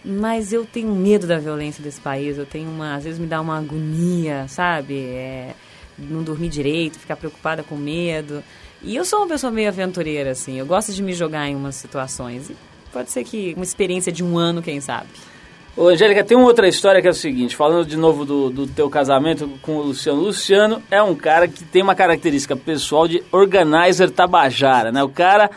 Mas 0.04 0.54
eu 0.54 0.66
tenho 0.66 0.94
medo 0.96 1.28
da 1.28 1.38
violência 1.38 1.84
desse 1.84 2.00
país. 2.00 2.38
Eu 2.38 2.46
tenho 2.46 2.70
uma. 2.70 2.96
Às 2.96 3.04
vezes 3.04 3.20
me 3.20 3.28
dá 3.28 3.42
uma 3.42 3.58
agonia, 3.58 4.48
sabe? 4.48 4.98
É, 4.98 5.54
não 5.98 6.24
dormir 6.24 6.50
direito, 6.50 6.98
ficar 6.98 7.16
preocupada 7.16 7.64
com 7.64 7.76
medo. 7.76 8.44
E 8.82 8.96
eu 8.96 9.04
sou 9.04 9.20
uma 9.20 9.28
pessoa 9.28 9.52
meio 9.52 9.68
aventureira, 9.68 10.32
assim. 10.32 10.58
Eu 10.58 10.66
gosto 10.66 10.94
de 10.94 11.04
me 11.04 11.14
jogar 11.14 11.48
em 11.48 11.56
umas 11.56 11.76
situações. 11.76 12.50
E 12.50 12.56
pode 12.94 13.12
ser 13.12 13.24
que 13.24 13.54
uma 13.56 13.64
experiência 13.64 14.12
de 14.12 14.24
um 14.24 14.38
ano, 14.38 14.62
quem 14.62 14.80
sabe. 14.80 15.10
Ô, 15.76 15.88
Angélica, 15.88 16.24
tem 16.24 16.36
uma 16.36 16.48
outra 16.48 16.68
história 16.68 17.02
que 17.02 17.08
é 17.08 17.12
o 17.12 17.14
seguinte, 17.14 17.56
falando 17.56 17.86
de 17.86 17.96
novo 17.96 18.26
do, 18.26 18.50
do 18.50 18.68
teu 18.68 18.90
casamento 18.90 19.50
com 19.62 19.78
o 19.78 19.82
Luciano. 19.84 20.22
Luciano 20.22 20.82
é 20.90 21.02
um 21.02 21.16
cara 21.16 21.48
que 21.48 21.64
tem 21.64 21.82
uma 21.82 21.96
característica 21.96 22.56
pessoal 22.56 23.08
de 23.08 23.24
organizer 23.32 24.10
tabajara, 24.10 24.92
né? 24.92 25.04
O 25.04 25.10
cara 25.10 25.50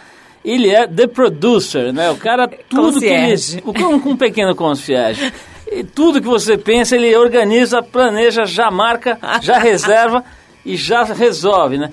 ele 0.44 0.70
é 0.70 0.86
the 0.86 1.06
producer, 1.06 1.92
né? 1.92 2.10
O 2.10 2.16
cara, 2.16 2.48
tudo 2.68 2.94
concierge. 2.94 3.62
que 3.62 3.68
ele... 3.68 4.00
Com 4.00 4.10
um 4.10 4.16
pequeno 4.16 4.54
concierge. 4.54 5.32
E 5.70 5.82
tudo 5.82 6.20
que 6.20 6.26
você 6.26 6.58
pensa, 6.58 6.96
ele 6.96 7.16
organiza, 7.16 7.82
planeja, 7.82 8.44
já 8.44 8.70
marca, 8.70 9.18
já 9.40 9.56
reserva 9.60 10.24
e 10.64 10.76
já 10.76 11.04
resolve, 11.04 11.78
né? 11.78 11.90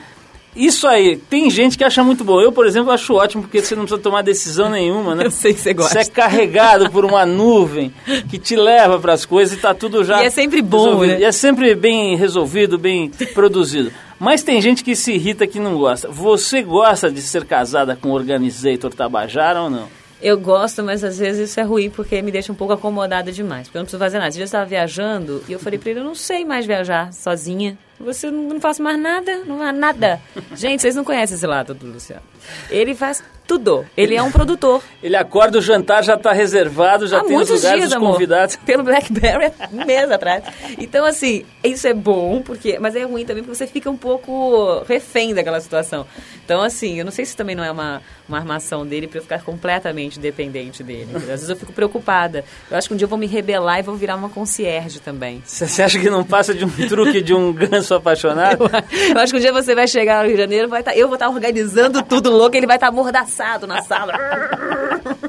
Isso 0.56 0.88
aí, 0.88 1.16
tem 1.16 1.50
gente 1.50 1.78
que 1.78 1.84
acha 1.84 2.04
muito 2.04 2.24
bom. 2.24 2.42
Eu, 2.42 2.52
por 2.52 2.66
exemplo, 2.66 2.92
acho 2.92 3.14
ótimo 3.14 3.44
porque 3.44 3.62
você 3.62 3.76
não 3.76 3.84
precisa 3.84 4.02
tomar 4.02 4.22
decisão 4.24 4.70
nenhuma, 4.70 5.16
né? 5.16 5.26
Eu 5.30 5.32
sei 5.32 5.54
que 5.54 5.60
você 5.60 5.74
gosta. 5.74 5.94
Você 5.94 6.10
é 6.10 6.12
carregado 6.12 6.90
por 6.90 7.06
uma 7.06 7.26
nuvem 7.26 7.94
que 8.30 8.40
te 8.40 8.56
leva 8.56 9.00
para 9.00 9.14
as 9.14 9.26
coisas 9.26 9.54
e 9.54 9.56
está 9.58 9.74
tudo 9.74 10.04
já. 10.04 10.24
E 10.24 10.26
é 10.26 10.30
sempre 10.30 10.62
bom, 10.62 10.86
resolvido. 10.86 11.12
né? 11.12 11.20
E 11.20 11.24
é 11.24 11.32
sempre 11.32 11.76
bem 11.76 12.16
resolvido, 12.16 12.78
bem 12.78 13.10
produzido. 13.34 13.92
Mas 14.20 14.44
tem 14.44 14.62
gente 14.62 14.84
que 14.84 14.96
se 14.96 15.14
irrita 15.14 15.48
que 15.48 15.60
não 15.60 15.78
gosta. 15.78 16.10
Você 16.10 16.62
gosta 16.62 17.10
de 17.10 17.22
ser 17.22 17.46
casada 17.46 17.96
com 17.96 18.10
o 18.10 18.14
Organizator 18.14 18.94
Tabajara 18.94 19.62
ou 19.62 19.70
não? 19.70 19.88
Eu 20.22 20.38
gosto, 20.38 20.84
mas 20.84 21.02
às 21.04 21.18
vezes 21.18 21.50
isso 21.50 21.60
é 21.60 21.64
ruim 21.64 21.90
porque 21.90 22.22
me 22.22 22.30
deixa 22.32 22.52
um 22.52 22.56
pouco 22.56 22.74
acomodada 22.74 23.32
demais. 23.32 23.68
Porque 23.68 23.78
eu 23.78 23.80
não 23.80 23.86
preciso 23.86 24.04
fazer 24.04 24.18
nada. 24.18 24.28
Esse 24.28 24.38
dia 24.38 24.44
eu 24.44 24.48
estava 24.48 24.66
viajando 24.66 25.42
e 25.48 25.54
eu 25.54 25.60
falei 25.60 25.80
para 25.80 25.92
ele: 25.92 26.00
eu 26.02 26.04
não 26.04 26.16
sei 26.16 26.44
mais 26.44 26.66
viajar 26.66 27.14
sozinha. 27.14 27.78
Você 28.00 28.32
não, 28.32 28.44
não 28.44 28.62
faço 28.62 28.82
mais 28.82 29.00
nada, 29.00 29.44
não 29.46 29.62
há 29.62 29.72
nada. 29.72 30.22
Gente, 30.56 30.82
vocês 30.82 30.96
não 30.96 31.04
conhecem 31.04 31.36
esse 31.36 31.46
lado 31.46 31.74
do 31.74 31.86
Luciano. 31.86 32.24
Ele 32.70 32.96
faz 32.96 33.24
tudo. 33.46 33.86
Ele 33.98 34.16
é 34.16 34.22
um 34.22 34.32
produtor. 34.32 34.82
Ele 35.02 35.16
acorda, 35.16 35.58
o 35.58 35.62
jantar 35.62 36.04
já 36.04 36.14
está 36.14 36.32
reservado, 36.32 37.08
já 37.08 37.20
Há 37.20 37.24
tem 37.24 37.36
os 37.36 37.50
lugares 37.50 37.80
dias, 37.80 37.90
dos 37.90 38.00
convidados. 38.00 38.56
Amor, 38.56 38.66
pelo 38.68 38.84
BlackBerry, 38.84 39.52
um 39.74 39.86
mês 39.86 40.12
atrás. 40.12 40.44
Então, 40.78 41.04
assim, 41.04 41.44
isso 41.64 41.88
é 41.88 41.94
bom, 41.94 42.42
porque, 42.42 42.78
mas 42.80 42.96
é 42.96 43.04
ruim 43.04 43.26
também 43.26 43.44
porque 43.44 43.58
você 43.58 43.66
fica 43.66 43.90
um 43.90 43.98
pouco 43.98 44.84
refém 44.88 45.34
daquela 45.34 45.60
situação. 45.60 46.06
Então, 46.46 46.62
assim, 46.62 47.00
eu 47.00 47.06
não 47.06 47.12
sei 47.12 47.26
se 47.26 47.36
também 47.36 47.56
não 47.56 47.64
é 47.64 47.72
uma, 47.72 48.04
uma 48.28 48.38
armação 48.38 48.86
dele 48.86 49.08
para 49.08 49.18
eu 49.18 49.24
ficar 49.24 49.42
completamente 49.42 50.20
dependente 50.20 50.84
dele. 50.84 51.10
Às 51.16 51.24
vezes 51.24 51.50
eu 51.50 51.56
fico 51.56 51.74
preocupada. 51.74 52.46
Eu 52.70 52.78
acho 52.78 52.88
que 52.88 52.94
um 52.94 52.98
dia 52.98 53.06
eu 53.06 53.10
vou 53.10 53.18
me 53.18 53.28
rebelar 53.28 53.80
e 53.80 53.82
vou 53.82 53.96
virar 53.96 54.16
uma 54.16 54.30
concierge 54.30 55.00
também. 55.00 55.42
Você 55.44 55.82
acha 55.82 56.00
que 56.00 56.10
não 56.10 56.24
passa 56.24 56.54
de 56.54 56.66
um 56.66 56.70
truque 56.88 57.22
de 57.22 57.34
um 57.34 57.52
ganso 57.52 57.89
apaixonado? 57.98 58.64
Eu, 58.64 59.16
eu 59.16 59.20
acho 59.20 59.34
que 59.34 59.40
um 59.40 59.42
dia 59.42 59.52
você 59.52 59.74
vai 59.76 59.88
chegar 59.88 60.22
no 60.22 60.28
Rio 60.28 60.36
de 60.36 60.42
Janeiro, 60.42 60.68
vai 60.68 60.84
tá, 60.84 60.96
eu 60.96 61.08
vou 61.08 61.16
estar 61.16 61.28
tá 61.28 61.32
organizando 61.32 62.02
tudo 62.04 62.30
louco, 62.30 62.56
ele 62.56 62.68
vai 62.68 62.78
estar 62.78 62.88
tá 62.88 62.94
amordaçado 62.94 63.68
na 63.68 63.82
sala. 63.82 64.14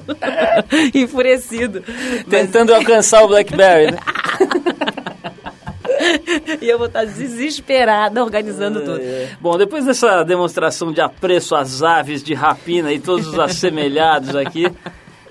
Enfurecido. 0.94 1.82
Tentando 2.28 2.72
Mas... 2.72 2.80
alcançar 2.80 3.22
o 3.22 3.28
Blackberry, 3.28 3.92
né? 3.92 3.98
e 6.60 6.68
eu 6.68 6.78
vou 6.78 6.86
estar 6.86 7.04
desesperada 7.04 8.22
organizando 8.22 8.80
tudo. 8.80 9.00
Bom, 9.40 9.56
depois 9.58 9.84
dessa 9.84 10.22
demonstração 10.24 10.92
de 10.92 11.00
apreço 11.00 11.54
às 11.54 11.82
aves 11.82 12.22
de 12.22 12.34
rapina 12.34 12.92
e 12.92 12.98
todos 12.98 13.26
os 13.26 13.38
assemelhados 13.38 14.34
aqui, 14.34 14.66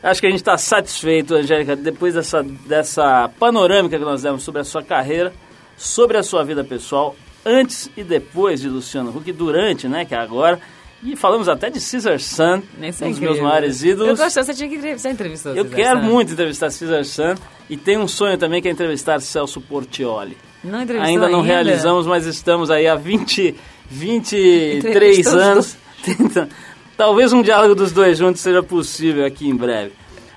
acho 0.01 0.21
que 0.21 0.27
a 0.27 0.29
gente 0.29 0.39
está 0.39 0.57
satisfeito, 0.57 1.35
Angélica, 1.35 1.75
depois 1.75 2.13
dessa, 2.13 2.43
dessa 2.43 3.29
panorâmica 3.39 3.97
que 3.97 4.05
nós 4.05 4.21
demos 4.21 4.43
sobre 4.43 4.61
a 4.61 4.63
sua 4.63 4.83
carreira, 4.83 5.33
sobre 5.79 6.17
a 6.17 6.23
sua 6.23 6.43
vida 6.43 6.61
pessoal, 6.61 7.15
antes 7.45 7.89
e 7.95 8.03
depois 8.03 8.59
de 8.59 8.67
Luciano 8.67 9.15
Huck, 9.15 9.31
durante, 9.31 9.87
né, 9.87 10.03
que 10.03 10.13
é 10.13 10.17
agora. 10.17 10.59
E 11.01 11.15
falamos 11.15 11.47
até 11.47 11.69
de 11.69 11.79
Caesar 11.79 12.19
Sun, 12.19 12.61
um 13.01 13.09
dos 13.09 13.19
meus 13.19 13.39
maiores 13.39 13.81
ídolos. 13.81 14.19
Eu 14.19 14.25
gosto, 14.25 14.43
você 14.43 14.53
tinha 14.53 14.67
que 14.67 14.75
entrevistar, 14.75 15.09
entrevistou 15.09 15.55
Eu 15.55 15.63
quero 15.63 16.01
Sun. 16.01 16.05
muito 16.05 16.33
entrevistar 16.33 16.65
Caesar 16.67 17.05
Sun. 17.05 17.35
E 17.69 17.77
tem 17.77 17.97
um 17.97 18.07
sonho 18.07 18.37
também 18.37 18.61
que 18.61 18.67
é 18.67 18.71
entrevistar 18.71 19.21
Celso 19.21 19.61
Portioli. 19.61 20.35
Não 20.61 20.79
ainda 20.79 21.29
não 21.29 21.39
ainda? 21.39 21.41
realizamos, 21.41 22.05
mas 22.05 22.25
estamos 22.25 22.69
aí 22.69 22.85
há 22.85 22.95
20, 22.95 23.55
23 23.89 25.27
anos 25.33 25.77
tentando. 26.03 26.49
Talvez 26.97 27.31
um 27.31 27.41
diálogo 27.41 27.75
dos 27.75 27.93
dois 27.93 28.17
juntos 28.17 28.41
seja 28.41 28.61
possível 28.61 29.25
aqui 29.25 29.47
em 29.47 29.55
breve. 29.55 29.93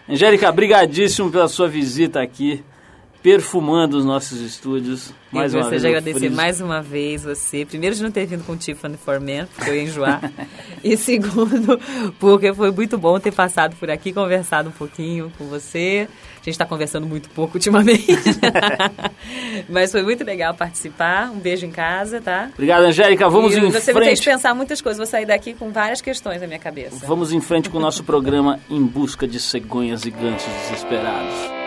Angélica, 0.08 0.52
brigadíssimo 0.52 1.28
pela 1.28 1.48
sua 1.48 1.66
visita 1.66 2.22
aqui 2.22 2.62
perfumando 3.22 3.96
os 3.96 4.04
nossos 4.04 4.40
estúdios. 4.40 5.12
Mais 5.30 5.54
eu 5.54 5.60
uma 5.60 5.70
vez. 5.70 5.80
de 5.80 5.88
agradecer 5.88 6.30
mais 6.30 6.60
uma 6.60 6.82
vez 6.82 7.22
você. 7.22 7.64
Primeiro, 7.64 7.94
de 7.94 8.02
não 8.02 8.10
ter 8.10 8.26
vindo 8.26 8.44
com 8.44 8.52
o 8.52 8.56
Tiffany 8.56 8.96
for 8.98 9.18
Men, 9.20 9.46
porque 9.46 9.70
eu 9.70 9.74
ia 9.74 9.82
enjoar. 9.82 10.30
e 10.82 10.96
segundo, 10.96 11.80
porque 12.18 12.52
foi 12.52 12.70
muito 12.70 12.98
bom 12.98 13.18
ter 13.18 13.32
passado 13.32 13.76
por 13.76 13.88
aqui, 13.90 14.12
conversado 14.12 14.68
um 14.68 14.72
pouquinho 14.72 15.32
com 15.38 15.46
você. 15.46 16.08
A 16.34 16.44
gente 16.44 16.54
está 16.54 16.66
conversando 16.66 17.06
muito 17.06 17.30
pouco 17.30 17.56
ultimamente. 17.56 18.04
Mas 19.70 19.92
foi 19.92 20.02
muito 20.02 20.24
legal 20.24 20.52
participar. 20.54 21.30
Um 21.30 21.38
beijo 21.38 21.64
em 21.64 21.70
casa, 21.70 22.20
tá? 22.20 22.50
Obrigado, 22.52 22.82
Angélica. 22.82 23.28
Vamos 23.28 23.54
e 23.54 23.60
em 23.60 23.70
você 23.70 23.70
frente. 23.70 23.84
Você 23.84 23.92
me 23.94 24.04
fez 24.04 24.20
pensar 24.20 24.52
muitas 24.52 24.82
coisas. 24.82 24.98
Vou 24.98 25.06
sair 25.06 25.24
daqui 25.24 25.54
com 25.54 25.70
várias 25.70 26.00
questões 26.00 26.40
na 26.40 26.46
minha 26.48 26.58
cabeça. 26.58 27.06
Vamos 27.06 27.32
em 27.32 27.40
frente 27.40 27.70
com 27.70 27.78
o 27.78 27.80
nosso 27.80 28.02
programa 28.02 28.58
Em 28.68 28.82
Busca 28.82 29.26
de 29.26 29.38
Cegonhas 29.38 30.04
e 30.04 30.10
Gansos 30.10 30.52
Desesperados. 30.68 31.61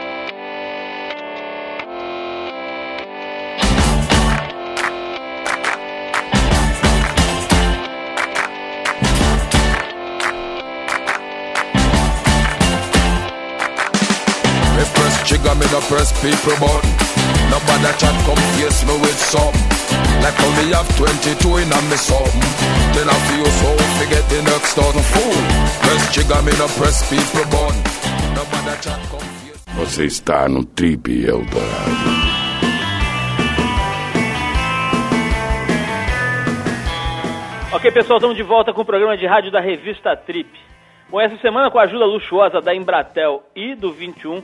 People 16.23 16.55
button. 16.59 16.89
Nobody 17.51 17.91
chat 17.99 18.15
come 18.25 18.43
face 18.57 18.83
me 18.87 18.95
with 19.01 19.19
something. 19.19 19.67
Like 20.23 20.37
me 20.55 20.71
have 20.71 20.89
22 20.97 21.57
in 21.61 21.71
a 21.71 21.79
me 21.89 21.97
something. 21.97 22.51
Then 22.95 23.07
I 23.09 23.17
feel 23.27 23.45
so 23.45 23.69
forget 23.99 24.23
the 24.29 24.41
next 24.43 24.73
thousand 24.73 25.05
fool. 25.11 25.37
Press 25.83 26.13
trigger, 26.13 26.41
me 26.43 26.53
no 26.57 26.67
press 26.79 27.03
people 27.09 27.45
button. 27.51 27.77
Nobody 28.33 28.75
chat 28.81 28.99
come 29.09 29.19
face 29.19 29.75
Você 29.75 30.05
está 30.05 30.47
no 30.47 30.63
Trip 30.63 31.25
Eldorado. 31.25 32.35
Ok, 37.73 37.91
pessoal, 37.91 38.17
estamos 38.17 38.37
de 38.37 38.43
volta 38.43 38.71
com 38.73 38.81
o 38.81 38.85
programa 38.85 39.17
de 39.17 39.27
rádio 39.27 39.51
da 39.51 39.59
revista 39.59 40.15
Trip. 40.15 40.49
Bom, 41.09 41.19
essa 41.19 41.37
semana, 41.37 41.69
com 41.69 41.77
a 41.77 41.83
ajuda 41.83 42.05
luxuosa 42.05 42.61
da 42.61 42.73
Embratel 42.73 43.43
e 43.55 43.75
do 43.75 43.91
21, 43.91 44.41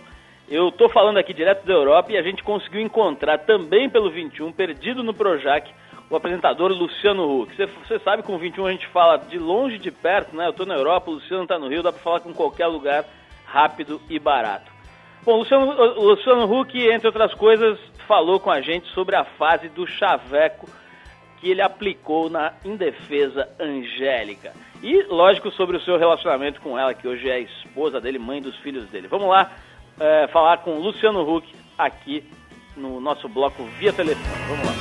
eu 0.52 0.68
estou 0.68 0.90
falando 0.90 1.18
aqui 1.18 1.34
direto 1.34 1.66
da 1.66 1.72
Europa 1.72 2.12
e 2.12 2.18
a 2.18 2.22
gente 2.22 2.44
conseguiu 2.44 2.82
encontrar 2.82 3.38
também 3.40 3.90
pelo 3.90 4.12
21, 4.12 4.52
perdido 4.52 5.02
no 5.02 5.14
Projac, 5.14 5.72
o 6.10 6.16
apresentador 6.18 6.72
Luciano 6.72 7.42
Huck. 7.42 7.56
Você, 7.56 7.98
sabe 8.00 8.22
que 8.22 8.28
com 8.28 8.36
o 8.36 8.38
21 8.38 8.66
a 8.66 8.72
gente 8.74 8.86
fala 8.88 9.18
de 9.18 9.40
longe 9.40 9.78
de 9.78 9.90
perto, 9.90 10.36
né? 10.36 10.46
Eu 10.46 10.50
estou 10.50 10.66
na 10.66 10.76
Europa, 10.76 11.10
o 11.10 11.14
Luciano 11.14 11.44
está 11.44 11.58
no 11.58 11.70
Rio, 11.70 11.82
dá 11.82 11.94
para 11.94 12.02
falar 12.02 12.20
com 12.20 12.34
qualquer 12.34 12.68
lugar 12.68 13.06
rápido 13.46 14.02
e 14.10 14.20
barato. 14.20 14.70
Bom, 15.24 15.38
Luciano, 15.38 15.72
Luciano 16.02 16.52
Huck, 16.52 16.78
entre 16.78 17.08
outras 17.08 17.34
coisas, 17.34 17.80
falou 18.06 18.38
com 18.38 18.52
a 18.52 18.60
gente 18.60 18.90
sobre 18.90 19.16
a 19.16 19.24
fase 19.24 19.70
do 19.70 19.88
chaveco 19.88 20.68
que 21.40 21.50
ele 21.50 21.62
aplicou 21.62 22.30
na 22.30 22.52
indefesa 22.66 23.48
Angélica. 23.58 24.52
E, 24.84 25.04
lógico, 25.04 25.50
sobre 25.52 25.78
o 25.78 25.82
seu 25.82 25.98
relacionamento 25.98 26.60
com 26.60 26.78
ela, 26.78 26.94
que 26.94 27.08
hoje 27.08 27.30
é 27.30 27.40
esposa 27.40 28.02
dele, 28.02 28.20
mãe 28.20 28.42
dos 28.42 28.56
filhos 28.58 28.90
dele. 28.90 29.08
Vamos 29.08 29.30
lá 29.30 29.50
é, 30.02 30.28
falar 30.30 30.58
com 30.64 30.80
Luciano 30.80 31.22
Huck 31.22 31.48
aqui 31.78 32.24
no 32.76 33.00
nosso 33.00 33.30
bloco 33.30 33.64
via 33.78 33.94
telefone. 33.94 34.28
Vamos 34.48 34.66
lá. 34.66 34.74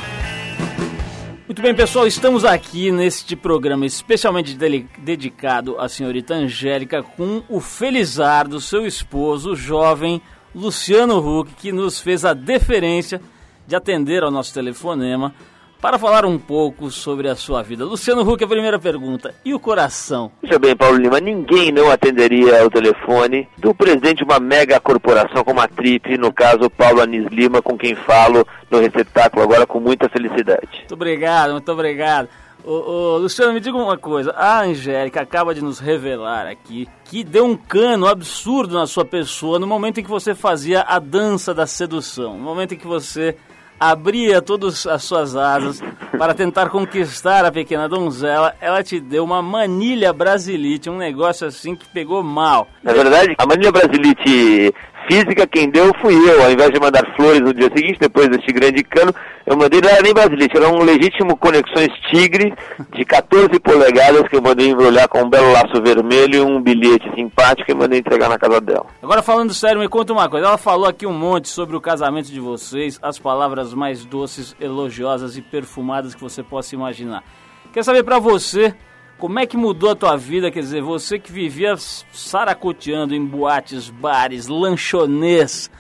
Muito 1.47 1.61
bem, 1.63 1.75
pessoal, 1.75 2.07
estamos 2.07 2.45
aqui 2.45 2.91
neste 2.91 3.37
programa 3.37 3.85
especialmente 3.85 4.57
dedicado 4.57 5.79
à 5.79 5.89
senhorita 5.89 6.33
Angélica 6.33 7.03
com 7.03 7.43
o 7.49 7.61
Felizardo, 7.61 8.61
seu 8.61 8.87
esposo, 8.87 9.51
o 9.51 9.57
jovem 9.57 10.23
Luciano 10.55 11.19
Huck, 11.19 11.53
que 11.55 11.73
nos 11.73 12.01
fez 12.01 12.25
a 12.25 12.33
deferência 12.33 13.21
de 13.67 13.77
atender 13.77 14.23
ao 14.23 14.31
nosso 14.31 14.55
telefonema 14.55 15.35
para 15.81 15.99
falar 15.99 16.25
um 16.25 16.39
pouco 16.39 16.91
sobre 16.91 17.29
a 17.29 17.35
sua 17.35 17.63
vida. 17.63 17.85
Luciano 17.85 18.23
Huck, 18.23 18.45
a 18.45 18.49
primeira 18.49 18.79
pergunta. 18.79 19.35
E 19.45 19.55
o 19.55 19.59
coração? 19.59 20.31
Veja 20.43 20.59
bem, 20.59 20.77
Paulo 20.77 20.99
Lima, 20.99 21.19
ninguém 21.21 21.73
não 21.73 21.91
atenderia 21.91 22.65
o 22.65 22.71
telefone 22.71 23.49
do 23.57 23.75
presidente 23.75 24.19
de 24.19 24.25
uma 24.25 24.39
mega 24.39 24.79
corporação 24.79 25.43
como 25.43 25.61
a 25.61 25.69
Trip, 25.69 26.19
no 26.19 26.33
caso 26.33 26.69
Paulo 26.69 27.01
Anis 27.01 27.27
Lima, 27.29 27.63
com 27.63 27.79
quem 27.79 27.95
falo 27.95 28.47
no 28.71 28.81
receptáculo 28.81 29.43
agora 29.43 29.67
com 29.67 29.81
muita 29.81 30.09
felicidade. 30.09 30.69
Muito 30.81 30.95
obrigado, 30.95 31.53
muito 31.53 31.73
obrigado. 31.73 32.29
Ô, 32.63 32.73
ô, 32.73 33.19
Luciano, 33.19 33.55
me 33.55 33.61
diga 33.61 33.77
uma 33.77 33.97
coisa. 33.97 34.33
A 34.33 34.61
Angélica 34.61 35.23
acaba 35.23 35.55
de 35.55 35.63
nos 35.63 35.79
revelar 35.79 36.47
aqui 36.47 36.87
que 37.05 37.25
deu 37.25 37.47
um 37.47 37.57
cano 37.57 38.07
absurdo 38.07 38.75
na 38.75 38.87
sua 38.87 39.05
pessoa 39.05 39.59
no 39.59 39.67
momento 39.67 39.99
em 39.99 40.05
que 40.05 40.11
você 40.11 40.35
fazia 40.35 40.83
a 40.83 40.99
dança 40.99 41.55
da 41.55 41.67
sedução. 41.67 42.37
No 42.37 42.45
momento 42.45 42.75
em 42.75 42.77
que 42.77 42.87
você 42.87 43.37
abria 43.81 44.43
todas 44.43 44.87
as 44.87 45.03
suas 45.03 45.35
asas 45.35 45.83
para 46.19 46.35
tentar 46.35 46.69
conquistar 46.69 47.47
a 47.47 47.51
pequena 47.51 47.89
donzela, 47.89 48.55
ela 48.61 48.83
te 48.83 49.01
deu 49.01 49.25
uma 49.25 49.41
manilha 49.41 50.13
brasilite, 50.13 50.91
um 50.91 50.99
negócio 50.99 51.47
assim 51.47 51.75
que 51.75 51.89
pegou 51.89 52.23
mal. 52.23 52.69
Na 52.83 52.93
verdade, 52.93 53.35
a 53.39 53.47
mania 53.47 53.73
brasilite 53.73 54.75
física, 55.11 55.45
quem 55.45 55.69
deu 55.69 55.93
fui 56.01 56.15
eu. 56.15 56.45
Ao 56.45 56.53
invés 56.53 56.71
de 56.71 56.79
mandar 56.79 57.05
flores 57.17 57.41
no 57.41 57.53
dia 57.53 57.69
seguinte, 57.75 57.99
depois 57.99 58.29
deste 58.29 58.53
grande 58.53 58.85
cano, 58.85 59.13
eu 59.45 59.57
mandei, 59.57 59.81
não 59.81 59.91
era 59.91 60.03
nem 60.03 60.15
brasilite, 60.15 60.57
era 60.57 60.69
um 60.69 60.85
legítimo 60.85 61.37
Conexões 61.37 61.89
Tigre 62.11 62.55
de 62.95 63.05
14 63.05 63.49
polegadas 63.59 64.29
que 64.29 64.37
eu 64.37 64.43
mandei 64.43 64.69
embrulhar 64.69 65.09
com 65.09 65.23
um 65.23 65.29
belo 65.29 65.51
laço 65.51 65.83
vermelho 65.83 66.37
e 66.37 66.41
um 66.41 66.63
bilhete 66.63 67.11
simpático 67.17 67.69
e 67.69 67.75
mandei 67.75 67.99
entregar 67.99 68.29
na 68.29 68.39
casa 68.39 68.61
dela. 68.61 68.87
Agora 69.03 69.23
falando 69.23 69.53
sério, 69.53 69.81
me 69.81 69.89
conta 69.89 70.13
uma 70.13 70.29
coisa. 70.29 70.47
Ela 70.47 70.59
falou 70.59 70.87
aqui 70.87 71.07
um 71.07 71.13
monte 71.13 71.49
sobre 71.49 71.75
o 71.75 71.81
casamento 71.81 72.31
de 72.31 72.39
vocês, 72.39 73.01
as 73.03 73.19
palavras 73.19 73.75
mais 73.75 74.05
doces, 74.05 74.55
elogiosas 74.61 75.37
e 75.37 75.43
perfumadas 75.43 76.15
que 76.15 76.21
você 76.21 76.43
possa 76.43 76.77
imaginar. 76.77 77.25
Quer 77.73 77.83
saber 77.83 78.05
pra 78.05 78.19
você 78.21 78.75
como 79.21 79.39
é 79.39 79.45
que 79.45 79.57
mudou 79.57 79.91
a 79.91 79.95
tua 79.95 80.17
vida? 80.17 80.51
Quer 80.51 80.61
dizer, 80.61 80.81
você 80.81 81.19
que 81.19 81.31
vivia 81.31 81.77
saracoteando 81.77 83.15
em 83.15 83.23
boates, 83.23 83.91
bares, 83.91 84.49
lanchonês, 84.49 85.71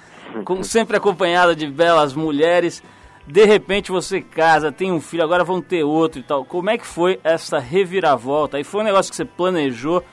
com, 0.45 0.63
sempre 0.63 0.99
acompanhada 0.99 1.57
de 1.57 1.67
belas 1.67 2.13
mulheres. 2.13 2.83
De 3.27 3.45
repente 3.47 3.91
você 3.91 4.21
casa, 4.21 4.71
tem 4.71 4.93
um 4.93 5.01
filho, 5.01 5.25
agora 5.25 5.43
vão 5.43 5.63
ter 5.63 5.83
outro 5.83 6.21
e 6.21 6.23
tal. 6.23 6.45
Como 6.45 6.69
é 6.69 6.77
que 6.77 6.87
foi 6.87 7.19
essa 7.25 7.59
reviravolta? 7.59 8.59
Aí 8.59 8.65
foi 8.65 8.83
um 8.83 8.85
negócio 8.85 9.11
que 9.11 9.17
você 9.17 9.25
planejou, 9.25 10.05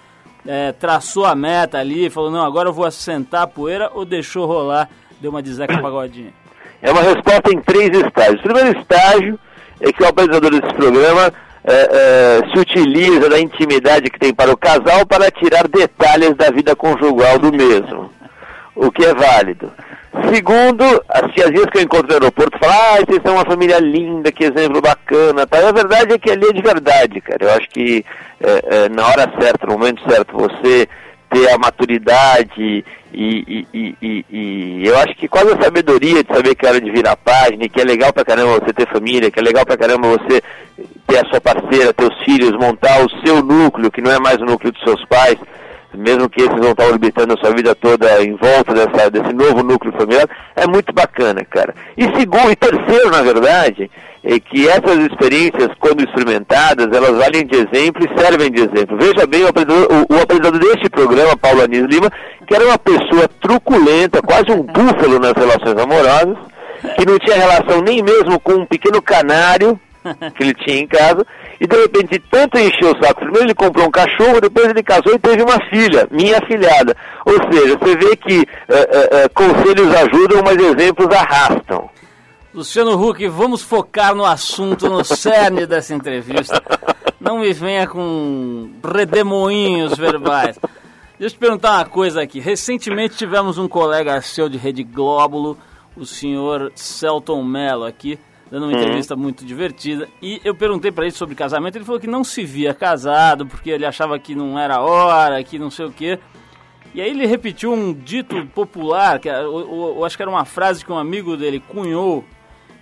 é, 0.45 0.71
traçou 0.71 1.25
a 1.25 1.35
meta 1.35 1.79
ali, 1.79 2.09
falou, 2.09 2.31
não, 2.31 2.45
agora 2.45 2.69
eu 2.69 2.73
vou 2.73 2.85
assentar 2.85 3.41
a 3.41 3.47
poeira 3.47 3.91
ou 3.93 4.05
deixou 4.05 4.45
rolar, 4.45 4.89
deu 5.19 5.31
uma 5.31 5.43
de 5.43 5.53
Zeca 5.53 5.81
Pagodinho? 5.81 6.33
É 6.81 6.91
uma 6.91 7.01
resposta 7.01 7.51
em 7.51 7.59
três 7.59 7.89
estágios. 7.89 8.39
O 8.39 8.43
primeiro 8.43 8.79
estágio 8.79 9.39
é 9.81 9.91
que 9.91 10.03
o 10.03 10.07
apresentador 10.07 10.51
desse 10.51 10.73
programa 10.75 11.33
é, 11.67 11.73
é, 11.73 12.49
se 12.49 12.59
utiliza 12.59 13.29
da 13.29 13.37
intimidade 13.37 14.09
que 14.09 14.17
tem 14.17 14.33
para 14.33 14.51
o 14.51 14.57
casal 14.57 15.05
para 15.05 15.29
tirar 15.29 15.67
detalhes 15.67 16.33
da 16.35 16.49
vida 16.49 16.73
conjugal 16.75 17.37
do 17.37 17.51
mesmo, 17.51 18.09
o 18.73 18.89
que 18.89 19.05
é 19.05 19.13
válido. 19.13 19.69
Segundo, 20.33 20.83
as 21.09 21.31
tiazinhas 21.33 21.65
que 21.65 21.77
eu 21.77 21.81
encontro 21.81 22.07
no 22.07 22.13
aeroporto 22.13 22.57
falam, 22.57 22.75
ah, 22.75 23.05
vocês 23.05 23.21
são 23.23 23.35
uma 23.35 23.45
família 23.45 23.79
linda, 23.79 24.31
que 24.31 24.45
exemplo 24.45 24.81
bacana, 24.81 25.45
tá? 25.45 25.67
A 25.67 25.71
verdade 25.71 26.13
é 26.13 26.17
que 26.17 26.31
ali 26.31 26.47
é 26.47 26.53
de 26.53 26.61
verdade, 26.61 27.21
cara. 27.21 27.43
Eu 27.43 27.51
acho 27.51 27.69
que 27.69 28.03
é, 28.41 28.85
é, 28.85 28.89
na 28.89 29.05
hora 29.05 29.31
certa, 29.39 29.67
no 29.67 29.73
momento 29.73 30.01
certo, 30.09 30.35
você 30.35 30.87
ter 31.29 31.51
a 31.51 31.57
maturidade 31.57 32.85
e, 33.13 33.65
e, 33.73 33.95
e, 34.01 34.25
e, 34.29 34.87
eu 34.87 34.97
acho 34.97 35.15
que 35.15 35.27
quase 35.27 35.53
a 35.53 35.61
sabedoria 35.61 36.23
de 36.23 36.33
saber 36.33 36.55
que 36.55 36.65
é 36.65 36.69
hora 36.69 36.81
de 36.81 36.91
virar 36.91 37.13
a 37.13 37.17
página, 37.17 37.69
que 37.69 37.79
é 37.79 37.83
legal 37.83 38.11
pra 38.11 38.25
caramba 38.25 38.59
você 38.59 38.73
ter 38.73 38.87
família, 38.89 39.31
que 39.31 39.39
é 39.39 39.43
legal 39.43 39.65
pra 39.65 39.77
caramba 39.77 40.09
você 40.09 40.41
ter 41.07 41.25
a 41.25 41.29
sua 41.29 41.39
parceira, 41.39 41.93
teus 41.93 42.13
filhos, 42.23 42.51
montar 42.51 43.03
o 43.03 43.25
seu 43.25 43.41
núcleo, 43.41 43.91
que 43.91 44.01
não 44.01 44.11
é 44.11 44.19
mais 44.19 44.37
o 44.37 44.45
núcleo 44.45 44.71
dos 44.71 44.83
seus 44.83 45.03
pais, 45.05 45.37
mesmo 45.97 46.29
que 46.29 46.41
esses 46.41 46.59
vão 46.59 46.71
estar 46.71 46.85
orbitando 46.85 47.33
a 47.33 47.37
sua 47.37 47.55
vida 47.55 47.75
toda 47.75 48.23
em 48.23 48.35
volta 48.35 48.73
dessa, 48.73 49.09
desse 49.09 49.33
novo 49.33 49.63
núcleo 49.63 49.93
familiar, 49.93 50.27
é 50.55 50.67
muito 50.67 50.93
bacana, 50.93 51.43
cara. 51.43 51.73
E 51.97 52.03
segundo, 52.17 52.51
e 52.51 52.55
terceiro, 52.55 53.09
na 53.09 53.21
verdade, 53.21 53.89
é 54.23 54.39
que 54.39 54.67
essas 54.67 54.97
experiências, 54.99 55.69
quando 55.79 56.03
experimentadas, 56.03 56.87
elas 56.91 57.17
valem 57.17 57.45
de 57.45 57.55
exemplo 57.55 58.05
e 58.05 58.19
servem 58.19 58.51
de 58.51 58.61
exemplo. 58.61 58.97
Veja 58.97 59.25
bem, 59.25 59.43
o 59.43 59.47
apresentador, 59.47 59.87
o, 59.91 60.13
o 60.13 60.21
apresentador 60.21 60.59
deste 60.59 60.89
programa, 60.89 61.37
Paulo 61.37 61.61
Anis 61.61 61.85
Lima, 61.85 62.11
que 62.45 62.55
era 62.55 62.65
uma 62.65 62.77
pessoa 62.77 63.27
truculenta, 63.41 64.21
quase 64.21 64.51
um 64.51 64.63
búfalo 64.63 65.19
nas 65.19 65.33
relações 65.33 65.77
amorosas, 65.81 66.37
que 66.95 67.05
não 67.05 67.17
tinha 67.19 67.37
relação 67.37 67.81
nem 67.81 68.03
mesmo 68.03 68.39
com 68.39 68.53
um 68.53 68.65
pequeno 68.65 69.01
canário 69.01 69.79
que 70.35 70.43
ele 70.43 70.53
tinha 70.53 70.79
em 70.79 70.87
casa, 70.87 71.25
e 71.59 71.67
de 71.67 71.75
repente 71.75 72.19
tanto 72.31 72.57
encheu 72.57 72.91
o 72.91 73.03
saco. 73.03 73.21
Primeiro 73.21 73.47
ele 73.47 73.55
comprou 73.55 73.87
um 73.87 73.91
cachorro, 73.91 74.41
depois 74.41 74.69
ele 74.69 74.83
casou 74.83 75.13
e 75.13 75.19
teve 75.19 75.43
uma 75.43 75.59
filha, 75.69 76.07
minha 76.11 76.37
afilhada. 76.37 76.95
Ou 77.25 77.33
seja, 77.51 77.77
você 77.77 77.95
vê 77.97 78.15
que 78.15 78.41
eh, 78.41 78.89
eh, 78.91 79.09
eh, 79.11 79.29
conselhos 79.29 79.93
ajudam, 79.95 80.41
mas 80.43 80.57
exemplos 80.57 81.09
arrastam. 81.15 81.89
Luciano 82.53 82.99
Huck, 82.99 83.27
vamos 83.27 83.61
focar 83.61 84.15
no 84.15 84.25
assunto, 84.25 84.89
no 84.89 85.03
cerne 85.03 85.65
dessa 85.67 85.93
entrevista. 85.93 86.61
Não 87.19 87.39
me 87.39 87.53
venha 87.53 87.85
com 87.85 88.71
redemoinhos 88.83 89.97
verbais. 89.97 90.57
Deixa 91.19 91.35
eu 91.35 91.37
te 91.37 91.39
perguntar 91.39 91.77
uma 91.77 91.85
coisa 91.85 92.21
aqui. 92.21 92.39
Recentemente 92.39 93.17
tivemos 93.17 93.57
um 93.57 93.67
colega 93.67 94.21
seu 94.21 94.47
de 94.47 94.57
Rede 94.57 94.83
Glóbulo, 94.83 95.57
o 95.95 96.05
senhor 96.05 96.71
Celton 96.75 97.43
Mello, 97.43 97.85
aqui, 97.85 98.19
dando 98.49 98.67
uma 98.67 98.73
entrevista 98.73 99.15
muito 99.15 99.45
divertida. 99.45 100.07
E 100.21 100.41
eu 100.43 100.55
perguntei 100.55 100.91
para 100.91 101.05
ele 101.05 101.11
sobre 101.11 101.35
casamento, 101.35 101.77
ele 101.77 101.85
falou 101.85 101.99
que 101.99 102.07
não 102.07 102.23
se 102.23 102.43
via 102.43 102.73
casado, 102.73 103.45
porque 103.45 103.69
ele 103.69 103.85
achava 103.85 104.17
que 104.17 104.35
não 104.35 104.57
era 104.57 104.81
hora, 104.81 105.43
que 105.43 105.59
não 105.59 105.69
sei 105.69 105.85
o 105.85 105.91
quê. 105.91 106.19
E 106.93 107.01
aí 107.01 107.09
ele 107.09 107.25
repetiu 107.25 107.73
um 107.73 107.93
dito 107.93 108.45
popular, 108.47 109.19
que 109.19 109.29
eu 109.29 110.03
acho 110.03 110.15
que 110.15 110.23
era 110.23 110.31
uma 110.31 110.45
frase 110.45 110.83
que 110.83 110.91
um 110.91 110.97
amigo 110.97 111.35
dele 111.37 111.59
cunhou, 111.59 112.23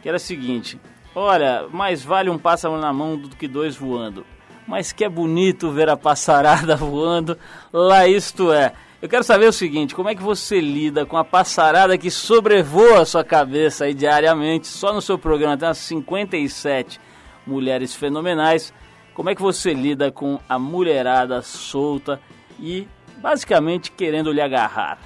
que 0.02 0.08
era 0.08 0.18
a 0.18 0.20
seguinte: 0.20 0.80
Olha, 1.14 1.66
mais 1.72 2.04
vale 2.04 2.30
um 2.30 2.38
pássaro 2.38 2.78
na 2.78 2.92
mão 2.92 3.18
do 3.18 3.30
que 3.30 3.48
dois 3.48 3.76
voando. 3.76 4.26
Mas 4.68 4.92
que 4.92 5.04
é 5.04 5.10
bonito 5.10 5.72
ver 5.72 5.90
a 5.90 5.96
passarada 5.96 6.76
voando, 6.78 7.38
lá 7.72 8.08
isto 8.08 8.52
é. 8.52 8.74
Eu 9.06 9.10
quero 9.10 9.24
saber 9.24 9.46
o 9.46 9.54
seguinte, 9.54 9.94
como 9.94 10.10
é 10.10 10.16
que 10.16 10.24
você 10.24 10.60
lida 10.60 11.06
com 11.06 11.16
a 11.16 11.24
passarada 11.24 11.96
que 11.96 12.10
sobrevoa 12.10 13.02
a 13.02 13.06
sua 13.06 13.24
cabeça 13.24 13.86
aí 13.86 13.94
diariamente, 13.94 14.66
só 14.66 14.92
no 14.92 15.00
seu 15.00 15.16
programa 15.16 15.56
tem 15.56 15.68
umas 15.68 15.78
57 15.78 17.00
mulheres 17.46 17.94
fenomenais. 17.94 18.74
Como 19.14 19.30
é 19.30 19.36
que 19.36 19.44
você 19.44 19.76
lida 19.76 20.12
com 20.12 20.40
a 20.50 20.58
mulherada 20.58 21.40
solta 21.44 22.20
e 22.60 22.88
basicamente 23.22 23.92
querendo 23.92 24.32
lhe 24.32 24.42
agarrar? 24.42 24.98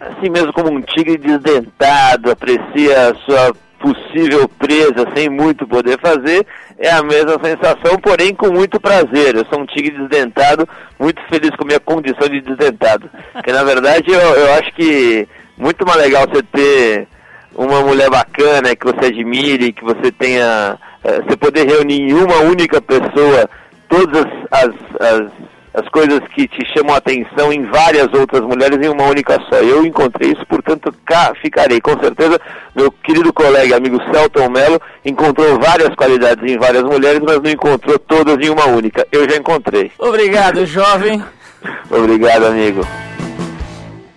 assim 0.00 0.28
mesmo 0.28 0.52
como 0.52 0.68
um 0.68 0.82
tigre 0.82 1.16
desdentado, 1.16 2.32
aprecia 2.32 3.10
a 3.10 3.14
sua 3.14 3.54
possível 3.80 4.48
presa 4.58 5.06
sem 5.14 5.28
muito 5.28 5.66
poder 5.66 5.98
fazer, 6.00 6.46
é 6.78 6.90
a 6.90 7.02
mesma 7.02 7.38
sensação, 7.42 7.98
porém 8.02 8.34
com 8.34 8.52
muito 8.52 8.78
prazer. 8.78 9.34
Eu 9.34 9.44
sou 9.46 9.60
um 9.60 9.66
tigre 9.66 9.96
desdentado, 9.96 10.68
muito 10.98 11.20
feliz 11.28 11.50
com 11.56 11.64
a 11.64 11.66
minha 11.66 11.80
condição 11.80 12.28
de 12.28 12.40
desdentado. 12.42 13.10
Porque 13.32 13.52
na 13.52 13.64
verdade 13.64 14.04
eu, 14.12 14.20
eu 14.20 14.52
acho 14.54 14.72
que 14.74 15.26
muito 15.56 15.84
mais 15.86 16.00
legal 16.00 16.26
você 16.28 16.42
ter 16.42 17.08
uma 17.54 17.80
mulher 17.80 18.10
bacana 18.10 18.76
que 18.76 18.86
você 18.86 19.06
admire, 19.06 19.72
que 19.72 19.84
você 19.84 20.12
tenha. 20.12 20.78
eh, 21.04 21.20
você 21.22 21.36
poder 21.36 21.66
reunir 21.66 22.10
em 22.10 22.14
uma 22.14 22.38
única 22.38 22.80
pessoa 22.80 23.48
todas 23.88 24.26
as, 24.50 24.70
as, 25.00 25.26
as 25.72 25.88
coisas 25.88 26.20
que 26.34 26.48
te 26.48 26.66
chamam 26.74 26.94
a 26.94 26.98
atenção 26.98 27.52
em 27.52 27.64
várias 27.64 28.08
outras 28.12 28.42
mulheres 28.42 28.78
em 28.84 28.88
uma 28.88 29.04
única 29.04 29.38
só. 29.48 29.56
Eu 29.56 29.84
encontrei 29.84 30.32
isso, 30.32 30.44
portanto, 30.46 30.92
cá 31.04 31.32
ficarei. 31.40 31.80
Com 31.80 31.98
certeza, 31.98 32.40
meu 32.74 32.90
querido 32.90 33.32
colega 33.32 33.68
e 33.68 33.74
amigo 33.74 33.98
Celton 34.12 34.50
Mello 34.50 34.80
encontrou 35.04 35.58
várias 35.60 35.94
qualidades 35.94 36.50
em 36.50 36.58
várias 36.58 36.82
mulheres, 36.82 37.20
mas 37.20 37.40
não 37.40 37.50
encontrou 37.50 37.98
todas 37.98 38.36
em 38.44 38.50
uma 38.50 38.66
única. 38.66 39.06
Eu 39.12 39.28
já 39.28 39.36
encontrei. 39.36 39.92
Obrigado, 39.98 40.66
jovem. 40.66 41.22
Obrigado, 41.90 42.46
amigo. 42.46 42.80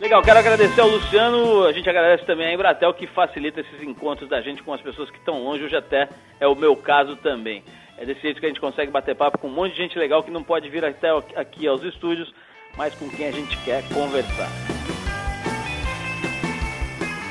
Legal, 0.03 0.21
quero 0.21 0.39
agradecer 0.39 0.81
ao 0.81 0.89
Luciano, 0.89 1.63
a 1.63 1.71
gente 1.71 1.89
agradece 1.89 2.25
também 2.25 2.47
a 2.47 2.53
Embratel 2.53 2.93
que 2.93 3.07
facilita 3.07 3.61
esses 3.61 3.81
encontros 3.81 4.27
da 4.27 4.41
gente 4.41 4.61
com 4.61 4.73
as 4.73 4.81
pessoas 4.81 5.09
que 5.09 5.17
estão 5.17 5.41
longe, 5.41 5.63
hoje 5.63 5.77
até 5.77 6.09
é 6.41 6.47
o 6.47 6.55
meu 6.55 6.75
caso 6.75 7.15
também. 7.15 7.63
É 7.97 8.05
desse 8.05 8.21
jeito 8.21 8.39
que 8.39 8.45
a 8.45 8.49
gente 8.49 8.59
consegue 8.59 8.91
bater 8.91 9.15
papo 9.15 9.37
com 9.37 9.47
um 9.47 9.53
monte 9.53 9.71
de 9.71 9.77
gente 9.77 9.97
legal 9.97 10.23
que 10.23 10.31
não 10.31 10.43
pode 10.43 10.69
vir 10.69 10.83
até 10.83 11.09
aqui 11.35 11.67
aos 11.67 11.83
estúdios, 11.83 12.33
mas 12.75 12.93
com 12.95 13.09
quem 13.09 13.27
a 13.27 13.31
gente 13.31 13.55
quer 13.63 13.83
conversar. 13.89 14.49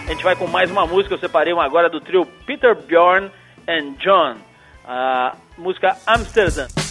A 0.06 0.10
gente 0.12 0.24
vai 0.24 0.36
com 0.36 0.46
mais 0.46 0.70
uma 0.70 0.86
música, 0.86 1.14
eu 1.14 1.18
separei 1.18 1.52
uma 1.52 1.64
agora 1.64 1.88
do 1.88 2.00
trio 2.00 2.26
Peter 2.46 2.74
Bjorn 2.74 3.30
and 3.68 3.92
John, 3.98 4.36
a 4.84 5.36
música 5.56 5.96
Amsterdam. 6.06 6.81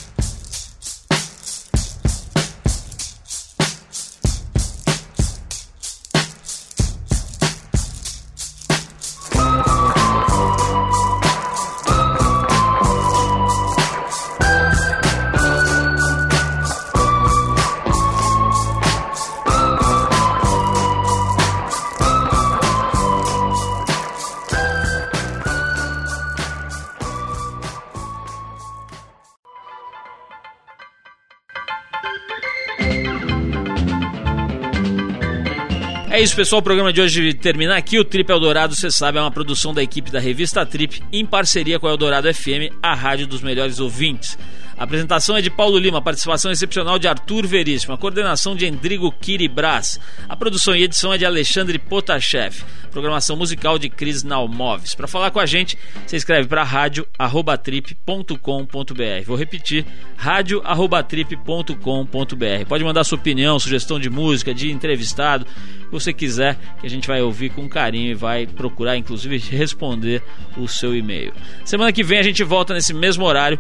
É 36.22 36.24
isso, 36.24 36.36
pessoal. 36.36 36.60
O 36.60 36.64
programa 36.64 36.94
de 36.94 37.02
hoje 37.02 37.34
termina 37.34 37.76
aqui. 37.76 37.98
O 37.98 38.06
Trip 38.06 38.32
Eldorado, 38.32 38.76
você 38.76 38.92
sabe, 38.92 39.18
é 39.18 39.22
uma 39.22 39.32
produção 39.32 39.74
da 39.74 39.82
equipe 39.82 40.12
da 40.12 40.20
revista 40.20 40.64
Trip 40.64 41.02
em 41.12 41.26
parceria 41.26 41.80
com 41.80 41.88
a 41.88 41.90
Eldorado 41.90 42.32
FM, 42.32 42.78
a 42.80 42.94
rádio 42.94 43.26
dos 43.26 43.42
melhores 43.42 43.80
ouvintes. 43.80 44.38
A 44.82 44.84
apresentação 44.84 45.38
é 45.38 45.42
de 45.44 45.52
Paulo 45.52 45.78
Lima, 45.78 46.02
participação 46.02 46.52
excepcional 46.52 46.98
de 46.98 47.08
Arthur 47.08 47.46
Veríssimo, 47.46 47.94
a 47.94 48.00
coordenação 48.00 48.56
de 48.56 48.66
Endrigo 48.66 49.12
Kiribras, 49.12 50.00
a 50.28 50.36
produção 50.36 50.76
e 50.76 50.82
edição 50.82 51.14
é 51.14 51.20
de 51.20 51.26
Alexandre 51.26 51.78
Potashev, 51.78 52.64
programação 52.90 53.38
musical 53.38 53.78
de 53.78 53.92
Cris 53.92 54.24
Nalmoves. 54.24 54.96
Para 54.96 55.08
falar 55.08 55.30
com 55.30 55.40
a 55.40 55.46
gente, 55.46 55.78
você 56.04 56.16
escreve 56.16 56.48
para 56.48 56.64
rádio@trip.com.br. 56.64 59.24
Vou 59.24 59.38
repetir, 59.38 59.86
rádio@trip.com.br. 60.18 62.66
Pode 62.68 62.84
mandar 62.84 63.04
sua 63.04 63.20
opinião, 63.20 63.60
sugestão 63.60 64.00
de 64.00 64.10
música, 64.10 64.52
de 64.52 64.72
entrevistado, 64.72 65.46
o 65.46 65.86
que 65.86 65.92
você 65.92 66.12
quiser, 66.12 66.58
que 66.80 66.88
a 66.88 66.90
gente 66.90 67.08
vai 67.08 67.22
ouvir 67.22 67.52
com 67.52 67.70
carinho 67.70 68.10
e 68.10 68.16
vai 68.16 68.48
procurar 68.48 68.98
inclusive 68.98 69.38
responder 69.38 70.24
o 70.58 70.68
seu 70.68 70.96
e-mail. 70.96 71.32
Semana 71.64 71.94
que 71.94 72.04
vem 72.04 72.18
a 72.18 72.24
gente 72.24 72.44
volta 72.44 72.74
nesse 72.74 72.96
mesmo 72.96 73.26
horário 73.26 73.60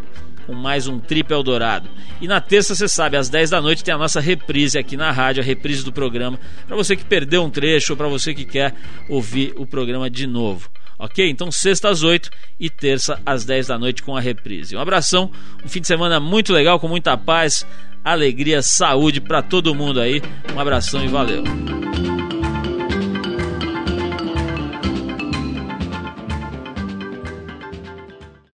com 0.52 0.56
mais 0.56 0.86
um 0.86 1.00
Trip 1.00 1.32
Eldorado. 1.32 1.90
E 2.20 2.28
na 2.28 2.42
terça, 2.42 2.76
você 2.76 2.86
sabe, 2.86 3.16
às 3.16 3.30
10 3.30 3.52
da 3.52 3.62
noite 3.62 3.86
tem 3.86 3.94
a 3.94 3.98
nossa 3.98 4.20
reprise 4.20 4.78
aqui 4.78 4.98
na 4.98 5.10
rádio, 5.10 5.42
a 5.42 5.46
reprise 5.46 5.84
do 5.84 5.94
programa, 5.94 6.38
para 6.68 6.76
você 6.76 6.94
que 6.94 7.06
perdeu 7.06 7.42
um 7.42 7.50
trecho 7.50 7.94
ou 7.94 7.98
para 7.98 8.10
você 8.10 8.34
que 8.34 8.44
quer 8.44 8.76
ouvir 9.08 9.54
o 9.56 9.66
programa 9.66 10.10
de 10.10 10.28
novo. 10.28 10.70
Ok? 11.00 11.28
Então, 11.28 11.50
sexta 11.50 11.90
às 11.90 12.04
8 12.04 12.30
e 12.60 12.70
terça 12.70 13.20
às 13.26 13.46
10 13.46 13.68
da 13.68 13.80
noite 13.80 14.04
com 14.04 14.16
a 14.16 14.20
reprise. 14.20 14.76
Um 14.76 14.80
abração, 14.80 15.32
um 15.64 15.70
fim 15.70 15.80
de 15.80 15.88
semana 15.88 16.20
muito 16.20 16.52
legal, 16.52 16.80
com 16.80 16.88
muita 16.88 17.18
paz, 17.18 17.66
alegria, 18.04 18.62
saúde 18.62 19.22
para 19.22 19.42
todo 19.42 19.74
mundo 19.74 20.02
aí. 20.02 20.22
Um 20.54 20.60
abração 20.60 21.04
e 21.04 21.08
valeu. 21.08 21.44